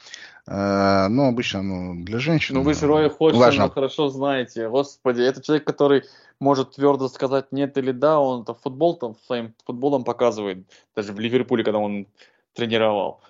Э, 0.48 1.08
ну, 1.08 1.28
обычно 1.28 1.62
ну, 1.62 2.04
для 2.04 2.18
женщин. 2.18 2.54
Ну, 2.54 2.62
вы 2.62 2.74
же 2.74 2.86
Роя 2.86 3.08
Ходжсона 3.08 3.68
хорошо 3.68 4.08
знаете. 4.08 4.68
Господи, 4.68 5.22
это 5.22 5.42
человек, 5.42 5.66
который 5.66 6.04
может 6.38 6.72
твердо 6.72 7.08
сказать 7.08 7.50
нет 7.50 7.76
или 7.78 7.92
да, 7.92 8.20
он 8.20 8.42
это 8.42 8.54
футбол 8.54 8.96
там 8.96 9.16
своим 9.26 9.54
футболом 9.64 10.04
показывает. 10.04 10.66
Даже 10.94 11.12
в 11.12 11.18
Ливерпуле, 11.18 11.64
когда 11.64 11.78
он 11.78 12.06
тренировал. 12.52 13.20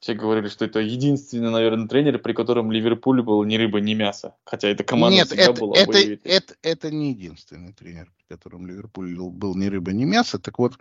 Все 0.00 0.14
говорили, 0.14 0.48
что 0.48 0.64
это 0.64 0.80
единственный, 0.80 1.50
наверное, 1.50 1.86
тренер, 1.86 2.18
при 2.18 2.32
котором 2.32 2.72
Ливерпуль 2.72 3.22
был 3.22 3.44
ни 3.44 3.56
рыба, 3.56 3.80
ни 3.80 3.94
мясо. 3.94 4.34
Хотя 4.44 4.68
эта 4.68 4.82
команда 4.82 5.16
Нет, 5.16 5.28
всегда 5.28 5.44
это, 5.44 5.60
была 5.60 5.76
это, 5.76 5.98
это, 5.98 6.28
это, 6.28 6.54
это 6.62 6.90
не 6.90 7.10
единственный 7.10 7.72
тренер, 7.72 8.10
при 8.16 8.34
котором 8.34 8.66
Ливерпуль 8.66 9.14
был 9.16 9.54
ни 9.54 9.66
рыба, 9.66 9.92
ни 9.92 10.04
мясо. 10.04 10.40
Так 10.40 10.58
вот, 10.58 10.76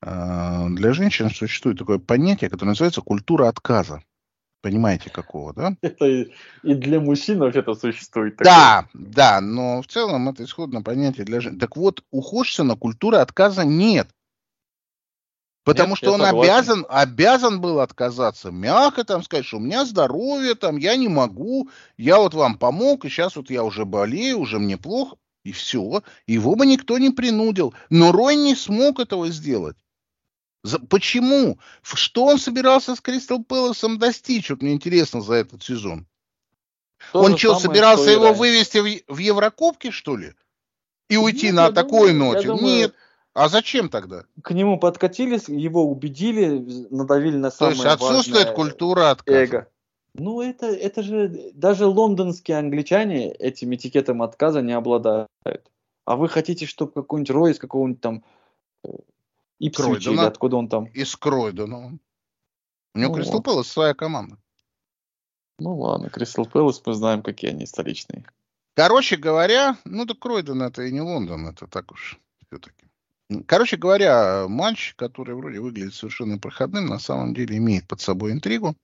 э, 0.00 0.66
для 0.70 0.92
женщин 0.94 1.28
существует 1.28 1.78
такое 1.78 1.98
понятие, 1.98 2.48
которое 2.48 2.70
называется 2.70 3.02
культура 3.02 3.48
отказа. 3.48 4.02
Понимаете, 4.62 5.10
какого, 5.10 5.52
да? 5.52 5.76
Это 5.82 6.06
и 6.06 6.74
для 6.74 7.00
мужчин 7.00 7.40
вообще-то 7.40 7.74
существует. 7.74 8.36
Такое. 8.36 8.54
Да, 8.54 8.88
да, 8.94 9.40
но 9.40 9.82
в 9.82 9.88
целом 9.88 10.28
это 10.28 10.44
исходное 10.44 10.82
понятие 10.82 11.26
для 11.26 11.40
женщин. 11.40 11.58
Так 11.58 11.76
вот, 11.76 12.04
у 12.12 12.20
Ходжсона 12.20 12.76
культуры 12.76 13.18
отказа 13.18 13.64
нет. 13.64 14.08
Потому 15.64 15.90
нет, 15.90 15.98
что 15.98 16.12
он 16.12 16.20
согласен. 16.20 16.52
обязан, 16.52 16.86
обязан 16.88 17.60
был 17.60 17.80
отказаться. 17.80 18.52
Мягко 18.52 19.04
там 19.04 19.24
сказать, 19.24 19.46
что 19.46 19.56
у 19.56 19.60
меня 19.60 19.84
здоровье, 19.84 20.54
там, 20.54 20.76
я 20.76 20.94
не 20.96 21.08
могу, 21.08 21.68
я 21.96 22.18
вот 22.18 22.34
вам 22.34 22.56
помог, 22.56 23.04
и 23.04 23.08
сейчас 23.08 23.34
вот 23.34 23.50
я 23.50 23.64
уже 23.64 23.84
болею, 23.84 24.38
уже 24.38 24.60
мне 24.60 24.76
плохо, 24.76 25.16
и 25.44 25.50
все. 25.50 26.02
Его 26.28 26.54
бы 26.54 26.66
никто 26.66 26.98
не 26.98 27.10
принудил. 27.10 27.74
Но 27.90 28.12
Рой 28.12 28.36
не 28.36 28.54
смог 28.54 29.00
этого 29.00 29.28
сделать. 29.28 29.76
За, 30.62 30.78
почему? 30.78 31.58
Что 31.82 32.26
он 32.26 32.38
собирался 32.38 32.94
с 32.94 33.00
Кристал 33.00 33.42
Пэласом 33.42 33.98
достичь? 33.98 34.50
Вот 34.50 34.62
мне 34.62 34.72
интересно 34.72 35.20
за 35.20 35.34
этот 35.34 35.62
сезон. 35.62 36.06
То 37.12 37.20
он 37.20 37.36
что, 37.36 37.56
собирался 37.56 38.04
что 38.04 38.12
его 38.12 38.24
раньше. 38.26 38.38
вывести 38.38 38.78
в, 38.78 39.14
в 39.14 39.18
Еврокубке, 39.18 39.90
что 39.90 40.16
ли? 40.16 40.34
И 41.08 41.16
уйти 41.16 41.46
Нет, 41.46 41.54
на 41.56 41.72
такой 41.72 42.12
думаю, 42.12 42.34
ноте? 42.34 42.46
Думаю, 42.46 42.64
Нет. 42.64 42.94
А 43.34 43.48
зачем 43.48 43.88
тогда? 43.88 44.24
К 44.42 44.52
нему 44.52 44.78
подкатились, 44.78 45.48
его 45.48 45.84
убедили, 45.90 46.86
надавили 46.90 47.36
на 47.36 47.50
самое 47.50 47.76
То 47.76 47.82
есть 47.82 47.94
отсутствует 47.94 48.50
культура 48.50 49.10
отказа. 49.10 49.38
Эго. 49.38 49.68
Ну, 50.14 50.42
это, 50.42 50.66
это 50.66 51.02
же 51.02 51.50
даже 51.54 51.86
лондонские 51.86 52.58
англичане 52.58 53.32
этим 53.32 53.74
этикетом 53.74 54.22
отказа 54.22 54.60
не 54.60 54.74
обладают. 54.74 55.28
А 56.04 56.16
вы 56.16 56.28
хотите, 56.28 56.66
чтобы 56.66 56.92
какой-нибудь 56.92 57.30
Рой 57.30 57.50
из 57.52 57.58
какого-нибудь 57.58 58.02
там 58.02 58.24
Ипсвича 59.62 60.10
или 60.10 60.18
откуда 60.18 60.56
он 60.56 60.68
там? 60.68 60.86
Из 60.86 61.14
Кройдена. 61.14 61.98
У 62.94 62.98
него 62.98 63.12
ну, 63.12 63.14
Кристал. 63.14 63.42
Пэлас 63.42 63.68
своя 63.68 63.94
команда. 63.94 64.36
Ну 65.58 65.78
ладно, 65.78 66.10
Кристал 66.10 66.46
Пэлас 66.46 66.82
мы 66.84 66.94
знаем, 66.94 67.22
какие 67.22 67.52
они 67.52 67.64
столичные. 67.64 68.24
Короче 68.74 69.16
говоря, 69.16 69.78
ну 69.84 70.04
так 70.04 70.18
Кройден 70.18 70.62
это 70.62 70.82
и 70.82 70.92
не 70.92 71.00
Лондон, 71.00 71.46
это 71.46 71.68
так 71.68 71.92
уж 71.92 72.18
все-таки. 72.46 72.88
Короче 73.46 73.76
говоря, 73.76 74.46
матч, 74.48 74.94
который 74.96 75.36
вроде 75.36 75.60
выглядит 75.60 75.94
совершенно 75.94 76.38
проходным, 76.38 76.86
на 76.86 76.98
самом 76.98 77.32
деле 77.32 77.56
имеет 77.56 77.86
под 77.86 78.00
собой 78.00 78.32
интригу. 78.32 78.76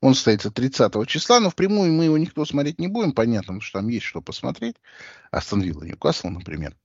Он 0.00 0.14
состоится 0.14 0.50
30 0.50 1.08
числа, 1.08 1.40
но 1.40 1.50
впрямую 1.50 1.92
мы 1.92 2.04
его 2.04 2.18
никто 2.18 2.44
смотреть 2.44 2.78
не 2.78 2.86
будем, 2.86 3.12
понятно, 3.12 3.54
потому 3.54 3.60
что 3.62 3.78
там 3.80 3.88
есть 3.88 4.04
что 4.04 4.20
посмотреть. 4.20 4.76
Астон 5.32 5.62
Вилла, 5.62 5.84
Ньюкасл, 5.84 6.28
например. 6.28 6.76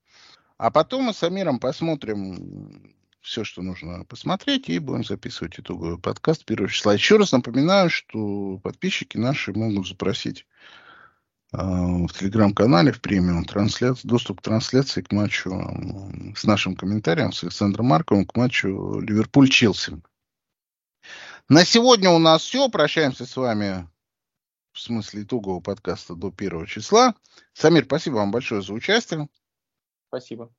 А 0.58 0.72
потом 0.72 1.04
мы 1.04 1.14
с 1.14 1.22
Амиром 1.22 1.60
посмотрим 1.60 2.96
все, 3.24 3.46
что 3.46 3.62
нужно 3.62 4.04
посмотреть, 4.06 4.70
и 4.70 4.80
будем 4.80 5.04
записывать 5.04 5.60
итоговый 5.60 5.98
подкаст 5.98 6.44
1 6.46 6.68
числа. 6.68 6.94
Еще 6.94 7.18
раз 7.18 7.32
напоминаю, 7.32 7.90
что 7.90 8.60
подписчики 8.62 9.18
наши 9.18 9.54
могут 9.54 9.88
запросить 9.88 10.46
э, 11.54 11.58
в 11.58 12.10
телеграм-канале 12.10 12.92
в 12.92 13.02
премиум 13.02 13.46
трансляцию, 13.46 14.10
доступ 14.10 14.42
к 14.42 14.44
трансляции 14.44 15.02
к 15.02 15.12
матчу 15.14 15.52
э, 15.52 16.34
с 16.36 16.44
нашим 16.44 16.76
комментарием, 16.76 17.32
с 17.32 17.44
Александром 17.44 17.88
Марковым, 17.88 18.26
к 18.26 18.36
матчу 18.36 19.00
Ливерпуль-Челси. 19.00 20.02
На 21.48 21.64
сегодня 21.64 22.10
у 22.10 22.20
нас 22.20 22.42
все. 22.42 22.68
Прощаемся 22.68 23.26
с 23.26 23.36
вами 23.38 23.88
в 24.74 24.80
смысле 24.80 25.24
итогового 25.24 25.62
подкаста 25.62 26.16
до 26.16 26.34
1 26.36 26.66
числа. 26.66 27.16
Самир, 27.54 27.86
спасибо 27.86 28.16
вам 28.16 28.32
большое 28.32 28.62
за 28.62 28.74
участие. 28.74 29.30
Спасибо. 30.10 30.54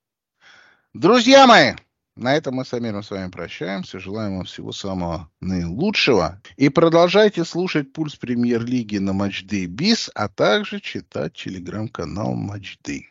Друзья 0.94 1.46
мои, 1.46 1.74
на 2.16 2.36
этом 2.36 2.54
мы 2.54 2.64
с 2.64 2.72
Амиром 2.72 3.02
с 3.02 3.10
вами 3.10 3.30
прощаемся. 3.30 3.98
Желаем 3.98 4.36
вам 4.36 4.44
всего 4.44 4.72
самого 4.72 5.30
наилучшего. 5.40 6.40
И 6.56 6.68
продолжайте 6.68 7.44
слушать 7.44 7.92
«Пульс 7.92 8.16
премьер-лиги» 8.16 8.98
на 8.98 9.12
Матчдей 9.12 9.66
Бис, 9.66 10.10
а 10.14 10.28
также 10.28 10.80
читать 10.80 11.34
телеграм-канал 11.34 12.34
Матчдей. 12.34 13.10